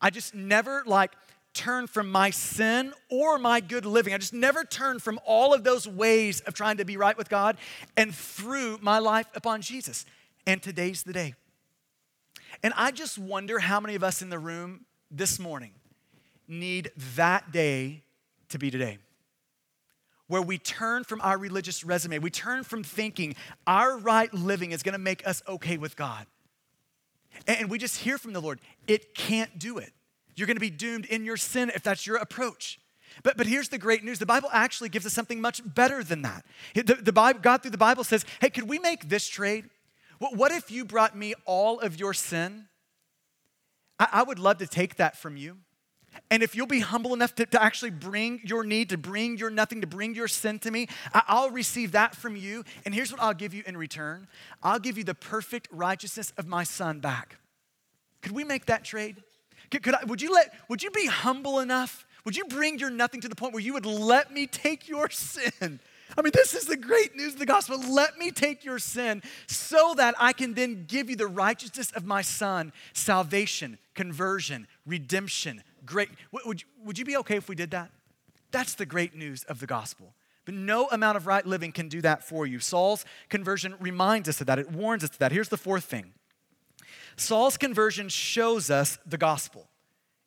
I 0.00 0.10
just 0.10 0.34
never 0.34 0.82
like 0.84 1.12
turned 1.54 1.88
from 1.90 2.10
my 2.10 2.30
sin 2.30 2.92
or 3.08 3.38
my 3.38 3.60
good 3.60 3.86
living. 3.86 4.12
I 4.12 4.18
just 4.18 4.34
never 4.34 4.64
turned 4.64 5.00
from 5.00 5.20
all 5.24 5.54
of 5.54 5.62
those 5.62 5.86
ways 5.86 6.40
of 6.40 6.54
trying 6.54 6.78
to 6.78 6.84
be 6.84 6.96
right 6.96 7.16
with 7.16 7.28
God 7.28 7.56
and 7.96 8.12
threw 8.12 8.78
my 8.82 8.98
life 8.98 9.28
upon 9.36 9.62
Jesus. 9.62 10.06
And 10.44 10.60
today's 10.60 11.04
the 11.04 11.12
day. 11.12 11.34
And 12.64 12.74
I 12.76 12.90
just 12.90 13.16
wonder 13.16 13.60
how 13.60 13.78
many 13.78 13.94
of 13.94 14.02
us 14.02 14.20
in 14.20 14.28
the 14.28 14.38
room 14.38 14.84
this 15.08 15.38
morning 15.38 15.74
need 16.48 16.90
that 17.14 17.52
day 17.52 18.02
to 18.48 18.58
be 18.58 18.72
today. 18.72 18.98
Where 20.26 20.42
we 20.42 20.58
turn 20.58 21.04
from 21.04 21.20
our 21.20 21.38
religious 21.38 21.84
resume, 21.84 22.18
we 22.18 22.30
turn 22.30 22.64
from 22.64 22.82
thinking 22.82 23.36
our 23.68 23.96
right 23.98 24.34
living 24.34 24.72
is 24.72 24.82
gonna 24.82 24.98
make 24.98 25.24
us 25.26 25.44
okay 25.46 25.76
with 25.76 25.94
God 25.94 26.26
and 27.46 27.70
we 27.70 27.78
just 27.78 27.98
hear 27.98 28.18
from 28.18 28.32
the 28.32 28.40
Lord, 28.40 28.60
it 28.86 29.14
can't 29.14 29.58
do 29.58 29.78
it. 29.78 29.92
You're 30.34 30.46
going 30.46 30.56
to 30.56 30.60
be 30.60 30.70
doomed 30.70 31.06
in 31.06 31.24
your 31.24 31.36
sin 31.36 31.70
if 31.74 31.82
that's 31.82 32.06
your 32.06 32.16
approach. 32.16 32.78
But, 33.22 33.36
but 33.36 33.46
here's 33.46 33.68
the 33.68 33.78
great 33.78 34.04
news 34.04 34.18
the 34.18 34.26
Bible 34.26 34.48
actually 34.52 34.88
gives 34.88 35.06
us 35.06 35.12
something 35.12 35.40
much 35.40 35.60
better 35.64 36.04
than 36.04 36.22
that. 36.22 36.44
The, 36.74 36.94
the 36.94 37.12
Bible, 37.12 37.40
God 37.40 37.62
through 37.62 37.72
the 37.72 37.78
Bible 37.78 38.04
says, 38.04 38.24
hey, 38.40 38.50
could 38.50 38.68
we 38.68 38.78
make 38.78 39.08
this 39.08 39.26
trade? 39.26 39.68
What, 40.18 40.36
what 40.36 40.52
if 40.52 40.70
you 40.70 40.84
brought 40.84 41.16
me 41.16 41.34
all 41.44 41.80
of 41.80 41.98
your 41.98 42.14
sin? 42.14 42.66
I, 43.98 44.08
I 44.12 44.22
would 44.22 44.38
love 44.38 44.58
to 44.58 44.66
take 44.66 44.96
that 44.96 45.16
from 45.16 45.36
you. 45.36 45.58
And 46.30 46.42
if 46.42 46.54
you'll 46.54 46.66
be 46.66 46.80
humble 46.80 47.14
enough 47.14 47.34
to, 47.36 47.46
to, 47.46 47.62
actually 47.62 47.90
bring 47.90 48.40
your 48.44 48.64
need, 48.64 48.90
to 48.90 48.98
bring 48.98 49.38
your 49.38 49.50
nothing, 49.50 49.80
to 49.80 49.86
bring 49.86 50.14
your 50.14 50.28
sin 50.28 50.58
to 50.60 50.70
me, 50.70 50.88
I, 51.12 51.42
will 51.42 51.50
receive 51.50 51.92
that 51.92 52.14
from 52.14 52.36
you. 52.36 52.64
And 52.84 52.94
here's 52.94 53.10
what 53.10 53.20
I'll 53.20 53.34
give 53.34 53.54
you 53.54 53.62
in 53.66 53.76
return 53.76 54.28
I'll 54.62 54.78
give 54.78 54.98
you 54.98 55.04
the 55.04 55.14
perfect 55.14 55.68
righteousness 55.70 56.32
of 56.36 56.46
my 56.46 56.64
son 56.64 57.00
back. 57.00 57.38
Could 58.22 58.32
we 58.32 58.44
make 58.44 58.66
that 58.66 58.84
trade? 58.84 59.22
Could, 59.70 59.82
could 59.82 59.94
I, 59.94 60.04
would, 60.04 60.22
you 60.22 60.32
let, 60.32 60.52
would 60.68 60.82
you 60.82 60.90
be 60.90 61.06
humble 61.06 61.60
enough? 61.60 62.06
Would 62.24 62.36
you 62.36 62.44
bring 62.44 62.78
your 62.78 62.90
nothing 62.90 63.20
to 63.22 63.28
the 63.28 63.36
point 63.36 63.54
where 63.54 63.62
you 63.62 63.74
would 63.74 63.86
let 63.86 64.32
me 64.32 64.46
take 64.46 64.88
your 64.88 65.08
sin? 65.10 65.80
I 66.16 66.22
mean, 66.22 66.32
this 66.34 66.54
is 66.54 66.64
the 66.64 66.76
great 66.76 67.14
news 67.14 67.34
of 67.34 67.38
the 67.38 67.46
gospel. 67.46 67.78
Let 67.78 68.18
me 68.18 68.30
take 68.30 68.64
your 68.64 68.78
sin 68.78 69.22
so 69.46 69.94
that 69.96 70.14
I 70.18 70.32
can 70.32 70.54
then 70.54 70.84
give 70.88 71.10
you 71.10 71.16
the 71.16 71.26
righteousness 71.26 71.92
of 71.92 72.04
my 72.04 72.22
son, 72.22 72.72
salvation, 72.92 73.78
conversion, 73.94 74.66
redemption, 74.86 75.62
great. 75.88 76.10
Would, 76.32 76.62
would 76.84 76.98
you 76.98 77.04
be 77.04 77.16
okay 77.18 77.36
if 77.36 77.48
we 77.48 77.54
did 77.54 77.70
that? 77.72 77.90
That's 78.50 78.74
the 78.74 78.86
great 78.86 79.14
news 79.14 79.42
of 79.44 79.58
the 79.58 79.66
gospel. 79.66 80.14
But 80.44 80.54
no 80.54 80.86
amount 80.88 81.16
of 81.16 81.26
right 81.26 81.44
living 81.44 81.72
can 81.72 81.88
do 81.88 82.00
that 82.02 82.22
for 82.22 82.46
you. 82.46 82.58
Saul's 82.58 83.04
conversion 83.28 83.74
reminds 83.80 84.28
us 84.28 84.40
of 84.40 84.46
that, 84.46 84.58
it 84.58 84.70
warns 84.70 85.02
us 85.02 85.10
of 85.10 85.18
that. 85.18 85.32
Here's 85.32 85.48
the 85.48 85.56
fourth 85.56 85.84
thing 85.84 86.12
Saul's 87.16 87.56
conversion 87.56 88.08
shows 88.08 88.70
us 88.70 88.98
the 89.04 89.18
gospel. 89.18 89.68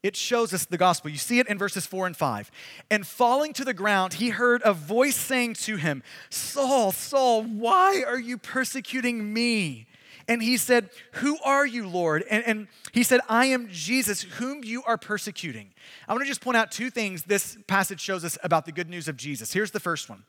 It 0.04 0.16
shows 0.16 0.52
us 0.52 0.66
the 0.66 0.80
gospel. 0.80 1.12
You 1.12 1.20
see 1.20 1.38
it 1.38 1.48
in 1.48 1.60
verses 1.60 1.86
four 1.86 2.08
and 2.08 2.18
five. 2.18 2.50
And 2.90 3.06
falling 3.06 3.54
to 3.54 3.64
the 3.64 3.74
ground, 3.74 4.14
he 4.14 4.30
heard 4.30 4.64
a 4.66 4.74
voice 4.74 5.16
saying 5.16 5.54
to 5.56 5.76
him, 5.76 6.02
Saul, 6.32 6.92
Saul, 6.92 7.44
why 7.44 8.04
are 8.06 8.20
you 8.20 8.40
persecuting 8.40 9.32
me? 9.32 9.86
And 10.28 10.42
he 10.42 10.58
said, 10.58 10.90
Who 11.14 11.38
are 11.44 11.66
you, 11.66 11.88
Lord? 11.88 12.24
And, 12.30 12.44
and 12.46 12.68
he 12.92 13.04
said, 13.04 13.22
I 13.30 13.46
am 13.48 13.70
Jesus, 13.70 14.22
whom 14.22 14.64
you 14.64 14.84
are 14.84 14.98
persecuting. 14.98 15.74
I 16.08 16.14
want 16.14 16.24
to 16.24 16.28
just 16.28 16.42
point 16.42 16.58
out 16.58 16.72
two 16.72 16.90
things 16.90 17.24
this 17.24 17.58
passage 17.68 18.00
shows 18.00 18.26
us 18.26 18.38
about 18.44 18.66
the 18.66 18.72
good 18.72 18.90
news 18.90 19.08
of 19.08 19.18
Jesus. 19.18 19.54
Here's 19.54 19.72
the 19.72 19.80
first 19.80 20.10
one 20.10 20.24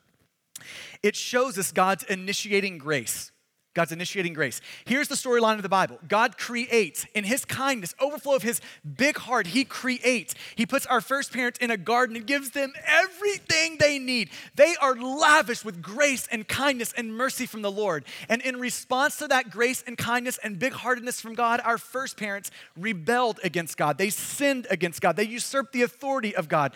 it 1.01 1.15
shows 1.15 1.57
us 1.57 1.71
God's 1.71 2.03
initiating 2.05 2.77
grace. 2.77 3.32
God's 3.73 3.91
initiating 3.91 4.33
grace. 4.33 4.61
Here's 4.85 5.07
the 5.07 5.15
storyline 5.15 5.55
of 5.55 5.63
the 5.63 5.69
Bible 5.69 5.97
God 6.07 6.37
creates 6.37 7.05
in 7.15 7.23
His 7.23 7.43
kindness, 7.45 7.95
overflow 7.99 8.35
of 8.35 8.43
His 8.43 8.61
big 8.97 9.17
heart. 9.17 9.47
He 9.47 9.65
creates. 9.65 10.35
He 10.55 10.65
puts 10.65 10.85
our 10.85 11.01
first 11.01 11.33
parents 11.33 11.59
in 11.59 11.71
a 11.71 11.77
garden 11.77 12.15
and 12.15 12.27
gives 12.27 12.51
them 12.51 12.73
everything 12.85 13.77
they 13.79 13.97
need. 13.97 14.29
They 14.55 14.75
are 14.79 14.95
lavish 14.95 15.65
with 15.65 15.81
grace 15.81 16.27
and 16.31 16.47
kindness 16.47 16.93
and 16.95 17.15
mercy 17.15 17.45
from 17.45 17.63
the 17.63 17.71
Lord. 17.71 18.05
And 18.29 18.41
in 18.41 18.59
response 18.59 19.17
to 19.17 19.27
that 19.29 19.49
grace 19.49 19.83
and 19.85 19.97
kindness 19.97 20.37
and 20.43 20.59
big 20.59 20.73
heartedness 20.73 21.19
from 21.19 21.33
God, 21.33 21.59
our 21.63 21.77
first 21.77 22.17
parents 22.17 22.51
rebelled 22.77 23.39
against 23.43 23.77
God. 23.77 23.97
They 23.97 24.09
sinned 24.11 24.67
against 24.69 25.01
God. 25.01 25.15
They 25.15 25.25
usurped 25.25 25.73
the 25.73 25.81
authority 25.81 26.35
of 26.35 26.47
God. 26.47 26.73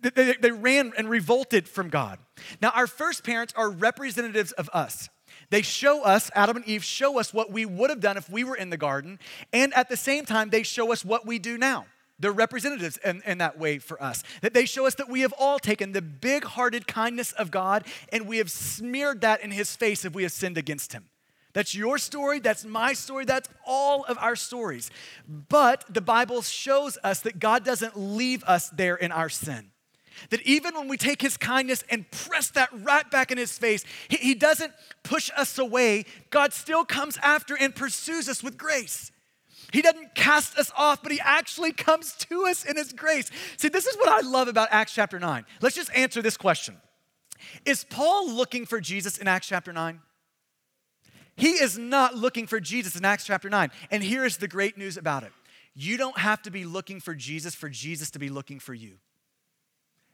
They, 0.00 0.34
they 0.34 0.50
ran 0.50 0.92
and 0.96 1.08
revolted 1.08 1.68
from 1.68 1.88
God. 1.88 2.18
Now, 2.62 2.70
our 2.70 2.86
first 2.86 3.24
parents 3.24 3.52
are 3.56 3.68
representatives 3.68 4.52
of 4.52 4.70
us. 4.72 5.08
They 5.50 5.62
show 5.62 6.02
us, 6.02 6.30
Adam 6.34 6.56
and 6.56 6.66
Eve 6.66 6.84
show 6.84 7.18
us 7.18 7.32
what 7.32 7.50
we 7.50 7.64
would 7.64 7.90
have 7.90 8.00
done 8.00 8.16
if 8.16 8.28
we 8.28 8.44
were 8.44 8.56
in 8.56 8.70
the 8.70 8.76
garden, 8.76 9.18
and 9.52 9.72
at 9.74 9.88
the 9.88 9.96
same 9.96 10.26
time, 10.26 10.50
they 10.50 10.62
show 10.62 10.92
us 10.92 11.04
what 11.04 11.26
we 11.26 11.38
do 11.38 11.56
now. 11.56 11.86
They're 12.20 12.32
representatives 12.32 12.98
in, 13.04 13.22
in 13.24 13.38
that 13.38 13.58
way 13.58 13.78
for 13.78 14.02
us. 14.02 14.24
That 14.42 14.52
they 14.52 14.64
show 14.64 14.86
us 14.86 14.96
that 14.96 15.08
we 15.08 15.20
have 15.20 15.32
all 15.38 15.58
taken 15.58 15.92
the 15.92 16.02
big 16.02 16.44
hearted 16.44 16.86
kindness 16.86 17.32
of 17.32 17.50
God 17.50 17.86
and 18.12 18.26
we 18.26 18.38
have 18.38 18.50
smeared 18.50 19.20
that 19.20 19.40
in 19.40 19.52
his 19.52 19.76
face 19.76 20.04
if 20.04 20.14
we 20.14 20.24
have 20.24 20.32
sinned 20.32 20.58
against 20.58 20.92
him. 20.92 21.04
That's 21.52 21.74
your 21.74 21.96
story, 21.98 22.40
that's 22.40 22.64
my 22.64 22.92
story, 22.92 23.24
that's 23.24 23.48
all 23.64 24.04
of 24.04 24.18
our 24.18 24.36
stories. 24.36 24.90
But 25.26 25.84
the 25.88 26.00
Bible 26.00 26.42
shows 26.42 26.98
us 27.02 27.20
that 27.20 27.38
God 27.38 27.64
doesn't 27.64 27.96
leave 27.96 28.44
us 28.44 28.68
there 28.70 28.96
in 28.96 29.12
our 29.12 29.28
sin. 29.28 29.70
That 30.30 30.42
even 30.42 30.74
when 30.74 30.88
we 30.88 30.96
take 30.96 31.22
his 31.22 31.36
kindness 31.36 31.84
and 31.90 32.10
press 32.10 32.50
that 32.50 32.68
right 32.72 33.08
back 33.10 33.30
in 33.30 33.38
his 33.38 33.56
face, 33.56 33.84
he, 34.08 34.16
he 34.16 34.34
doesn't 34.34 34.72
push 35.02 35.30
us 35.36 35.58
away. 35.58 36.04
God 36.30 36.52
still 36.52 36.84
comes 36.84 37.18
after 37.22 37.56
and 37.56 37.74
pursues 37.74 38.28
us 38.28 38.42
with 38.42 38.58
grace. 38.58 39.12
He 39.72 39.82
doesn't 39.82 40.14
cast 40.14 40.58
us 40.58 40.70
off, 40.76 41.02
but 41.02 41.12
he 41.12 41.20
actually 41.20 41.72
comes 41.72 42.14
to 42.30 42.46
us 42.46 42.64
in 42.64 42.76
his 42.76 42.92
grace. 42.92 43.30
See, 43.58 43.68
this 43.68 43.86
is 43.86 43.96
what 43.96 44.08
I 44.08 44.26
love 44.26 44.48
about 44.48 44.68
Acts 44.70 44.94
chapter 44.94 45.18
9. 45.18 45.44
Let's 45.60 45.76
just 45.76 45.92
answer 45.94 46.22
this 46.22 46.36
question 46.36 46.76
Is 47.64 47.84
Paul 47.84 48.30
looking 48.30 48.66
for 48.66 48.80
Jesus 48.80 49.18
in 49.18 49.28
Acts 49.28 49.48
chapter 49.48 49.72
9? 49.72 50.00
He 51.36 51.50
is 51.50 51.78
not 51.78 52.16
looking 52.16 52.48
for 52.48 52.58
Jesus 52.58 52.96
in 52.96 53.04
Acts 53.04 53.24
chapter 53.24 53.48
9. 53.48 53.70
And 53.92 54.02
here 54.02 54.24
is 54.24 54.38
the 54.38 54.48
great 54.48 54.76
news 54.76 54.96
about 54.96 55.22
it 55.22 55.32
you 55.80 55.96
don't 55.96 56.18
have 56.18 56.42
to 56.42 56.50
be 56.50 56.64
looking 56.64 56.98
for 56.98 57.14
Jesus 57.14 57.54
for 57.54 57.68
Jesus 57.68 58.10
to 58.10 58.18
be 58.18 58.28
looking 58.28 58.58
for 58.58 58.74
you. 58.74 58.96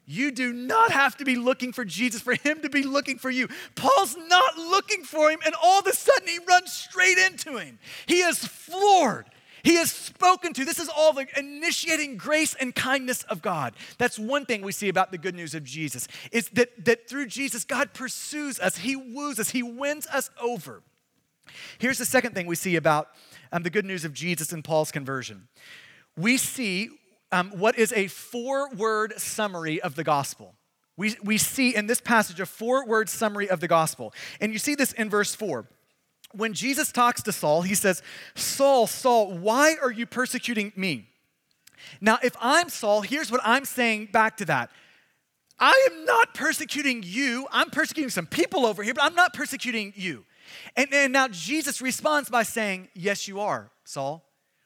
You 0.07 0.31
do 0.31 0.53
not 0.53 0.91
have 0.91 1.17
to 1.19 1.25
be 1.25 1.37
looking 1.37 1.73
for 1.73 1.85
Jesus 1.85 2.21
for 2.21 2.35
him 2.35 2.61
to 2.63 2.69
be 2.69 2.83
looking 2.83 3.19
for 3.19 3.31
you. 3.31 3.49
Paul's 3.75 4.17
not 4.29 4.57
looking 4.59 5.03
for 5.03 5.31
him, 5.31 5.41
and 5.45 5.55
all 5.63 5.81
of 5.81 5.87
a 5.87 5.95
sudden 5.95 6.29
he 6.29 6.39
runs 6.47 6.73
straight 6.73 7.19
into 7.19 7.57
him. 7.57 7.79
He 8.07 8.21
is 8.21 8.45
floored. 8.45 9.27
He 9.63 9.77
is 9.77 9.91
spoken 9.91 10.53
to. 10.53 10.65
This 10.67 10.79
is 10.79 10.91
all 10.95 11.15
the 11.15 11.27
initiating 11.39 12.19
grace 12.19 12.55
and 12.55 12.75
kindness 12.75 13.23
of 13.25 13.41
God. 13.41 13.73
That's 13.97 14.19
one 14.19 14.45
thing 14.45 14.61
we 14.61 14.73
see 14.73 14.91
about 14.91 15.11
the 15.11 15.17
good 15.17 15.35
news 15.35 15.55
of 15.55 15.65
Jesus. 15.65 16.07
Is 16.31 16.51
that, 16.51 16.85
that 16.85 17.09
through 17.09 17.27
Jesus, 17.27 17.65
God 17.65 17.95
pursues 17.95 18.61
us, 18.61 18.77
He 18.77 18.95
woos 18.95 19.39
us, 19.39 19.51
He 19.51 19.63
wins 19.63 20.07
us 20.09 20.31
over. 20.39 20.83
Here's 21.79 21.97
the 21.97 22.05
second 22.05 22.35
thing 22.35 22.47
we 22.47 22.57
see 22.57 22.77
about 22.77 23.09
um, 23.53 23.63
the 23.63 23.71
good 23.71 23.87
news 23.87 24.05
of 24.05 24.13
Jesus 24.13 24.53
and 24.53 24.63
Paul's 24.63 24.93
conversion. 24.93 25.49
We 26.15 26.37
see 26.37 26.91
um, 27.35 27.51
what 27.51 27.77
is 27.77 27.93
a 27.93 28.07
four 28.07 28.71
word 28.71 29.15
summary 29.19 29.81
of 29.83 29.97
the 29.97 30.05
gospel. 30.05 30.55
We, 30.97 31.17
we 31.25 31.37
see 31.37 31.75
in 31.75 31.89
this 31.89 32.01
passage 32.01 32.39
a 32.39 32.47
four 32.47 32.87
word 32.87 33.09
summary 33.09 33.51
of 33.51 33.59
the 33.59 33.67
gospel. 33.67 34.15
And 34.41 34.53
you 34.53 34.61
see 34.61 34.77
this 34.77 34.93
in 34.93 35.11
verse 35.11 35.35
4 35.35 35.67
when 36.33 36.53
Jesus 36.53 36.91
talks 36.91 37.23
to 37.23 37.33
Saul, 37.33 37.63
he 37.63 37.77
says, 37.77 38.03
Saul, 38.35 38.89
Saul, 38.89 39.33
why 39.39 39.77
are 39.81 39.91
you 39.91 40.05
persecuting 40.05 40.73
me? 40.75 41.09
Now, 42.01 42.19
if 42.25 42.35
I'm 42.41 42.69
Saul, 42.69 43.03
here's 43.03 43.31
what 43.31 43.41
I'm 43.45 43.65
saying 43.65 44.09
back 44.13 44.39
to 44.39 44.45
that. 44.47 44.71
I 45.61 45.89
am 45.93 46.05
not 46.05 46.35
persecuting 46.35 47.03
you. 47.05 47.47
I'm 47.53 47.71
persecuting 47.71 48.11
some 48.11 48.27
people 48.27 48.67
over 48.67 48.83
here, 48.83 48.95
but 48.95 49.05
I'm 49.05 49.15
not 49.15 49.33
persecuting 49.33 49.93
you. 49.95 50.25
And, 50.77 50.93
and 50.93 51.13
now 51.13 51.29
Jesus 51.29 51.81
responds 51.81 52.29
by 52.29 52.43
saying, 52.43 52.89
Yes, 52.95 53.29
you 53.29 53.39
are, 53.41 53.71
Saul. 53.85 54.24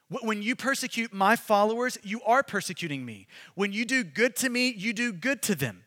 When 0.09 0.41
you 0.41 0.55
persecute 0.55 1.13
my 1.13 1.35
followers, 1.35 1.97
you 2.03 2.21
are 2.23 2.41
persecuting 2.41 3.05
me. 3.05 3.27
When 3.53 3.71
you 3.71 3.85
do 3.85 4.03
good 4.03 4.35
to 4.37 4.49
me, 4.49 4.69
you 4.69 4.91
do 4.91 5.13
good 5.13 5.41
to 5.43 5.55
them. 5.55 5.83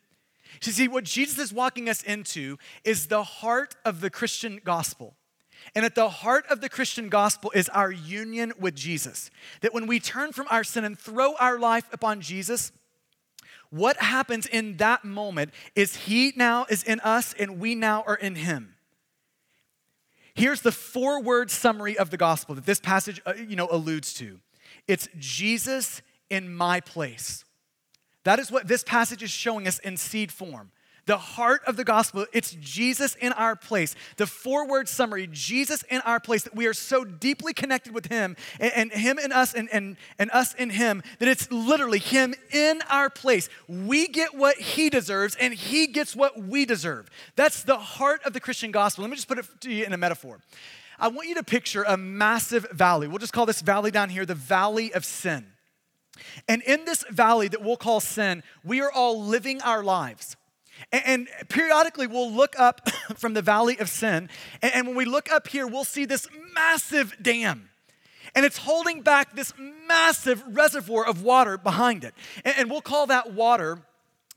You 0.64 0.72
see, 0.72 0.86
what 0.86 1.04
Jesus 1.04 1.38
is 1.38 1.52
walking 1.52 1.88
us 1.88 2.02
into 2.02 2.58
is 2.84 3.08
the 3.08 3.24
heart 3.24 3.74
of 3.84 4.00
the 4.00 4.10
Christian 4.10 4.60
gospel. 4.64 5.16
And 5.74 5.84
at 5.84 5.94
the 5.94 6.08
heart 6.08 6.44
of 6.50 6.60
the 6.60 6.68
Christian 6.68 7.08
gospel 7.08 7.50
is 7.54 7.68
our 7.70 7.90
union 7.90 8.52
with 8.58 8.74
Jesus. 8.74 9.30
That 9.60 9.74
when 9.74 9.86
we 9.86 9.98
turn 9.98 10.32
from 10.32 10.46
our 10.50 10.64
sin 10.64 10.84
and 10.84 10.98
throw 10.98 11.34
our 11.36 11.58
life 11.58 11.88
upon 11.92 12.20
Jesus, 12.20 12.72
what 13.70 13.96
happens 13.96 14.46
in 14.46 14.76
that 14.76 15.04
moment 15.04 15.52
is 15.74 15.96
He 15.96 16.32
now 16.36 16.66
is 16.68 16.82
in 16.82 17.00
us 17.00 17.34
and 17.38 17.58
we 17.58 17.74
now 17.74 18.04
are 18.06 18.16
in 18.16 18.34
Him. 18.34 18.71
Here's 20.34 20.62
the 20.62 20.72
four 20.72 21.22
word 21.22 21.50
summary 21.50 21.96
of 21.96 22.10
the 22.10 22.16
gospel 22.16 22.54
that 22.54 22.66
this 22.66 22.80
passage 22.80 23.20
uh, 23.26 23.34
you 23.34 23.56
know, 23.56 23.68
alludes 23.70 24.14
to 24.14 24.40
it's 24.88 25.08
Jesus 25.18 26.02
in 26.30 26.52
my 26.54 26.80
place. 26.80 27.44
That 28.24 28.38
is 28.38 28.50
what 28.50 28.68
this 28.68 28.82
passage 28.82 29.22
is 29.22 29.30
showing 29.30 29.66
us 29.66 29.78
in 29.80 29.96
seed 29.96 30.32
form. 30.32 30.70
The 31.06 31.18
heart 31.18 31.62
of 31.66 31.76
the 31.76 31.82
gospel, 31.82 32.26
it's 32.32 32.56
Jesus 32.60 33.16
in 33.16 33.32
our 33.32 33.56
place. 33.56 33.96
The 34.18 34.26
four 34.26 34.68
word 34.68 34.88
summary 34.88 35.28
Jesus 35.30 35.82
in 35.90 36.00
our 36.02 36.20
place, 36.20 36.44
that 36.44 36.54
we 36.54 36.66
are 36.66 36.74
so 36.74 37.04
deeply 37.04 37.52
connected 37.52 37.92
with 37.92 38.06
Him 38.06 38.36
and, 38.60 38.72
and 38.72 38.92
Him 38.92 39.18
in 39.18 39.32
us 39.32 39.52
and, 39.52 39.68
and, 39.72 39.96
and 40.18 40.30
us 40.30 40.54
in 40.54 40.70
Him, 40.70 41.02
that 41.18 41.26
it's 41.26 41.50
literally 41.50 41.98
Him 41.98 42.34
in 42.52 42.80
our 42.88 43.10
place. 43.10 43.48
We 43.66 44.06
get 44.06 44.36
what 44.36 44.58
He 44.58 44.90
deserves 44.90 45.34
and 45.36 45.52
He 45.52 45.88
gets 45.88 46.14
what 46.14 46.40
we 46.40 46.64
deserve. 46.64 47.10
That's 47.34 47.64
the 47.64 47.78
heart 47.78 48.22
of 48.24 48.32
the 48.32 48.40
Christian 48.40 48.70
gospel. 48.70 49.02
Let 49.02 49.10
me 49.10 49.16
just 49.16 49.28
put 49.28 49.38
it 49.38 49.46
to 49.62 49.72
you 49.72 49.84
in 49.84 49.92
a 49.92 49.98
metaphor. 49.98 50.38
I 51.00 51.08
want 51.08 51.28
you 51.28 51.34
to 51.34 51.42
picture 51.42 51.82
a 51.82 51.96
massive 51.96 52.70
valley. 52.70 53.08
We'll 53.08 53.18
just 53.18 53.32
call 53.32 53.46
this 53.46 53.60
valley 53.60 53.90
down 53.90 54.08
here 54.08 54.24
the 54.24 54.36
valley 54.36 54.94
of 54.94 55.04
sin. 55.04 55.46
And 56.46 56.62
in 56.62 56.84
this 56.84 57.04
valley 57.10 57.48
that 57.48 57.60
we'll 57.60 57.76
call 57.76 57.98
sin, 57.98 58.44
we 58.62 58.80
are 58.80 58.92
all 58.92 59.20
living 59.24 59.60
our 59.62 59.82
lives. 59.82 60.36
And, 60.90 61.28
periodically, 61.48 62.06
we'll 62.06 62.32
look 62.32 62.58
up 62.58 62.88
from 63.16 63.34
the 63.34 63.42
valley 63.42 63.78
of 63.78 63.88
sin. 63.88 64.28
And, 64.60 64.86
when 64.86 64.96
we 64.96 65.04
look 65.04 65.30
up 65.30 65.48
here, 65.48 65.66
we'll 65.66 65.84
see 65.84 66.04
this 66.04 66.26
massive 66.54 67.14
dam. 67.20 67.68
And 68.34 68.44
it's 68.46 68.58
holding 68.58 69.02
back 69.02 69.36
this 69.36 69.52
massive 69.86 70.42
reservoir 70.46 71.06
of 71.06 71.22
water 71.22 71.58
behind 71.58 72.04
it. 72.04 72.14
And, 72.44 72.70
we'll 72.70 72.80
call 72.80 73.06
that 73.06 73.32
water 73.32 73.78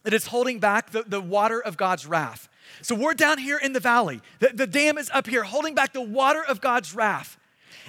that 0.04 0.14
is 0.14 0.28
holding 0.28 0.60
back 0.60 0.92
the, 0.92 1.04
the 1.04 1.22
water 1.22 1.60
of 1.60 1.78
God's 1.78 2.06
wrath. 2.06 2.48
So 2.82 2.96
we're 2.96 3.14
down 3.14 3.38
here 3.38 3.58
in 3.58 3.74
the 3.74 3.80
valley. 3.80 4.22
The, 4.40 4.50
the 4.54 4.68
dam 4.68 4.98
is 4.98 5.10
up 5.14 5.28
here, 5.28 5.44
holding 5.44 5.76
back 5.76 5.94
the 5.94 6.02
water 6.02 6.44
of 6.44 6.62
God's 6.62 6.94
wrath. 6.94 7.38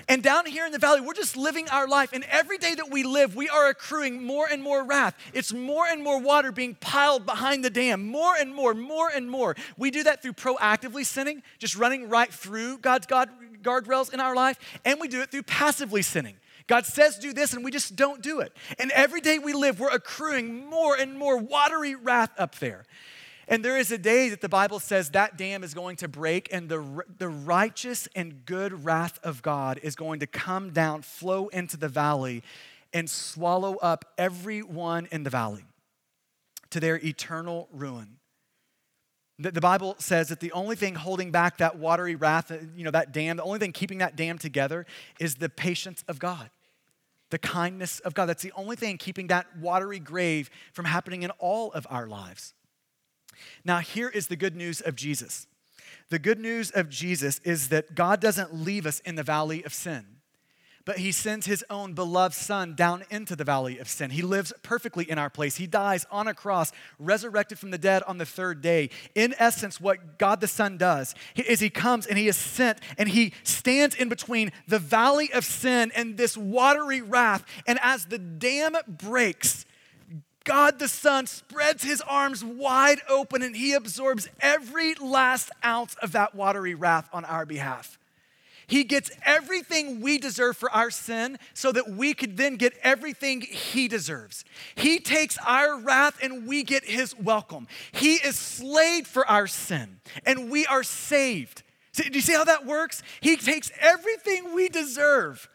And 0.09 0.23
down 0.23 0.47
here 0.47 0.67
in 0.67 0.73
the 0.73 0.79
valley, 0.79 1.01
we're 1.01 1.15
just 1.15 1.37
living 1.37 1.69
our 1.69 1.89
life. 1.89 2.11
And 2.13 2.25
every 2.25 2.59
day 2.59 2.75
that 2.75 2.91
we 2.91 3.03
live, 3.03 3.35
we 3.35 3.49
are 3.49 3.69
accruing 3.69 4.23
more 4.23 4.47
and 4.51 4.63
more 4.63 4.85
wrath. 4.85 5.17
It's 5.33 5.53
more 5.53 5.87
and 5.87 6.03
more 6.03 6.21
water 6.21 6.53
being 6.53 6.75
piled 6.75 7.27
behind 7.27 7.65
the 7.65 7.71
dam, 7.71 8.07
more 8.07 8.35
and 8.39 8.55
more, 8.55 8.75
more 8.75 9.11
and 9.11 9.31
more. 9.31 9.57
We 9.77 9.91
do 9.91 10.03
that 10.05 10.23
through 10.23 10.35
proactively 10.35 11.05
sinning, 11.05 11.43
just 11.59 11.77
running 11.77 12.09
right 12.09 12.33
through 12.33 12.79
God's 12.79 13.07
God, 13.07 13.31
guardrails 13.63 14.13
in 14.13 14.21
our 14.21 14.35
life, 14.35 14.59
and 14.85 15.01
we 15.01 15.09
do 15.09 15.21
it 15.23 15.31
through 15.31 15.43
passively 15.43 16.03
sinning. 16.03 16.37
God 16.67 16.85
says 16.85 17.19
do 17.19 17.33
this, 17.33 17.53
and 17.53 17.65
we 17.65 17.71
just 17.71 17.95
don't 17.95 18.23
do 18.23 18.41
it. 18.41 18.53
And 18.79 18.91
every 18.91 19.21
day 19.21 19.39
we 19.39 19.53
live, 19.53 19.79
we're 19.79 19.91
accruing 19.91 20.69
more 20.69 20.97
and 20.97 21.17
more 21.17 21.39
watery 21.39 21.95
wrath 21.95 22.33
up 22.39 22.59
there. 22.59 22.85
And 23.49 23.65
there 23.65 23.77
is 23.77 23.93
a 23.93 23.99
day 23.99 24.29
that 24.31 24.41
the 24.41 24.49
Bible 24.49 24.81
says 24.81 25.11
that 25.11 25.37
dam 25.37 25.63
is 25.63 25.73
going 25.73 25.97
to 25.97 26.09
break, 26.09 26.49
and 26.53 26.69
the, 26.69 27.05
the 27.19 27.29
righteous 27.29 28.09
and 28.17 28.45
good 28.45 28.85
wrath 28.85 29.21
of 29.23 29.41
God 29.43 29.79
is 29.83 29.95
going 29.95 30.21
to 30.21 30.27
come 30.27 30.71
down, 30.71 31.03
flow 31.03 31.47
into 31.49 31.77
the 31.77 31.89
valley, 31.89 32.43
and 32.93 33.09
swallow 33.09 33.77
up 33.77 34.05
everyone 34.19 35.07
in 35.13 35.23
the 35.23 35.31
valley 35.31 35.65
to 36.71 36.81
their 36.81 36.97
eternal 36.97 37.69
ruin. 37.73 38.17
The, 39.39 39.53
the 39.53 39.61
Bible 39.61 39.95
says 39.99 40.29
that 40.29 40.41
the 40.41 40.51
only 40.53 40.75
thing 40.75 40.97
holding 40.97 41.31
back 41.31 41.59
that 41.59 41.79
watery 41.79 42.17
wrath, 42.17 42.51
uh, 42.51 42.59
you 42.75 42.83
know, 42.83 42.91
that 42.91 43.13
dam, 43.13 43.37
the 43.37 43.45
only 43.45 43.61
thing 43.61 43.73
keeping 43.73 43.99
that 43.99 44.17
dam 44.17 44.39
together 44.39 44.87
is 45.21 45.37
the 45.37 45.49
patience 45.49 46.03
of 46.09 46.19
God 46.19 46.51
the 47.31 47.39
kindness 47.39 47.99
of 48.01 48.15
God. 48.15 48.27
That's 48.27 48.43
the 48.43 48.53
only 48.57 48.77
thing 48.77 48.99
keeping 48.99 49.27
that 49.29 49.47
watery 49.59 49.99
grave 49.99 50.51
from 50.73 50.85
happening 50.85 51.23
in 51.23 51.31
all 51.33 51.73
of 51.73 51.87
our 51.91 52.07
lives. 52.07 52.55
Now, 53.65 53.79
here 53.79 54.09
is 54.09 54.27
the 54.27 54.37
good 54.37 54.57
news 54.57 54.81
of 54.81 54.97
Jesus. 54.97 55.47
The 56.09 56.19
good 56.19 56.39
news 56.39 56.71
of 56.71 56.89
Jesus 56.89 57.41
is 57.43 57.69
that 57.71 57.95
God 57.95 58.21
doesn't 58.21 58.55
leave 58.55 58.87
us 58.87 59.01
in 59.01 59.17
the 59.17 59.25
valley 59.25 59.65
of 59.65 59.75
sin, 59.75 60.07
but 60.85 60.99
He 60.99 61.11
sends 61.11 61.47
His 61.47 61.65
own 61.69 61.95
beloved 61.95 62.33
Son 62.33 62.77
down 62.77 63.03
into 63.11 63.35
the 63.35 63.43
valley 63.43 63.79
of 63.81 63.89
sin. 63.89 64.11
He 64.11 64.23
lives 64.23 64.53
perfectly 64.63 65.11
in 65.11 65.19
our 65.19 65.29
place. 65.29 65.57
He 65.57 65.67
dies 65.67 66.07
on 66.13 66.29
a 66.29 66.35
cross, 66.35 66.71
resurrected 67.01 67.59
from 67.59 67.73
the 67.73 67.79
dead 67.79 68.05
on 68.05 68.19
the 68.19 68.25
third 68.25 68.63
day. 68.63 68.91
In 69.17 69.35
essence, 69.41 69.81
what 69.81 70.17
God 70.17 70.41
the 70.41 70.47
Son 70.47 70.79
does 70.79 71.17
is 71.35 71.59
He 71.59 71.71
comes 71.71 72.07
and 72.07 72.17
He 72.17 72.29
is 72.29 72.37
sent 72.37 72.79
and 72.97 73.09
He 73.09 73.33
stands 73.43 73.97
in 73.97 74.09
between 74.09 74.53
the 74.69 74.79
valley 74.79 75.33
of 75.33 75.45
sin 75.45 75.91
and 75.97 76.17
this 76.17 76.37
watery 76.37 77.03
wrath. 77.03 77.45
And 77.67 77.81
as 77.83 78.07
the 78.07 78.19
dam 78.19 78.77
breaks, 78.87 79.66
God 80.47 80.79
the 80.79 80.89
Son 80.89 81.27
spreads 81.27 81.83
his 81.83 82.01
arms 82.01 82.43
wide 82.43 83.01
open 83.09 83.43
and 83.43 83.55
he 83.55 83.75
absorbs 83.75 84.29
every 84.41 84.95
last 84.95 85.51
ounce 85.65 85.97
of 85.97 86.13
that 86.13 86.35
watery 86.35 86.75
wrath 86.75 87.09
on 87.13 87.25
our 87.25 87.45
behalf. 87.45 87.99
He 88.69 88.85
gets 88.85 89.11
everything 89.25 90.01
we 90.01 90.19
deserve 90.19 90.57
for 90.57 90.71
our 90.71 90.91
sin 90.91 91.39
so 91.53 91.73
that 91.73 91.91
we 91.91 92.15
could 92.15 92.37
then 92.37 92.57
get 92.57 92.75
everything 92.83 93.41
he 93.41 93.89
deserves. 93.89 94.45
He 94.77 94.99
takes 94.99 95.37
our 95.45 95.79
wrath 95.79 96.19
and 96.23 96.47
we 96.47 96.63
get 96.63 96.85
his 96.85 97.17
welcome. 97.19 97.67
He 97.93 98.15
is 98.15 98.37
slayed 98.39 99.07
for 99.07 99.27
our 99.27 99.49
sin 99.49 100.01
and 100.25 100.51
we 100.51 100.65
are 100.67 100.83
saved. 100.85 101.65
do 101.95 102.09
you 102.13 102.21
see 102.21 102.35
how 102.35 102.45
that 102.45 102.65
works? 102.65 103.03
He 103.21 103.37
takes 103.37 103.71
everything 103.81 104.55
we 104.55 104.69
deserve 104.69 105.49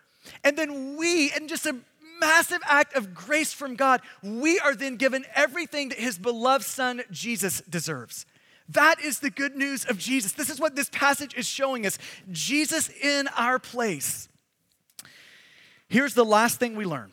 and 0.44 0.58
then 0.58 0.98
we, 0.98 1.32
and 1.32 1.50
just 1.50 1.66
a 1.66 1.76
massive 2.22 2.62
act 2.66 2.96
of 2.96 3.14
grace 3.14 3.52
from 3.52 3.76
God, 3.76 4.00
we 4.24 4.60
are 4.60 4.76
then 4.76 4.96
given 4.96 5.26
everything 5.36 5.90
that 5.90 6.00
his 6.00 6.18
beloved 6.18 6.64
son 6.64 7.02
Jesus 7.12 7.62
deserves. 7.62 8.26
That 8.70 9.02
is 9.04 9.20
the 9.20 9.30
good 9.30 9.56
news 9.58 9.84
of 9.84 9.98
Jesus. 9.98 10.32
This 10.32 10.50
is 10.50 10.60
what 10.60 10.76
this 10.76 10.90
passage 10.90 11.34
is 11.36 11.46
showing 11.46 11.86
us 11.86 11.98
Jesus 12.32 12.90
in 12.90 13.28
our 13.36 13.60
place. 13.60 14.30
Here's 15.90 16.14
the 16.14 16.24
last 16.24 16.58
thing 16.58 16.78
we 16.78 16.86
learn. 16.86 17.12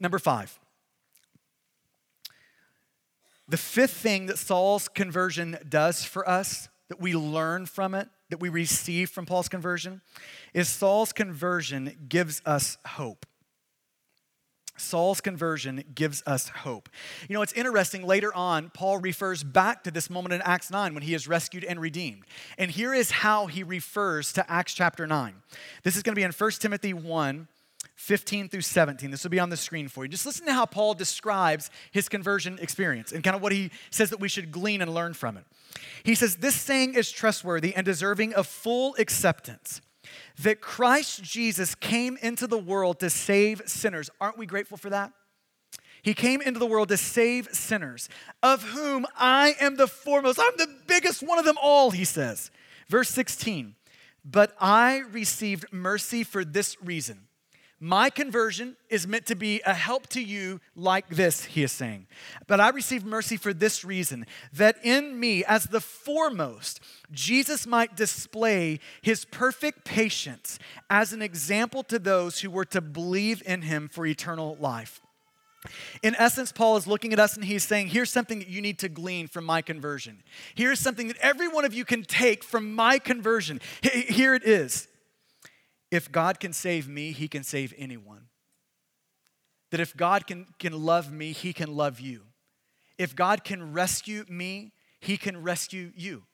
Number 0.00 0.18
five. 0.18 0.58
The 3.46 3.56
fifth 3.56 3.92
thing 3.92 4.26
that 4.26 4.38
Saul's 4.38 4.88
conversion 4.88 5.58
does 5.68 6.04
for 6.04 6.28
us, 6.28 6.68
that 6.88 7.00
we 7.00 7.14
learn 7.14 7.66
from 7.66 7.94
it, 7.94 8.08
that 8.34 8.40
we 8.40 8.48
receive 8.48 9.10
from 9.10 9.26
Paul's 9.26 9.48
conversion, 9.48 10.00
is 10.52 10.68
Saul's 10.68 11.12
conversion 11.12 12.06
gives 12.08 12.42
us 12.44 12.78
hope. 12.84 13.26
Saul's 14.76 15.20
conversion 15.20 15.84
gives 15.94 16.20
us 16.26 16.48
hope. 16.48 16.88
You 17.28 17.34
know, 17.34 17.42
it's 17.42 17.52
interesting. 17.52 18.04
Later 18.04 18.34
on, 18.34 18.70
Paul 18.74 18.98
refers 18.98 19.44
back 19.44 19.84
to 19.84 19.92
this 19.92 20.10
moment 20.10 20.32
in 20.32 20.42
Acts 20.42 20.68
9 20.68 20.94
when 20.94 21.04
he 21.04 21.14
is 21.14 21.28
rescued 21.28 21.62
and 21.62 21.80
redeemed. 21.80 22.24
And 22.58 22.72
here 22.72 22.92
is 22.92 23.12
how 23.12 23.46
he 23.46 23.62
refers 23.62 24.32
to 24.32 24.50
Acts 24.50 24.74
chapter 24.74 25.06
9. 25.06 25.34
This 25.84 25.96
is 25.96 26.02
going 26.02 26.16
to 26.16 26.18
be 26.18 26.24
in 26.24 26.32
1 26.32 26.50
Timothy 26.58 26.92
1 26.92 27.46
15 27.94 28.48
through 28.48 28.60
17. 28.60 29.10
This 29.10 29.22
will 29.22 29.30
be 29.30 29.38
on 29.38 29.50
the 29.50 29.56
screen 29.56 29.88
for 29.88 30.04
you. 30.04 30.08
Just 30.08 30.26
listen 30.26 30.46
to 30.46 30.52
how 30.52 30.66
Paul 30.66 30.94
describes 30.94 31.70
his 31.92 32.08
conversion 32.08 32.58
experience 32.60 33.12
and 33.12 33.22
kind 33.22 33.36
of 33.36 33.42
what 33.42 33.52
he 33.52 33.70
says 33.90 34.10
that 34.10 34.20
we 34.20 34.28
should 34.28 34.50
glean 34.50 34.82
and 34.82 34.92
learn 34.92 35.14
from 35.14 35.36
it. 35.36 35.44
He 36.02 36.14
says, 36.14 36.36
This 36.36 36.56
saying 36.56 36.94
is 36.94 37.10
trustworthy 37.10 37.74
and 37.74 37.84
deserving 37.84 38.34
of 38.34 38.46
full 38.46 38.96
acceptance 38.98 39.80
that 40.42 40.60
Christ 40.60 41.22
Jesus 41.22 41.74
came 41.74 42.18
into 42.20 42.46
the 42.46 42.58
world 42.58 43.00
to 43.00 43.10
save 43.10 43.62
sinners. 43.66 44.10
Aren't 44.20 44.38
we 44.38 44.46
grateful 44.46 44.76
for 44.76 44.90
that? 44.90 45.12
He 46.02 46.12
came 46.12 46.42
into 46.42 46.60
the 46.60 46.66
world 46.66 46.88
to 46.88 46.98
save 46.98 47.48
sinners, 47.52 48.10
of 48.42 48.62
whom 48.62 49.06
I 49.16 49.54
am 49.58 49.76
the 49.76 49.86
foremost. 49.86 50.38
I'm 50.38 50.56
the 50.58 50.68
biggest 50.86 51.22
one 51.22 51.38
of 51.38 51.46
them 51.46 51.56
all, 51.62 51.92
he 51.92 52.04
says. 52.04 52.50
Verse 52.88 53.08
16, 53.08 53.74
but 54.22 54.54
I 54.60 54.98
received 55.10 55.72
mercy 55.72 56.22
for 56.22 56.44
this 56.44 56.76
reason 56.82 57.28
my 57.84 58.08
conversion 58.08 58.76
is 58.88 59.06
meant 59.06 59.26
to 59.26 59.34
be 59.34 59.60
a 59.66 59.74
help 59.74 60.06
to 60.06 60.22
you 60.22 60.58
like 60.74 61.06
this, 61.10 61.44
he 61.44 61.62
is 61.62 61.70
saying. 61.70 62.06
But 62.46 62.58
I 62.58 62.70
received 62.70 63.04
mercy 63.04 63.36
for 63.36 63.52
this 63.52 63.84
reason 63.84 64.24
that 64.54 64.76
in 64.82 65.20
me, 65.20 65.44
as 65.44 65.64
the 65.64 65.82
foremost, 65.82 66.80
Jesus 67.12 67.66
might 67.66 67.94
display 67.94 68.80
his 69.02 69.26
perfect 69.26 69.84
patience 69.84 70.58
as 70.88 71.12
an 71.12 71.20
example 71.20 71.82
to 71.82 71.98
those 71.98 72.40
who 72.40 72.50
were 72.50 72.64
to 72.64 72.80
believe 72.80 73.42
in 73.44 73.60
him 73.60 73.90
for 73.92 74.06
eternal 74.06 74.56
life. 74.58 75.02
In 76.02 76.14
essence, 76.14 76.52
Paul 76.52 76.78
is 76.78 76.86
looking 76.86 77.12
at 77.12 77.20
us 77.20 77.36
and 77.36 77.44
he's 77.44 77.64
saying, 77.64 77.88
Here's 77.88 78.10
something 78.10 78.38
that 78.38 78.48
you 78.48 78.62
need 78.62 78.78
to 78.78 78.88
glean 78.88 79.28
from 79.28 79.44
my 79.44 79.60
conversion. 79.60 80.22
Here's 80.54 80.80
something 80.80 81.08
that 81.08 81.18
every 81.18 81.48
one 81.48 81.66
of 81.66 81.74
you 81.74 81.84
can 81.84 82.02
take 82.02 82.42
from 82.44 82.74
my 82.74 82.98
conversion. 82.98 83.60
Here 83.82 84.34
it 84.34 84.44
is 84.44 84.88
if 85.94 86.10
God 86.10 86.40
can 86.40 86.52
save 86.52 86.88
me, 86.88 87.12
he 87.12 87.28
can 87.28 87.44
save 87.44 87.72
anyone. 87.78 88.26
That 89.70 89.80
if 89.80 89.96
God 89.96 90.26
can, 90.26 90.46
can 90.58 90.72
love 90.72 91.12
me, 91.12 91.32
he 91.32 91.52
can 91.52 91.74
love 91.74 92.00
you. 92.00 92.22
If 92.98 93.14
God 93.14 93.44
can 93.44 93.72
rescue 93.72 94.24
me, 94.28 94.72
he 95.00 95.16
can 95.16 95.42
rescue 95.42 95.92
you. 95.96 96.24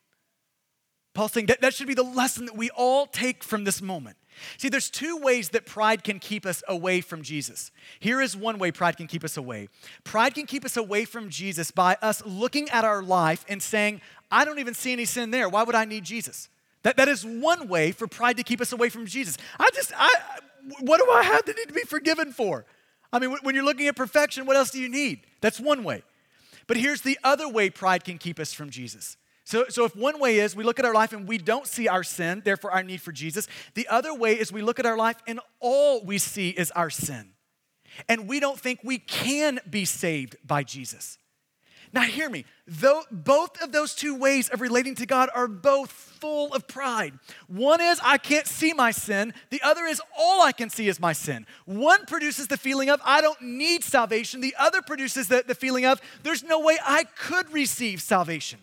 Paul's 1.13 1.33
saying 1.33 1.47
that, 1.47 1.61
that 1.61 1.73
should 1.73 1.87
be 1.87 1.93
the 1.93 2.03
lesson 2.03 2.45
that 2.45 2.57
we 2.57 2.69
all 2.71 3.05
take 3.05 3.43
from 3.43 3.63
this 3.63 3.81
moment. 3.81 4.17
See, 4.57 4.69
there's 4.69 4.89
two 4.89 5.17
ways 5.17 5.49
that 5.49 5.65
pride 5.65 6.03
can 6.03 6.19
keep 6.19 6.45
us 6.45 6.63
away 6.67 7.01
from 7.01 7.21
Jesus. 7.21 7.69
Here 7.99 8.21
is 8.21 8.35
one 8.35 8.57
way 8.57 8.71
pride 8.71 8.97
can 8.97 9.07
keep 9.07 9.23
us 9.23 9.37
away. 9.37 9.67
Pride 10.03 10.33
can 10.33 10.45
keep 10.45 10.65
us 10.65 10.77
away 10.77 11.05
from 11.05 11.29
Jesus 11.29 11.69
by 11.69 11.97
us 12.01 12.25
looking 12.25 12.69
at 12.69 12.85
our 12.85 13.03
life 13.03 13.45
and 13.47 13.61
saying, 13.61 14.01
I 14.31 14.45
don't 14.45 14.59
even 14.59 14.73
see 14.73 14.93
any 14.93 15.05
sin 15.05 15.29
there. 15.31 15.49
Why 15.49 15.63
would 15.63 15.75
I 15.75 15.85
need 15.85 16.05
Jesus? 16.05 16.49
That, 16.83 16.97
that 16.97 17.07
is 17.07 17.25
one 17.25 17.67
way 17.67 17.91
for 17.91 18.07
pride 18.07 18.37
to 18.37 18.43
keep 18.43 18.61
us 18.61 18.71
away 18.71 18.89
from 18.89 19.05
Jesus. 19.05 19.37
I 19.59 19.69
just, 19.73 19.91
I, 19.95 20.09
what 20.79 20.99
do 20.99 21.11
I 21.11 21.23
have 21.23 21.45
that 21.45 21.55
need 21.55 21.67
to 21.67 21.73
be 21.73 21.81
forgiven 21.81 22.31
for? 22.31 22.65
I 23.13 23.19
mean, 23.19 23.35
when 23.43 23.55
you're 23.55 23.65
looking 23.65 23.87
at 23.87 23.95
perfection, 23.95 24.45
what 24.45 24.55
else 24.55 24.71
do 24.71 24.79
you 24.79 24.89
need? 24.89 25.21
That's 25.41 25.59
one 25.59 25.83
way. 25.83 26.03
But 26.67 26.77
here's 26.77 27.01
the 27.01 27.19
other 27.23 27.49
way 27.49 27.69
pride 27.69 28.03
can 28.03 28.17
keep 28.17 28.39
us 28.39 28.53
from 28.53 28.69
Jesus. 28.69 29.17
So, 29.43 29.65
so 29.69 29.85
if 29.85 29.95
one 29.95 30.19
way 30.19 30.39
is 30.39 30.55
we 30.55 30.63
look 30.63 30.79
at 30.79 30.85
our 30.85 30.93
life 30.93 31.13
and 31.13 31.27
we 31.27 31.37
don't 31.37 31.67
see 31.67 31.87
our 31.87 32.03
sin, 32.03 32.41
therefore 32.45 32.71
our 32.71 32.83
need 32.83 33.01
for 33.01 33.11
Jesus, 33.11 33.47
the 33.73 33.87
other 33.89 34.13
way 34.13 34.39
is 34.39 34.51
we 34.51 34.61
look 34.61 34.79
at 34.79 34.85
our 34.85 34.97
life 34.97 35.17
and 35.27 35.39
all 35.59 36.03
we 36.05 36.17
see 36.17 36.49
is 36.49 36.71
our 36.71 36.89
sin. 36.89 37.33
And 38.07 38.27
we 38.27 38.39
don't 38.39 38.59
think 38.59 38.79
we 38.83 38.97
can 38.97 39.59
be 39.69 39.83
saved 39.83 40.37
by 40.45 40.63
Jesus. 40.63 41.17
Now, 41.93 42.01
hear 42.01 42.29
me. 42.29 42.45
Though, 42.65 43.03
both 43.11 43.61
of 43.61 43.73
those 43.73 43.93
two 43.93 44.17
ways 44.17 44.47
of 44.47 44.61
relating 44.61 44.95
to 44.95 45.05
God 45.05 45.29
are 45.35 45.47
both 45.47 45.91
full 45.91 46.53
of 46.53 46.67
pride. 46.67 47.13
One 47.47 47.81
is, 47.81 47.99
I 48.01 48.17
can't 48.17 48.47
see 48.47 48.71
my 48.71 48.91
sin. 48.91 49.33
The 49.49 49.61
other 49.61 49.83
is, 49.85 50.01
all 50.17 50.41
I 50.41 50.53
can 50.53 50.69
see 50.69 50.87
is 50.87 50.99
my 50.99 51.11
sin. 51.11 51.45
One 51.65 52.05
produces 52.05 52.47
the 52.47 52.55
feeling 52.55 52.89
of, 52.89 53.01
I 53.03 53.19
don't 53.19 53.41
need 53.41 53.83
salvation. 53.83 54.39
The 54.39 54.55
other 54.57 54.81
produces 54.81 55.27
the, 55.27 55.43
the 55.45 55.55
feeling 55.55 55.85
of, 55.85 55.99
there's 56.23 56.43
no 56.43 56.61
way 56.61 56.77
I 56.85 57.03
could 57.17 57.51
receive 57.51 58.01
salvation. 58.01 58.59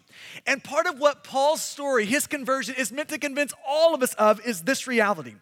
And 0.47 0.65
part 0.65 0.87
of 0.87 0.99
what 0.99 1.23
Paul's 1.23 1.63
story, 1.63 2.07
his 2.07 2.27
conversion, 2.27 2.77
is 2.77 2.91
meant 2.91 3.11
to 3.11 3.19
convince 3.19 3.53
all 3.67 3.95
of 3.95 4.03
us 4.03 4.15
of 4.15 4.41
is 4.47 4.63
this 4.63 4.87
reality. 4.87 5.35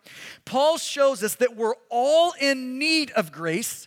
Paul 0.45 0.79
shows 0.79 1.23
us 1.23 1.37
that 1.37 1.55
we're 1.55 1.77
all 1.89 2.35
in 2.41 2.81
need 2.81 3.13
of 3.13 3.31
grace 3.31 3.87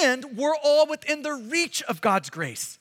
and 0.00 0.36
we're 0.36 0.56
all 0.56 0.86
within 0.88 1.22
the 1.22 1.34
reach 1.34 1.82
of 1.82 2.00
God's 2.00 2.30
grace. 2.30 2.78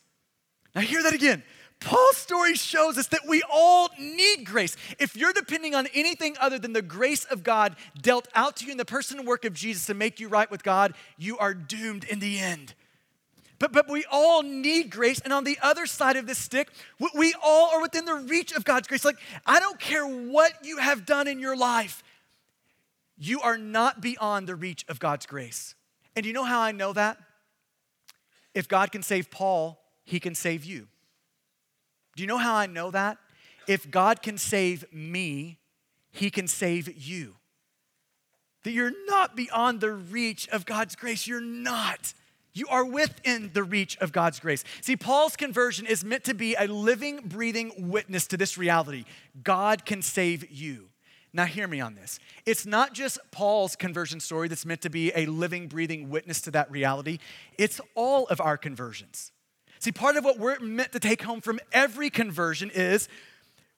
Now, 0.76 0.82
hear 0.82 1.02
that 1.02 1.14
again. 1.14 1.42
Paul's 1.80 2.18
story 2.18 2.56
shows 2.56 2.98
us 2.98 3.08
that 3.08 3.28
we 3.28 3.44
all 3.52 3.90
need 4.00 4.46
grace. 4.46 4.76
If 5.00 5.16
you're 5.16 5.34
depending 5.34 5.76
on 5.76 5.88
anything 5.94 6.36
other 6.40 6.58
than 6.58 6.74
the 6.74 6.82
grace 6.82 7.26
of 7.26 7.44
God 7.44 7.76
dealt 8.02 8.28
out 8.34 8.58
to 8.58 8.66
you 8.66 8.72
in 8.72 8.78
the 8.78 8.86
person 8.86 9.20
and 9.20 9.28
work 9.28 9.46
of 9.46 9.54
Jesus 9.54 9.86
to 9.88 9.94
make 9.94 10.20
you 10.20 10.28
right 10.28 10.50
with 10.50 10.64
God, 10.64 10.94
you 11.18 11.38
are 11.38 11.54
doomed 11.54 12.04
in 12.04 12.20
the 12.20 12.40
end. 12.40 12.74
But, 13.60 13.72
but 13.72 13.90
we 13.90 14.06
all 14.12 14.42
need 14.42 14.90
grace. 14.90 15.20
And 15.20 15.32
on 15.32 15.44
the 15.44 15.58
other 15.62 15.86
side 15.86 16.18
of 16.18 16.28
this 16.28 16.38
stick, 16.38 16.70
we 17.14 17.34
all 17.44 17.74
are 17.74 17.82
within 17.82 18.06
the 18.06 18.16
reach 18.16 18.52
of 18.52 18.66
God's 18.66 18.88
grace. 18.88 19.06
Like, 19.06 19.20
I 19.46 19.60
don't 19.60 19.80
care 19.80 20.06
what 20.06 20.54
you 20.64 20.78
have 20.78 21.06
done 21.06 21.28
in 21.28 21.40
your 21.40 21.56
life, 21.56 22.04
you 23.18 23.40
are 23.42 23.58
not 23.58 24.02
beyond 24.02 24.48
the 24.48 24.56
reach 24.56 24.84
of 24.90 25.00
God's 25.00 25.26
grace. 25.26 25.76
And 26.18 26.26
you 26.26 26.34
know 26.34 26.44
how 26.44 26.60
I 26.60 26.72
know 26.72 26.92
that? 26.94 27.18
If 28.54 28.68
God 28.68 28.92
can 28.92 29.04
save 29.04 29.32
Paul, 29.32 29.85
he 30.06 30.20
can 30.20 30.36
save 30.36 30.64
you. 30.64 30.88
Do 32.16 32.24
you 32.24 32.28
know 32.28 32.38
how 32.38 32.56
I 32.56 32.68
know 32.68 32.92
that? 32.92 33.18
If 33.68 33.90
God 33.92 34.22
can 34.22 34.38
save 34.38 34.86
me, 34.94 35.58
He 36.12 36.30
can 36.30 36.48
save 36.48 36.96
you. 36.96 37.36
That 38.64 38.72
you're 38.72 38.94
not 39.08 39.36
beyond 39.36 39.82
the 39.82 39.92
reach 39.92 40.48
of 40.50 40.66
God's 40.66 40.96
grace. 40.96 41.28
You're 41.28 41.42
not. 41.42 42.14
You 42.54 42.68
are 42.70 42.86
within 42.86 43.52
the 43.54 43.64
reach 43.64 43.98
of 43.98 44.12
God's 44.12 44.40
grace. 44.40 44.64
See, 44.82 44.96
Paul's 44.96 45.36
conversion 45.36 45.86
is 45.86 46.06
meant 46.06 46.24
to 46.24 46.34
be 46.34 46.56
a 46.58 46.68
living, 46.68 47.20
breathing 47.26 47.90
witness 47.90 48.28
to 48.28 48.38
this 48.38 48.58
reality 48.58 49.04
God 49.44 49.86
can 49.86 50.02
save 50.02 50.50
you. 50.50 50.90
Now, 51.34 51.44
hear 51.44 51.68
me 51.68 51.82
on 51.82 51.96
this. 51.96 52.18
It's 52.46 52.66
not 52.66 52.94
just 52.94 53.20
Paul's 53.30 53.76
conversion 53.76 54.22
story 54.22 54.48
that's 54.48 54.66
meant 54.66 54.82
to 54.82 54.90
be 54.90 55.12
a 55.14 55.26
living, 55.26 55.68
breathing 55.68 56.10
witness 56.10 56.40
to 56.44 56.52
that 56.52 56.72
reality, 56.72 57.18
it's 57.58 57.82
all 57.94 58.26
of 58.28 58.40
our 58.40 58.58
conversions. 58.58 59.34
See, 59.80 59.92
part 59.92 60.16
of 60.16 60.24
what 60.24 60.40
we're 60.40 60.60
meant 60.60 60.92
to 60.94 61.00
take 61.00 61.22
home 61.22 61.42
from 61.42 61.60
every 61.72 62.10
conversion 62.10 62.72
is 62.74 63.08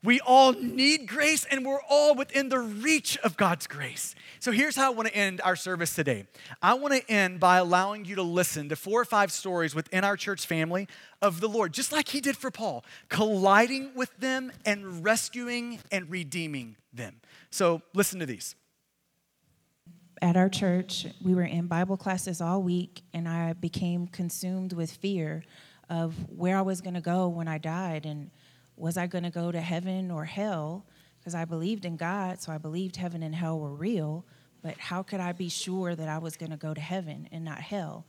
we 0.03 0.19
all 0.19 0.53
need 0.53 1.07
grace 1.07 1.43
and 1.45 1.65
we're 1.65 1.81
all 1.89 2.13
within 2.13 2.49
the 2.49 2.59
reach 2.59 3.17
of 3.17 3.35
God's 3.35 3.65
grace. 3.65 4.13
So 4.39 4.51
here's 4.51 4.75
how 4.75 4.91
I 4.91 4.95
want 4.95 5.07
to 5.07 5.15
end 5.15 5.41
our 5.43 5.55
service 5.55 5.95
today. 5.95 6.27
I 6.61 6.75
want 6.75 6.93
to 6.93 7.11
end 7.11 7.39
by 7.39 7.57
allowing 7.57 8.05
you 8.05 8.15
to 8.15 8.21
listen 8.21 8.69
to 8.69 8.75
four 8.75 9.01
or 9.01 9.05
five 9.05 9.31
stories 9.31 9.73
within 9.73 10.03
our 10.03 10.15
church 10.15 10.45
family 10.45 10.87
of 11.21 11.41
the 11.41 11.49
Lord, 11.49 11.73
just 11.73 11.91
like 11.91 12.09
He 12.09 12.21
did 12.21 12.37
for 12.37 12.51
Paul, 12.51 12.85
colliding 13.09 13.91
with 13.95 14.15
them 14.17 14.51
and 14.65 15.03
rescuing 15.03 15.79
and 15.91 16.09
redeeming 16.11 16.75
them. 16.93 17.19
So 17.49 17.81
listen 17.95 18.19
to 18.19 18.27
these. 18.27 18.55
At 20.21 20.37
our 20.37 20.49
church, 20.49 21.07
we 21.23 21.35
were 21.35 21.43
in 21.43 21.67
Bible 21.67 21.97
classes 21.97 22.39
all 22.39 22.61
week, 22.61 23.01
and 23.13 23.27
I 23.27 23.53
became 23.53 24.07
consumed 24.07 24.73
with 24.73 24.91
fear 24.91 25.43
of 25.89 26.13
where 26.29 26.57
I 26.57 26.61
was 26.61 26.81
going 26.81 26.93
to 26.93 27.01
go 27.01 27.27
when 27.27 27.47
I 27.47 27.57
died 27.57 28.05
and 28.05 28.29
was 28.75 28.97
I 28.97 29.07
going 29.07 29.23
to 29.23 29.29
go 29.29 29.51
to 29.51 29.61
heaven 29.61 30.11
or 30.11 30.25
hell? 30.25 30.85
Because 31.19 31.35
I 31.35 31.45
believed 31.45 31.85
in 31.85 31.97
God, 31.97 32.41
so 32.41 32.51
I 32.51 32.57
believed 32.57 32.95
heaven 32.95 33.23
and 33.23 33.33
hell 33.33 33.59
were 33.59 33.73
real. 33.73 34.25
But 34.61 34.77
how 34.77 35.03
could 35.03 35.19
I 35.19 35.31
be 35.31 35.49
sure 35.49 35.95
that 35.95 36.07
I 36.07 36.17
was 36.17 36.37
going 36.37 36.51
to 36.51 36.57
go 36.57 36.73
to 36.73 36.81
heaven 36.81 37.27
and 37.31 37.43
not 37.43 37.59
hell? 37.59 38.05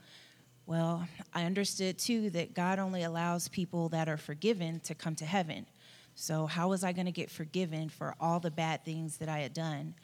Well, 0.66 1.08
I 1.32 1.44
understood 1.44 1.98
too 1.98 2.30
that 2.30 2.52
God 2.52 2.78
only 2.78 3.02
allows 3.02 3.48
people 3.48 3.88
that 3.90 4.08
are 4.08 4.18
forgiven 4.18 4.80
to 4.80 4.94
come 4.94 5.14
to 5.16 5.24
heaven. 5.24 5.66
So, 6.14 6.46
how 6.46 6.68
was 6.68 6.84
I 6.84 6.92
going 6.92 7.06
to 7.06 7.12
get 7.12 7.30
forgiven 7.30 7.88
for 7.88 8.14
all 8.20 8.40
the 8.40 8.50
bad 8.50 8.84
things 8.84 9.18
that 9.18 9.28
I 9.28 9.38
had 9.38 9.54
done? 9.54 9.94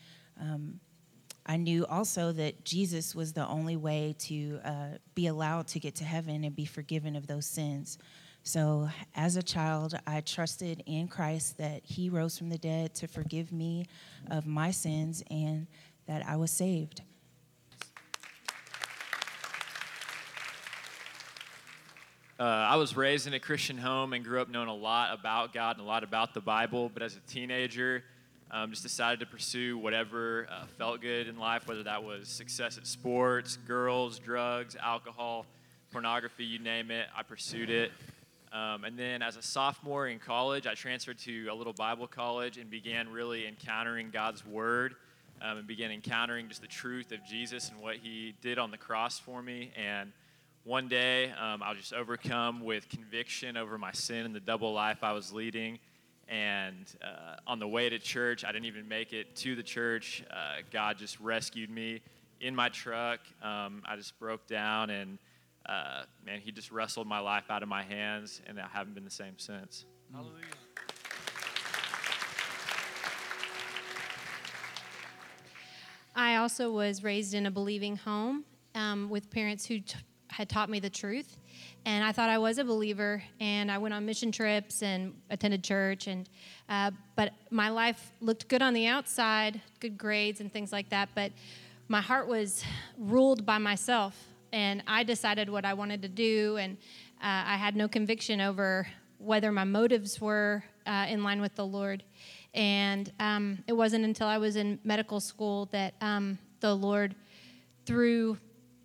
Um, 0.41 0.81
I 1.47 1.57
knew 1.57 1.85
also 1.87 2.33
that 2.33 2.65
Jesus 2.65 3.15
was 3.15 3.33
the 3.35 3.47
only 3.47 3.77
way 3.77 4.15
to 4.21 4.61
uh, 4.65 4.87
be 5.15 5.27
allowed 5.27 5.67
to 5.69 5.81
get 5.81 5.95
to 5.97 6.05
heaven 6.05 6.43
and 6.45 6.57
be 6.57 6.65
forgiven 6.65 7.17
of 7.17 7.27
those 7.27 7.47
sins. 7.47 7.99
So, 8.43 8.89
as 9.15 9.37
a 9.37 9.43
child, 9.43 9.95
I 10.07 10.21
trusted 10.21 10.83
in 10.87 11.09
Christ 11.09 11.59
that 11.59 11.83
He 11.85 12.09
rose 12.09 12.37
from 12.37 12.51
the 12.51 12.59
dead 12.59 12.95
to 12.97 13.09
forgive 13.09 13.53
me 13.53 13.87
of 14.31 14.47
my 14.47 14.71
sins 14.71 15.23
and 15.31 15.67
that 16.07 16.27
I 16.27 16.37
was 16.37 16.51
saved. 16.51 17.03
Uh, 22.39 22.43
I 22.43 22.77
was 22.77 22.97
raised 22.97 23.27
in 23.27 23.35
a 23.35 23.41
Christian 23.41 23.79
home 23.79 24.13
and 24.13 24.25
grew 24.25 24.41
up 24.41 24.49
knowing 24.49 24.69
a 24.69 24.75
lot 24.75 25.19
about 25.19 25.55
God 25.55 25.77
and 25.77 25.87
a 25.87 25.89
lot 25.89 26.03
about 26.03 26.35
the 26.35 26.41
Bible. 26.41 26.91
But 26.93 27.03
as 27.03 27.17
a 27.17 27.21
teenager, 27.21 28.03
um, 28.55 28.71
just 28.71 28.85
decided 28.85 29.19
to 29.19 29.27
pursue 29.27 29.77
whatever 29.77 30.47
uh, 30.49 30.67
felt 30.79 31.01
good 31.01 31.27
in 31.27 31.37
life, 31.37 31.67
whether 31.67 31.83
that 31.83 32.05
was 32.05 32.29
success 32.29 32.79
at 32.79 32.87
sports, 32.87 33.59
girls, 33.67 34.21
drugs, 34.21 34.77
alcohol, 34.81 35.45
pornography, 35.91 36.45
you 36.45 36.61
name 36.61 36.93
it. 36.93 37.09
I 37.17 37.25
pursued 37.25 37.69
it. 37.69 37.91
Um, 38.53 38.85
and 38.85 38.97
then 38.97 39.23
as 39.23 39.37
a 39.37 39.43
sophomore 39.43 40.07
in 40.07 40.21
college, 40.21 40.69
I 40.69 40.75
transferred 40.75 41.19
to 41.21 41.49
a 41.49 41.55
little 41.55 41.73
Bible 41.73 42.07
college 42.07 42.57
and 42.57 42.71
began 42.71 43.11
really 43.11 43.49
encountering 43.49 44.11
God's 44.13 44.47
Word 44.47 44.95
um, 45.43 45.59
and 45.59 45.67
began 45.67 45.91
encountering 45.91 46.49
just 46.49 46.61
the 46.61 46.69
truth 46.69 47.11
of 47.11 47.25
Jesus 47.27 47.71
and 47.71 47.81
what 47.81 47.97
He 47.97 48.37
did 48.41 48.61
on 48.61 48.71
the 48.71 48.79
cross 48.79 49.19
for 49.19 49.43
me. 49.43 49.73
And 49.77 50.13
one 50.63 50.87
day, 50.87 51.33
um, 51.33 51.61
I 51.61 51.71
was 51.71 51.79
just 51.81 51.93
overcome 51.93 52.61
with 52.61 52.89
conviction 52.89 53.57
over 53.57 53.79
my 53.79 53.91
sin 53.91 54.25
and 54.25 54.33
the 54.35 54.39
double 54.39 54.73
life 54.73 54.99
I 55.03 55.11
was 55.11 55.33
leading. 55.33 55.81
And 56.29 56.87
uh, 57.03 57.37
on 57.47 57.59
the 57.59 57.69
way 57.69 57.89
to 57.89 57.99
church, 57.99 58.45
I 58.45 58.53
didn't 58.53 58.67
even 58.67 58.89
make 58.89 59.13
it 59.13 59.37
to 59.37 59.55
the 59.55 59.63
church. 59.63 60.25
Uh, 60.31 60.63
God 60.71 60.99
just 60.99 61.21
rescued 61.21 61.71
me 61.71 62.01
in 62.41 62.55
my 62.55 62.69
truck. 62.69 63.21
Um, 63.43 63.83
I 63.87 63.97
just 63.97 64.19
broke 64.19 64.47
down 64.47 64.91
and 64.91 65.19
uh, 65.67 66.03
man, 66.25 66.41
he 66.41 66.53
just 66.53 66.71
wrestled 66.71 67.07
my 67.07 67.21
life 67.21 67.45
out 67.49 67.63
of 67.63 67.69
my 67.69 67.83
hands, 67.83 68.43
and 68.47 68.61
I 68.61 68.67
haven't 68.71 68.95
been 68.95 69.05
the 69.05 69.11
same 69.11 69.39
since. 69.39 69.87
Hallelujah. 70.13 70.43
I 76.15 76.37
also 76.37 76.71
was 76.71 77.03
raised 77.03 77.35
in 77.35 77.47
a 77.47 77.51
believing 77.51 77.97
home 77.97 78.45
um, 78.75 79.09
with 79.09 79.31
parents 79.31 79.67
who 79.67 79.81
t- 79.81 79.97
had 80.29 80.49
taught 80.49 80.69
me 80.69 80.81
the 80.81 80.91
truth. 80.91 81.39
And 81.87 82.03
I 82.03 82.13
thought 82.13 82.31
I 82.31 82.39
was 82.39 82.59
a 82.59 82.65
believer, 82.65 83.23
and 83.41 83.71
I 83.71 83.79
went 83.79 83.93
on 83.93 84.07
mission 84.07 84.33
trips 84.33 84.83
and 84.83 85.15
attended 85.29 85.63
church. 85.63 86.07
And 86.07 86.29
uh, 86.69 86.93
but 87.15 87.35
my 87.51 87.69
life 87.69 88.13
looked 88.21 88.49
good 88.49 88.63
on 88.63 88.73
the 88.73 88.87
outside, 88.87 89.61
good 89.81 89.99
grades 89.99 90.41
and 90.41 90.53
things 90.53 90.73
like 90.73 90.89
that. 90.91 91.11
But 91.15 91.33
my 91.89 92.01
heart 92.01 92.27
was 92.27 92.65
ruled 92.97 93.45
by 93.45 93.59
myself 93.59 94.17
and 94.55 94.85
I 94.87 95.03
decided 95.03 95.51
what 95.51 95.65
I 95.65 95.75
wanted 95.75 96.01
to 96.03 96.09
do, 96.09 96.59
and 96.59 96.77
uh, 97.21 97.43
I 97.45 97.57
had 97.57 97.75
no 97.75 97.89
conviction 97.89 98.41
over 98.41 98.87
whether 99.19 99.51
my 99.51 99.65
motives 99.65 100.21
were 100.21 100.63
uh, 100.87 101.07
in 101.09 101.25
line 101.25 101.41
with 101.41 101.57
the 101.57 101.67
Lord. 101.67 102.05
And 102.55 103.11
um, 103.19 103.65
it 103.67 103.73
wasn't 103.73 104.05
until 104.05 104.29
I 104.29 104.39
was 104.39 104.55
in 104.55 104.79
medical 104.85 105.19
school 105.19 105.67
that 105.73 105.95
um, 106.01 106.39
the 106.61 106.73
Lord, 106.73 107.17
through 107.85 108.39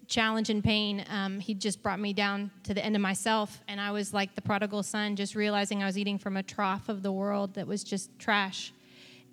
challenge 0.10 0.50
and 0.50 0.64
pain, 0.64 1.06
um, 1.10 1.40
He 1.40 1.54
just 1.54 1.82
brought 1.82 2.00
me 2.00 2.12
down 2.12 2.52
to 2.64 2.74
the 2.74 2.84
end 2.84 2.96
of 2.96 3.02
myself. 3.02 3.62
And 3.68 3.80
I 3.80 3.92
was 3.92 4.14
like 4.14 4.36
the 4.36 4.42
prodigal 4.42 4.84
son, 4.84 5.16
just 5.16 5.36
realizing 5.36 5.82
I 5.82 5.86
was 5.86 5.98
eating 5.98 6.18
from 6.18 6.36
a 6.36 6.44
trough 6.44 6.90
of 6.90 7.04
the 7.04 7.12
world 7.12 7.54
that 7.54 7.68
was 7.68 7.84
just 7.84 8.18
trash. 8.20 8.74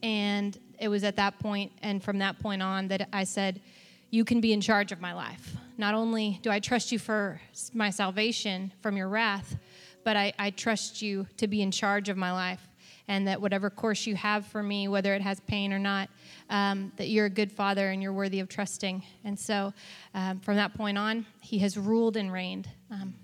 And 0.02 0.56
it 0.78 0.88
was 0.88 1.02
at 1.02 1.16
that 1.16 1.38
point, 1.38 1.72
and 1.82 2.04
from 2.04 2.18
that 2.18 2.38
point 2.38 2.62
on, 2.62 2.88
that 2.88 3.08
I 3.12 3.24
said, 3.24 3.60
You 4.10 4.24
can 4.24 4.40
be 4.40 4.52
in 4.52 4.60
charge 4.60 4.92
of 4.92 5.00
my 5.00 5.14
life. 5.14 5.56
Not 5.78 5.94
only 5.94 6.38
do 6.42 6.50
I 6.50 6.60
trust 6.60 6.92
you 6.92 6.98
for 6.98 7.40
my 7.72 7.90
salvation 7.90 8.72
from 8.82 8.96
your 8.96 9.08
wrath, 9.08 9.56
but 10.04 10.16
I, 10.16 10.32
I 10.38 10.50
trust 10.50 11.02
you 11.02 11.26
to 11.38 11.48
be 11.48 11.62
in 11.62 11.70
charge 11.70 12.08
of 12.08 12.16
my 12.16 12.32
life 12.32 12.68
and 13.08 13.26
that 13.28 13.40
whatever 13.40 13.70
course 13.70 14.06
you 14.06 14.16
have 14.16 14.46
for 14.46 14.62
me, 14.62 14.88
whether 14.88 15.14
it 15.14 15.22
has 15.22 15.40
pain 15.40 15.72
or 15.72 15.78
not, 15.78 16.08
um, 16.50 16.92
that 16.96 17.08
you're 17.08 17.26
a 17.26 17.30
good 17.30 17.52
father 17.52 17.90
and 17.90 18.02
you're 18.02 18.12
worthy 18.12 18.40
of 18.40 18.48
trusting. 18.48 19.02
And 19.24 19.38
so 19.38 19.72
um, 20.14 20.40
from 20.40 20.56
that 20.56 20.74
point 20.74 20.98
on, 20.98 21.26
he 21.40 21.58
has 21.58 21.78
ruled 21.78 22.16
and 22.16 22.32
reigned. 22.32 22.68
Um, 22.90 23.14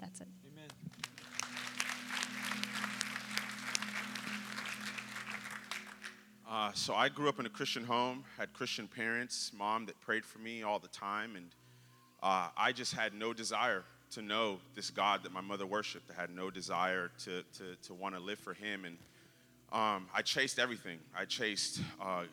that's 0.00 0.20
it. 0.20 0.28
Amen. 0.52 0.68
Uh, 6.48 6.70
so 6.74 6.94
I 6.94 7.08
grew 7.08 7.28
up 7.28 7.40
in 7.40 7.46
a 7.46 7.50
Christian 7.50 7.84
home, 7.84 8.24
had 8.38 8.52
Christian 8.52 8.86
parents, 8.86 9.50
mom 9.56 9.86
that 9.86 10.00
prayed 10.00 10.24
for 10.24 10.38
me 10.38 10.62
all 10.62 10.78
the 10.78 10.88
time, 10.88 11.36
and 11.36 11.46
uh, 12.22 12.48
I 12.56 12.72
just 12.72 12.94
had 12.94 13.12
no 13.12 13.34
desire 13.34 13.84
to 14.12 14.22
know 14.22 14.58
this 14.74 14.90
God 14.90 15.24
that 15.24 15.32
my 15.32 15.40
mother 15.40 15.66
worshiped. 15.66 16.10
I 16.16 16.20
had 16.20 16.30
no 16.30 16.50
desire 16.50 17.10
to, 17.24 17.42
to, 17.58 17.76
to 17.82 17.94
want 17.94 18.14
to 18.14 18.20
live 18.20 18.38
for 18.38 18.54
Him. 18.54 18.84
And 18.84 18.96
um, 19.74 20.06
I 20.14 20.22
chased 20.22 20.60
everything. 20.60 20.98
I 21.18 21.24
chased 21.24 21.80
uh, 22.00 22.24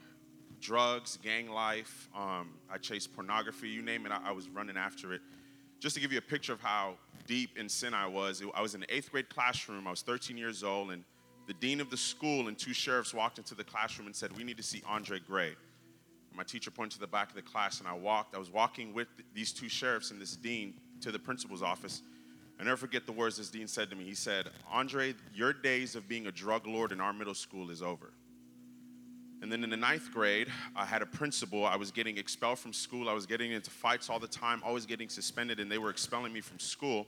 drugs, 0.62 1.18
gang 1.24 1.50
life, 1.50 2.08
um, 2.16 2.52
I 2.72 2.78
chased 2.78 3.14
pornography, 3.14 3.68
you 3.68 3.82
name 3.82 4.06
it, 4.06 4.12
I, 4.12 4.30
I, 4.30 4.32
was 4.32 4.48
running 4.48 4.78
after 4.78 5.12
it. 5.12 5.22
Just 5.80 5.96
to 5.96 6.02
give 6.02 6.12
you 6.12 6.20
a 6.20 6.22
picture 6.22 6.54
of 6.54 6.62
how 6.62 6.94
deep 7.26 7.58
in 7.58 7.68
sin 7.68 7.96
I 7.96 8.06
was, 8.06 8.44
I 8.54 8.62
was 8.62 8.76
in 8.76 8.82
the 8.82 8.96
eighth 8.96 9.12
grade 9.12 9.28
classroom. 9.28 9.88
I 9.88 9.90
was 9.90 10.04
13 10.04 10.38
years 10.38 10.64
old, 10.64 10.92
and 10.92 11.04
the 11.48 11.56
dean 11.56 11.82
of 11.82 11.90
the 11.90 11.98
school 11.98 12.48
and 12.48 12.56
two 12.56 12.74
sheriffs 12.74 13.12
walked 13.12 13.40
into 13.40 13.56
the 13.56 13.64
classroom 13.64 14.06
and 14.06 14.16
said, 14.16 14.38
We 14.38 14.44
need 14.44 14.58
to 14.58 14.64
see 14.64 14.84
Andre 14.88 15.18
Gray. 15.20 15.56
My 16.34 16.44
teacher 16.44 16.70
pointed 16.70 16.94
to 16.94 17.00
the 17.00 17.08
back 17.08 17.30
of 17.30 17.36
the 17.36 17.42
class, 17.42 17.80
and 17.80 17.88
I 17.88 17.94
walked. 17.94 18.36
I 18.36 18.40
was 18.40 18.52
walking 18.52 18.94
with 18.94 19.08
these 19.34 19.52
two 19.52 19.68
sheriffs 19.68 20.12
and 20.12 20.22
this 20.22 20.36
dean 20.36 20.76
to 21.02 21.12
the 21.12 21.20
principal's 21.20 21.64
office. 21.64 22.04
I 22.62 22.64
never 22.64 22.78
forget 22.78 23.08
the 23.08 23.12
words 23.12 23.38
this 23.38 23.50
dean 23.50 23.68
said 23.68 23.90
to 23.90 23.96
me. 23.96 24.04
He 24.06 24.14
said, 24.14 24.48
Andre, 24.72 25.16
your 25.34 25.52
days 25.52 25.96
of 25.96 26.08
being 26.08 26.28
a 26.28 26.32
drug 26.32 26.68
lord 26.68 26.92
in 26.92 27.02
our 27.02 27.12
middle 27.12 27.34
school 27.34 27.72
is 27.72 27.82
over. 27.82 28.14
And 29.42 29.52
then 29.52 29.64
in 29.64 29.72
the 29.72 29.78
ninth 29.78 30.12
grade, 30.14 30.48
I 30.76 30.86
had 30.86 31.02
a 31.02 31.08
principal. 31.08 31.66
I 31.66 31.76
was 31.76 31.90
getting 31.90 32.18
expelled 32.18 32.60
from 32.60 32.72
school. 32.72 33.10
I 33.10 33.14
was 33.14 33.26
getting 33.26 33.52
into 33.52 33.72
fights 33.72 34.10
all 34.10 34.20
the 34.20 34.28
time, 34.28 34.62
always 34.64 34.86
getting 34.86 35.10
suspended, 35.10 35.60
and 35.60 35.72
they 35.72 35.80
were 35.80 35.90
expelling 35.90 36.32
me 36.32 36.42
from 36.42 36.60
school. 36.60 37.08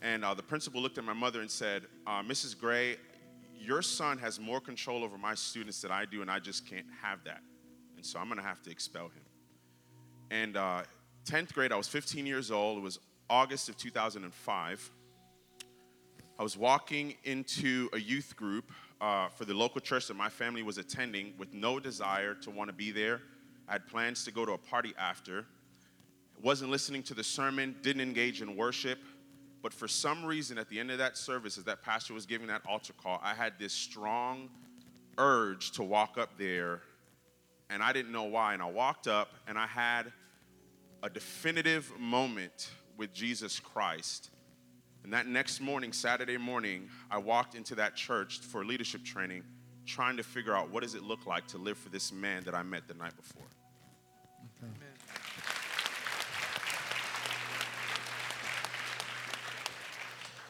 And 0.00 0.24
uh, 0.24 0.32
the 0.32 0.42
principal 0.42 0.80
looked 0.80 0.96
at 0.96 1.04
my 1.04 1.12
mother 1.12 1.42
and 1.42 1.50
said, 1.50 1.82
uh, 2.06 2.22
Mrs. 2.22 2.58
Gray, 2.58 2.96
your 3.58 3.82
son 3.82 4.16
has 4.16 4.40
more 4.40 4.60
control 4.60 5.04
over 5.04 5.18
my 5.18 5.34
students 5.34 5.82
than 5.82 5.90
I 5.90 6.06
do, 6.06 6.22
and 6.22 6.30
I 6.30 6.38
just 6.38 6.66
can't 6.66 6.86
have 7.02 7.22
that 7.24 7.42
and 8.00 8.06
so 8.06 8.18
I'm 8.18 8.28
going 8.28 8.38
to 8.38 8.42
have 8.42 8.62
to 8.62 8.70
expel 8.70 9.08
him. 9.08 9.22
And 10.30 10.56
uh, 10.56 10.84
10th 11.26 11.52
grade, 11.52 11.70
I 11.70 11.76
was 11.76 11.86
15 11.86 12.24
years 12.24 12.50
old. 12.50 12.78
It 12.78 12.80
was 12.80 12.98
August 13.30 13.68
of 13.68 13.76
2005. 13.76 14.90
I 16.38 16.42
was 16.42 16.56
walking 16.56 17.14
into 17.22 17.88
a 17.92 17.98
youth 17.98 18.34
group 18.34 18.72
uh, 19.00 19.28
for 19.28 19.44
the 19.44 19.54
local 19.54 19.80
church 19.80 20.08
that 20.08 20.14
my 20.14 20.28
family 20.28 20.64
was 20.64 20.78
attending 20.78 21.34
with 21.38 21.54
no 21.54 21.78
desire 21.78 22.34
to 22.34 22.50
want 22.50 22.68
to 22.68 22.74
be 22.74 22.90
there. 22.90 23.22
I 23.68 23.72
had 23.72 23.86
plans 23.86 24.24
to 24.24 24.32
go 24.32 24.44
to 24.44 24.52
a 24.52 24.58
party 24.58 24.92
after. 24.98 25.46
Wasn't 26.42 26.70
listening 26.70 27.04
to 27.04 27.14
the 27.14 27.22
sermon, 27.22 27.76
didn't 27.82 28.02
engage 28.02 28.42
in 28.42 28.56
worship. 28.56 28.98
But 29.62 29.72
for 29.72 29.86
some 29.86 30.24
reason, 30.24 30.58
at 30.58 30.68
the 30.68 30.80
end 30.80 30.90
of 30.90 30.98
that 30.98 31.16
service, 31.16 31.56
as 31.56 31.64
that 31.64 31.82
pastor 31.82 32.14
was 32.14 32.26
giving 32.26 32.48
that 32.48 32.62
altar 32.66 32.94
call, 32.94 33.20
I 33.22 33.34
had 33.34 33.58
this 33.60 33.72
strong 33.72 34.48
urge 35.18 35.70
to 35.72 35.84
walk 35.84 36.18
up 36.18 36.36
there 36.36 36.80
and 37.68 37.82
I 37.82 37.92
didn't 37.92 38.10
know 38.10 38.24
why. 38.24 38.54
And 38.54 38.62
I 38.62 38.70
walked 38.70 39.06
up 39.06 39.34
and 39.46 39.56
I 39.56 39.66
had 39.66 40.12
a 41.02 41.08
definitive 41.08 41.92
moment 41.98 42.70
with 43.00 43.14
Jesus 43.14 43.58
Christ. 43.58 44.28
And 45.04 45.14
that 45.14 45.26
next 45.26 45.58
morning, 45.58 45.90
Saturday 45.90 46.36
morning, 46.36 46.90
I 47.10 47.16
walked 47.16 47.54
into 47.54 47.74
that 47.76 47.96
church 47.96 48.40
for 48.40 48.62
leadership 48.62 49.02
training, 49.02 49.42
trying 49.86 50.18
to 50.18 50.22
figure 50.22 50.54
out 50.54 50.70
what 50.70 50.82
does 50.82 50.94
it 50.94 51.02
look 51.02 51.24
like 51.26 51.46
to 51.48 51.58
live 51.58 51.78
for 51.78 51.88
this 51.88 52.12
man 52.12 52.44
that 52.44 52.54
I 52.54 52.62
met 52.62 52.86
the 52.86 52.92
night 52.92 53.16
before. 53.16 53.46
Okay. 54.62 54.86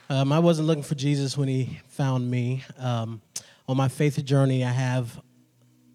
Um, 0.09 0.33
I 0.33 0.41
wasn't 0.41 0.67
looking 0.67 0.83
for 0.83 0.97
Jesus 0.97 1.39
when 1.39 1.47
he 1.47 1.79
found 1.87 2.29
me. 2.29 2.65
Um, 2.79 3.23
on 3.69 3.77
my 3.77 3.87
faith 3.87 4.23
journey, 4.25 4.65
I 4.65 4.73
have 4.73 5.23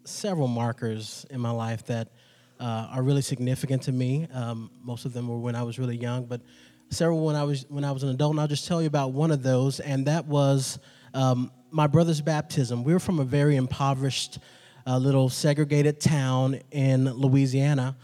several 0.05 0.47
markers 0.47 1.25
in 1.29 1.41
my 1.41 1.51
life 1.51 1.87
that 1.87 2.13
uh, 2.59 2.87
are 2.91 3.03
really 3.03 3.21
significant 3.21 3.83
to 3.83 3.91
me. 3.91 4.27
Um, 4.33 4.69
most 4.81 5.05
of 5.05 5.13
them 5.13 5.27
were 5.27 5.37
when 5.37 5.55
I 5.55 5.63
was 5.63 5.79
really 5.79 5.97
young, 5.97 6.25
but 6.25 6.41
several 6.89 7.25
when 7.25 7.35
I 7.35 7.43
was 7.43 7.65
when 7.69 7.83
I 7.83 7.91
was 7.91 8.03
an 8.03 8.09
adult. 8.09 8.31
And 8.31 8.39
I'll 8.39 8.47
just 8.47 8.67
tell 8.67 8.81
you 8.81 8.87
about 8.87 9.11
one 9.11 9.31
of 9.31 9.43
those, 9.43 9.79
and 9.79 10.07
that 10.07 10.25
was 10.25 10.79
um, 11.13 11.51
my 11.71 11.87
brother's 11.87 12.21
baptism. 12.21 12.83
We 12.83 12.93
were 12.93 12.99
from 12.99 13.19
a 13.19 13.23
very 13.23 13.55
impoverished, 13.55 14.39
uh, 14.87 14.97
little 14.97 15.29
segregated 15.29 15.99
town 15.99 16.59
in 16.71 17.11
Louisiana, 17.11 17.95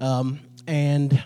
um, 0.00 0.40
and 0.66 1.22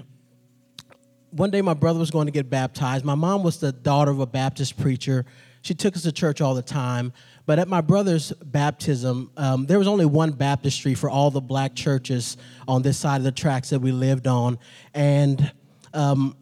one 1.31 1.51
day 1.51 1.63
my 1.63 1.75
brother 1.75 1.99
was 1.99 2.11
going 2.11 2.27
to 2.27 2.33
get 2.33 2.51
baptized. 2.51 3.05
My 3.05 3.15
mom 3.15 3.43
was 3.43 3.59
the 3.59 3.73
daughter 3.73 4.11
of 4.11 4.21
a 4.21 4.27
Baptist 4.27 4.79
preacher. 4.79 5.25
She 5.63 5.75
took 5.75 5.97
us 5.97 6.03
to 6.03 6.13
church 6.13 6.41
all 6.41 6.55
the 6.55 6.63
time. 6.63 7.13
But 7.45 7.59
at 7.59 7.69
my 7.69 7.81
brother's 7.81 8.33
baptism, 8.33 9.31
um, 9.37 9.67
there 9.67 9.79
was 9.79 9.89
only 9.89 10.07
one 10.07 10.31
baptistry 10.33 10.95
for 10.95 11.11
all 11.11 11.31
the 11.31 11.41
black 11.41 11.75
churches 11.75 12.37
on 12.69 12.83
this 12.83 12.99
side 12.99 13.17
of 13.17 13.25
the 13.25 13.33
tracks 13.33 13.71
that 13.71 13.81
we 13.81 13.91
lived 13.91 14.27
on. 14.27 14.59
And 14.95 15.53
um, 15.93 16.37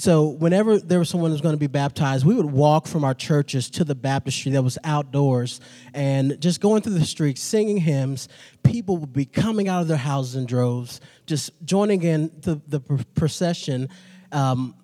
So 0.00 0.28
whenever 0.28 0.78
there 0.78 0.98
was 0.98 1.10
someone 1.10 1.30
who 1.30 1.34
was 1.34 1.42
going 1.42 1.54
to 1.54 1.58
be 1.58 1.66
baptized, 1.66 2.24
we 2.24 2.34
would 2.34 2.50
walk 2.50 2.86
from 2.86 3.04
our 3.04 3.12
churches 3.12 3.68
to 3.70 3.84
the 3.84 3.94
baptistry 3.94 4.52
that 4.52 4.62
was 4.62 4.78
outdoors 4.82 5.60
and 5.92 6.40
just 6.40 6.60
going 6.62 6.80
through 6.80 6.94
the 6.94 7.04
streets, 7.04 7.42
singing 7.42 7.76
hymns. 7.76 8.26
People 8.62 8.96
would 8.96 9.12
be 9.12 9.26
coming 9.26 9.68
out 9.68 9.82
of 9.82 9.88
their 9.88 9.98
houses 9.98 10.36
in 10.36 10.46
droves, 10.46 11.02
just 11.26 11.50
joining 11.66 12.02
in 12.02 12.30
the, 12.40 12.60
the 12.66 12.80
procession. 13.14 13.90
Um, 14.32 14.74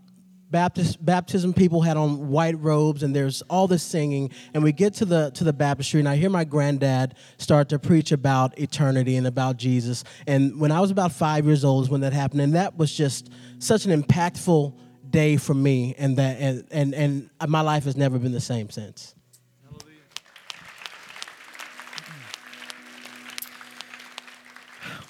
Baptist 0.56 1.04
baptism 1.04 1.52
people 1.52 1.82
had 1.82 1.98
on 1.98 2.28
white 2.28 2.58
robes 2.58 3.02
and 3.02 3.14
there's 3.14 3.42
all 3.42 3.68
this 3.68 3.82
singing 3.82 4.30
and 4.54 4.64
we 4.64 4.72
get 4.72 4.94
to 4.94 5.04
the 5.04 5.30
to 5.32 5.44
the 5.44 5.52
baptistry 5.52 6.00
and 6.00 6.08
I 6.08 6.16
hear 6.16 6.30
my 6.30 6.44
granddad 6.44 7.14
start 7.36 7.68
to 7.68 7.78
preach 7.78 8.10
about 8.10 8.58
eternity 8.58 9.16
and 9.16 9.26
about 9.26 9.58
Jesus 9.58 10.02
and 10.26 10.58
when 10.58 10.72
I 10.72 10.80
was 10.80 10.90
about 10.90 11.12
5 11.12 11.44
years 11.44 11.62
old 11.62 11.84
is 11.84 11.90
when 11.90 12.00
that 12.00 12.14
happened 12.14 12.40
and 12.40 12.54
that 12.54 12.74
was 12.78 12.90
just 12.90 13.28
such 13.58 13.84
an 13.84 14.02
impactful 14.02 14.74
day 15.10 15.36
for 15.36 15.52
me 15.52 15.94
and 15.98 16.16
that 16.16 16.40
and 16.40 16.64
and, 16.70 16.94
and 16.94 17.30
my 17.46 17.60
life 17.60 17.84
has 17.84 17.94
never 17.94 18.18
been 18.18 18.32
the 18.32 18.40
same 18.40 18.70
since. 18.70 19.14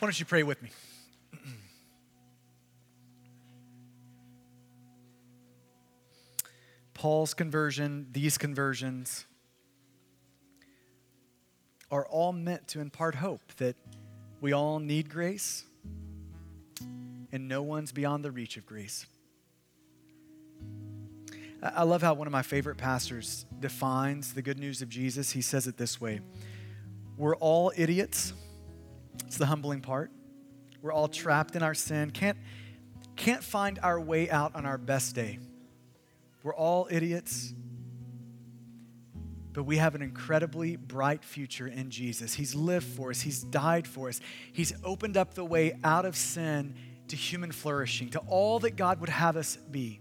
Why 0.01 0.09
don't 0.09 0.19
you 0.19 0.27
pray 0.27 0.43
with 0.43 0.61
me? 0.61 0.71
Paul's 6.97 7.35
conversion, 7.35 8.07
these 8.11 8.39
conversions, 8.39 9.27
are 11.91 12.07
all 12.07 12.33
meant 12.33 12.67
to 12.69 12.81
impart 12.81 13.17
hope 13.17 13.43
that 13.59 13.77
we 14.41 14.55
all 14.55 14.79
need 14.79 15.11
grace 15.11 15.65
and 17.33 17.49
no 17.49 17.63
one's 17.63 17.93
beyond 17.93 18.25
the 18.25 18.31
reach 18.31 18.57
of 18.57 18.65
grace. 18.65 19.05
I 21.63 21.83
love 21.83 22.01
how 22.01 22.15
one 22.15 22.27
of 22.27 22.33
my 22.33 22.41
favorite 22.41 22.77
pastors 22.77 23.45
defines 23.61 24.33
the 24.33 24.41
good 24.41 24.59
news 24.59 24.81
of 24.81 24.89
Jesus. 24.89 25.33
He 25.33 25.43
says 25.43 25.67
it 25.67 25.77
this 25.77 26.01
way 26.01 26.21
We're 27.19 27.37
all 27.37 27.73
idiots. 27.77 28.33
It's 29.27 29.37
the 29.37 29.47
humbling 29.47 29.83
part. 29.83 30.11
We're 30.81 30.93
all 30.93 31.09
trapped 31.09 31.57
in 31.57 31.63
our 31.63 31.75
sin, 31.75 32.11
can't, 32.11 32.39
can't 33.17 33.45
find 33.45 33.79
our 33.83 34.01
way 34.01 34.31
out 34.31 34.55
on 34.55 34.65
our 34.65 34.79
best 34.79 35.15
day. 35.15 35.41
We're 36.47 36.55
all 36.55 36.87
idiots, 36.89 37.53
but 39.53 39.65
we 39.65 39.79
have 39.79 39.97
an 39.97 40.03
incredibly 40.03 40.77
bright 40.77 41.25
future 41.25 41.67
in 41.67 41.91
Jesus. 41.91 42.35
He's 42.35 42.55
lived 42.55 42.87
for 42.87 43.11
us, 43.11 43.21
He's 43.21 43.43
died 43.43 43.89
for 43.89 44.09
us, 44.09 44.21
He's 44.53 44.73
opened 44.85 45.17
up 45.17 45.35
the 45.35 45.45
way 45.45 45.77
out 45.83 46.05
of 46.05 46.15
sin 46.15 46.77
to 47.09 47.17
human 47.17 47.51
flourishing, 47.51 48.11
to 48.11 48.21
all 48.29 48.61
that 48.61 48.77
God 48.77 49.01
would 49.01 49.09
have 49.09 49.37
us 49.37 49.57
be. 49.57 50.01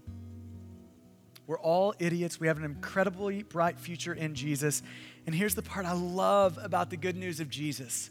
We're 1.48 1.58
all 1.58 1.96
idiots. 1.98 2.38
We 2.38 2.46
have 2.46 2.58
an 2.58 2.64
incredibly 2.64 3.42
bright 3.42 3.80
future 3.80 4.14
in 4.14 4.36
Jesus. 4.36 4.84
And 5.26 5.34
here's 5.34 5.56
the 5.56 5.62
part 5.62 5.84
I 5.84 5.94
love 5.94 6.60
about 6.62 6.90
the 6.90 6.96
good 6.96 7.16
news 7.16 7.40
of 7.40 7.50
Jesus. 7.50 8.10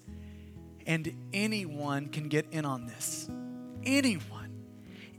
And 0.85 1.29
anyone 1.31 2.07
can 2.09 2.27
get 2.27 2.47
in 2.51 2.65
on 2.65 2.85
this. 2.85 3.29
Anyone. 3.85 4.44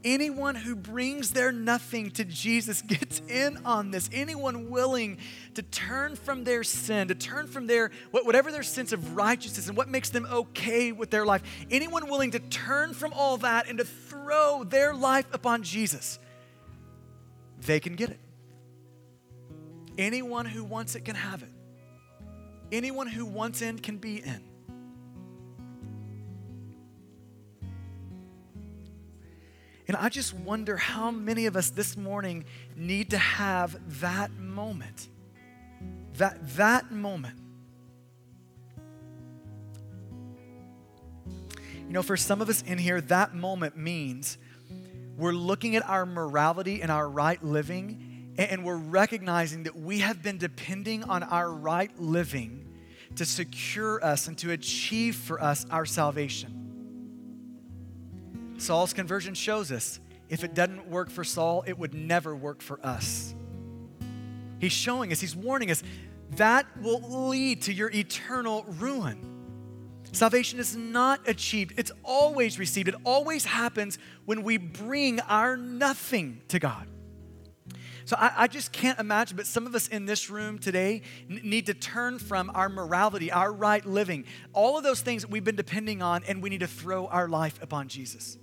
Anyone 0.06 0.54
who 0.54 0.76
brings 0.76 1.32
their 1.32 1.50
nothing 1.50 2.12
to 2.12 2.24
Jesus 2.24 2.80
gets 2.86 3.20
in 3.28 3.58
on 3.64 3.90
this. 3.90 4.08
Anyone 4.12 4.70
willing 4.70 5.18
to 5.54 5.62
turn 5.62 6.14
from 6.14 6.44
their 6.44 6.62
sin, 6.62 7.08
to 7.08 7.16
turn 7.16 7.48
from 7.48 7.66
their 7.66 7.90
whatever 8.12 8.52
their 8.52 8.62
sense 8.62 8.92
of 8.92 9.16
righteousness 9.16 9.66
and 9.66 9.76
what 9.76 9.88
makes 9.88 10.10
them 10.10 10.24
okay 10.30 10.92
with 10.92 11.10
their 11.10 11.26
life. 11.26 11.42
Anyone 11.72 12.08
willing 12.08 12.30
to 12.30 12.38
turn 12.38 12.94
from 12.94 13.12
all 13.14 13.38
that 13.38 13.68
and 13.68 13.78
to 13.78 13.84
throw 13.84 14.62
their 14.62 14.94
life 14.94 15.26
upon 15.32 15.64
Jesus, 15.64 16.20
they 17.62 17.80
can 17.80 17.96
get 17.96 18.10
it. 18.10 18.20
Anyone 19.98 20.46
who 20.46 20.62
wants 20.62 20.94
it 20.94 21.04
can 21.04 21.16
have 21.16 21.42
it. 21.42 21.50
Anyone 22.70 23.08
who 23.08 23.26
wants 23.26 23.60
in 23.60 23.80
can 23.80 23.96
be 23.96 24.18
in. 24.18 24.55
And 29.88 29.96
I 29.96 30.08
just 30.08 30.34
wonder 30.34 30.76
how 30.76 31.10
many 31.10 31.46
of 31.46 31.56
us 31.56 31.70
this 31.70 31.96
morning 31.96 32.44
need 32.74 33.10
to 33.10 33.18
have 33.18 34.00
that 34.00 34.32
moment. 34.32 35.08
That, 36.14 36.56
that 36.56 36.90
moment. 36.90 37.38
You 41.26 41.92
know, 41.92 42.02
for 42.02 42.16
some 42.16 42.42
of 42.42 42.48
us 42.48 42.62
in 42.62 42.78
here, 42.78 43.00
that 43.02 43.34
moment 43.34 43.76
means 43.76 44.38
we're 45.16 45.32
looking 45.32 45.76
at 45.76 45.88
our 45.88 46.04
morality 46.04 46.82
and 46.82 46.90
our 46.90 47.08
right 47.08 47.42
living, 47.42 48.34
and 48.38 48.64
we're 48.64 48.76
recognizing 48.76 49.62
that 49.62 49.76
we 49.76 50.00
have 50.00 50.20
been 50.20 50.36
depending 50.36 51.04
on 51.04 51.22
our 51.22 51.50
right 51.50 51.96
living 51.98 52.66
to 53.14 53.24
secure 53.24 54.04
us 54.04 54.26
and 54.26 54.36
to 54.38 54.50
achieve 54.50 55.14
for 55.14 55.40
us 55.40 55.64
our 55.70 55.86
salvation. 55.86 56.65
Saul's 58.58 58.92
conversion 58.92 59.34
shows 59.34 59.70
us 59.70 60.00
if 60.28 60.42
it 60.42 60.54
doesn't 60.54 60.88
work 60.88 61.10
for 61.10 61.24
Saul, 61.24 61.64
it 61.66 61.78
would 61.78 61.94
never 61.94 62.34
work 62.34 62.62
for 62.62 62.84
us. 62.84 63.34
He's 64.58 64.72
showing 64.72 65.12
us, 65.12 65.20
he's 65.20 65.36
warning 65.36 65.70
us, 65.70 65.82
that 66.32 66.66
will 66.80 67.28
lead 67.28 67.62
to 67.62 67.72
your 67.72 67.90
eternal 67.90 68.64
ruin. 68.78 69.36
Salvation 70.12 70.58
is 70.58 70.76
not 70.76 71.28
achieved, 71.28 71.74
it's 71.76 71.92
always 72.02 72.58
received. 72.58 72.88
It 72.88 72.94
always 73.04 73.44
happens 73.44 73.98
when 74.24 74.42
we 74.42 74.56
bring 74.56 75.20
our 75.20 75.56
nothing 75.56 76.40
to 76.48 76.58
God. 76.58 76.88
So 78.06 78.16
I, 78.16 78.32
I, 78.36 78.46
just 78.46 78.70
can't 78.70 79.00
imagine, 79.00 79.36
but 79.36 79.46
some 79.48 79.66
of 79.66 79.74
us 79.74 79.88
in 79.88 80.06
this 80.06 80.30
room 80.30 80.60
today 80.60 81.02
n- 81.28 81.40
need 81.42 81.66
to 81.66 81.74
turn 81.74 82.20
from 82.20 82.52
our 82.54 82.68
morality, 82.68 83.32
our 83.32 83.52
right 83.52 83.84
living, 83.84 84.26
all 84.52 84.78
of 84.78 84.84
those 84.84 85.00
things 85.00 85.22
that 85.22 85.30
we've 85.30 85.42
been 85.42 85.56
depending 85.56 86.02
on, 86.02 86.22
and 86.28 86.40
we 86.40 86.48
need 86.48 86.60
to 86.60 86.68
throw 86.68 87.08
our 87.08 87.28
life 87.28 87.60
upon 87.60 87.88
Jesus. 87.88 88.38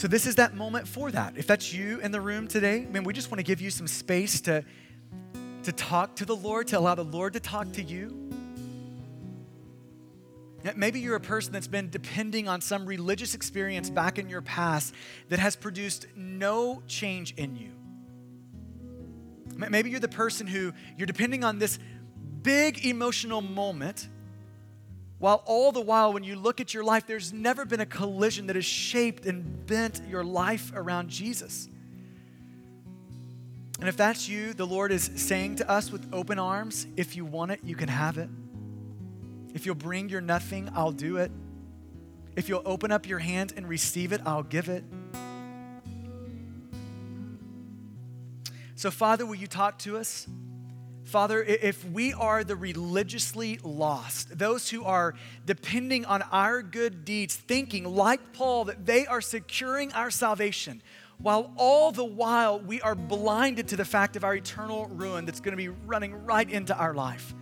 So, 0.00 0.08
this 0.08 0.24
is 0.24 0.36
that 0.36 0.54
moment 0.54 0.88
for 0.88 1.10
that. 1.10 1.34
If 1.36 1.46
that's 1.46 1.74
you 1.74 2.00
in 2.00 2.10
the 2.10 2.22
room 2.22 2.48
today, 2.48 2.86
man, 2.90 3.04
we 3.04 3.12
just 3.12 3.30
want 3.30 3.38
to 3.38 3.42
give 3.42 3.60
you 3.60 3.68
some 3.68 3.86
space 3.86 4.40
to, 4.40 4.64
to 5.64 5.72
talk 5.72 6.16
to 6.16 6.24
the 6.24 6.34
Lord, 6.34 6.68
to 6.68 6.78
allow 6.78 6.94
the 6.94 7.04
Lord 7.04 7.34
to 7.34 7.40
talk 7.40 7.70
to 7.72 7.82
you. 7.82 8.32
Maybe 10.74 11.00
you're 11.00 11.16
a 11.16 11.20
person 11.20 11.52
that's 11.52 11.66
been 11.66 11.90
depending 11.90 12.48
on 12.48 12.62
some 12.62 12.86
religious 12.86 13.34
experience 13.34 13.90
back 13.90 14.18
in 14.18 14.30
your 14.30 14.40
past 14.40 14.94
that 15.28 15.38
has 15.38 15.54
produced 15.54 16.06
no 16.16 16.82
change 16.86 17.34
in 17.34 17.54
you. 17.54 17.72
Maybe 19.54 19.90
you're 19.90 20.00
the 20.00 20.08
person 20.08 20.46
who 20.46 20.72
you're 20.96 21.04
depending 21.04 21.44
on 21.44 21.58
this 21.58 21.78
big 22.40 22.86
emotional 22.86 23.42
moment 23.42 24.08
while 25.20 25.42
all 25.44 25.70
the 25.70 25.82
while, 25.82 26.14
when 26.14 26.24
you 26.24 26.34
look 26.34 26.62
at 26.62 26.72
your 26.72 26.82
life, 26.82 27.06
there's 27.06 27.30
never 27.30 27.66
been 27.66 27.80
a 27.80 27.86
collision 27.86 28.46
that 28.46 28.56
has 28.56 28.64
shaped 28.64 29.26
and 29.26 29.66
bent 29.66 30.00
your 30.08 30.24
life 30.24 30.72
around 30.74 31.10
Jesus. 31.10 31.68
And 33.78 33.88
if 33.88 33.98
that's 33.98 34.30
you, 34.30 34.54
the 34.54 34.66
Lord 34.66 34.90
is 34.92 35.10
saying 35.16 35.56
to 35.56 35.70
us 35.70 35.92
with 35.92 36.08
open 36.14 36.38
arms 36.38 36.86
if 36.96 37.16
you 37.16 37.26
want 37.26 37.50
it, 37.50 37.60
you 37.62 37.76
can 37.76 37.88
have 37.88 38.16
it. 38.16 38.30
If 39.52 39.66
you'll 39.66 39.74
bring 39.74 40.08
your 40.08 40.22
nothing, 40.22 40.70
I'll 40.74 40.90
do 40.90 41.18
it. 41.18 41.30
If 42.34 42.48
you'll 42.48 42.62
open 42.64 42.90
up 42.90 43.06
your 43.06 43.18
hand 43.18 43.52
and 43.58 43.68
receive 43.68 44.12
it, 44.12 44.22
I'll 44.24 44.42
give 44.42 44.70
it. 44.70 44.84
So, 48.74 48.90
Father, 48.90 49.26
will 49.26 49.34
you 49.34 49.46
talk 49.46 49.78
to 49.80 49.98
us? 49.98 50.26
Father, 51.10 51.42
if 51.42 51.84
we 51.84 52.12
are 52.12 52.44
the 52.44 52.54
religiously 52.54 53.58
lost, 53.64 54.38
those 54.38 54.70
who 54.70 54.84
are 54.84 55.14
depending 55.44 56.04
on 56.04 56.22
our 56.30 56.62
good 56.62 57.04
deeds, 57.04 57.34
thinking 57.34 57.82
like 57.82 58.32
Paul 58.32 58.66
that 58.66 58.86
they 58.86 59.08
are 59.08 59.20
securing 59.20 59.92
our 59.92 60.12
salvation, 60.12 60.80
while 61.18 61.52
all 61.56 61.90
the 61.90 62.04
while 62.04 62.60
we 62.60 62.80
are 62.80 62.94
blinded 62.94 63.66
to 63.68 63.76
the 63.76 63.84
fact 63.84 64.14
of 64.14 64.22
our 64.22 64.36
eternal 64.36 64.86
ruin 64.86 65.26
that's 65.26 65.40
going 65.40 65.50
to 65.50 65.56
be 65.56 65.68
running 65.68 66.14
right 66.24 66.48
into 66.48 66.76
our 66.76 66.94
life. 66.94 67.34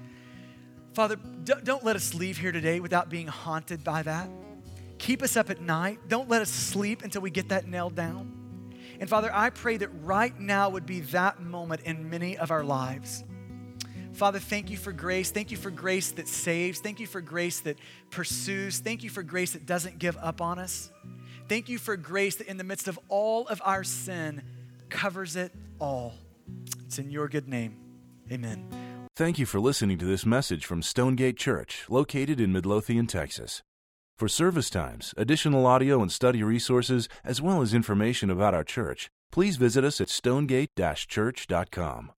Father, 0.94 1.16
don't 1.44 1.84
let 1.84 1.94
us 1.94 2.14
leave 2.14 2.38
here 2.38 2.52
today 2.52 2.80
without 2.80 3.10
being 3.10 3.26
haunted 3.26 3.84
by 3.84 4.02
that. 4.02 4.30
Keep 4.96 5.22
us 5.22 5.36
up 5.36 5.50
at 5.50 5.60
night. 5.60 5.98
Don't 6.08 6.30
let 6.30 6.40
us 6.40 6.48
sleep 6.48 7.02
until 7.02 7.20
we 7.20 7.28
get 7.28 7.50
that 7.50 7.68
nailed 7.68 7.94
down. 7.94 8.32
And 8.98 9.10
Father, 9.10 9.30
I 9.30 9.50
pray 9.50 9.76
that 9.76 9.90
right 10.02 10.40
now 10.40 10.70
would 10.70 10.86
be 10.86 11.00
that 11.00 11.42
moment 11.42 11.82
in 11.82 12.08
many 12.08 12.38
of 12.38 12.50
our 12.50 12.64
lives 12.64 13.24
Father, 14.18 14.40
thank 14.40 14.68
you 14.68 14.76
for 14.76 14.90
grace. 14.90 15.30
Thank 15.30 15.52
you 15.52 15.56
for 15.56 15.70
grace 15.70 16.10
that 16.10 16.26
saves. 16.26 16.80
Thank 16.80 16.98
you 16.98 17.06
for 17.06 17.20
grace 17.20 17.60
that 17.60 17.78
pursues. 18.10 18.80
Thank 18.80 19.04
you 19.04 19.10
for 19.10 19.22
grace 19.22 19.52
that 19.52 19.64
doesn't 19.64 20.00
give 20.00 20.16
up 20.16 20.40
on 20.40 20.58
us. 20.58 20.90
Thank 21.48 21.68
you 21.68 21.78
for 21.78 21.96
grace 21.96 22.34
that 22.36 22.48
in 22.48 22.56
the 22.56 22.64
midst 22.64 22.88
of 22.88 22.98
all 23.08 23.46
of 23.46 23.62
our 23.64 23.84
sin 23.84 24.42
covers 24.88 25.36
it 25.36 25.52
all. 25.78 26.14
It's 26.84 26.98
in 26.98 27.12
your 27.12 27.28
good 27.28 27.48
name. 27.48 27.76
Amen. 28.32 28.68
Thank 29.14 29.38
you 29.38 29.46
for 29.46 29.60
listening 29.60 29.98
to 29.98 30.04
this 30.04 30.26
message 30.26 30.66
from 30.66 30.82
Stonegate 30.82 31.36
Church, 31.36 31.84
located 31.88 32.40
in 32.40 32.52
Midlothian, 32.52 33.06
Texas. 33.06 33.62
For 34.16 34.26
service 34.26 34.68
times, 34.68 35.14
additional 35.16 35.64
audio 35.64 36.02
and 36.02 36.10
study 36.10 36.42
resources, 36.42 37.08
as 37.22 37.40
well 37.40 37.62
as 37.62 37.72
information 37.72 38.30
about 38.30 38.52
our 38.52 38.64
church, 38.64 39.10
please 39.30 39.58
visit 39.58 39.84
us 39.84 40.00
at 40.00 40.08
stonegate-church.com. 40.08 42.10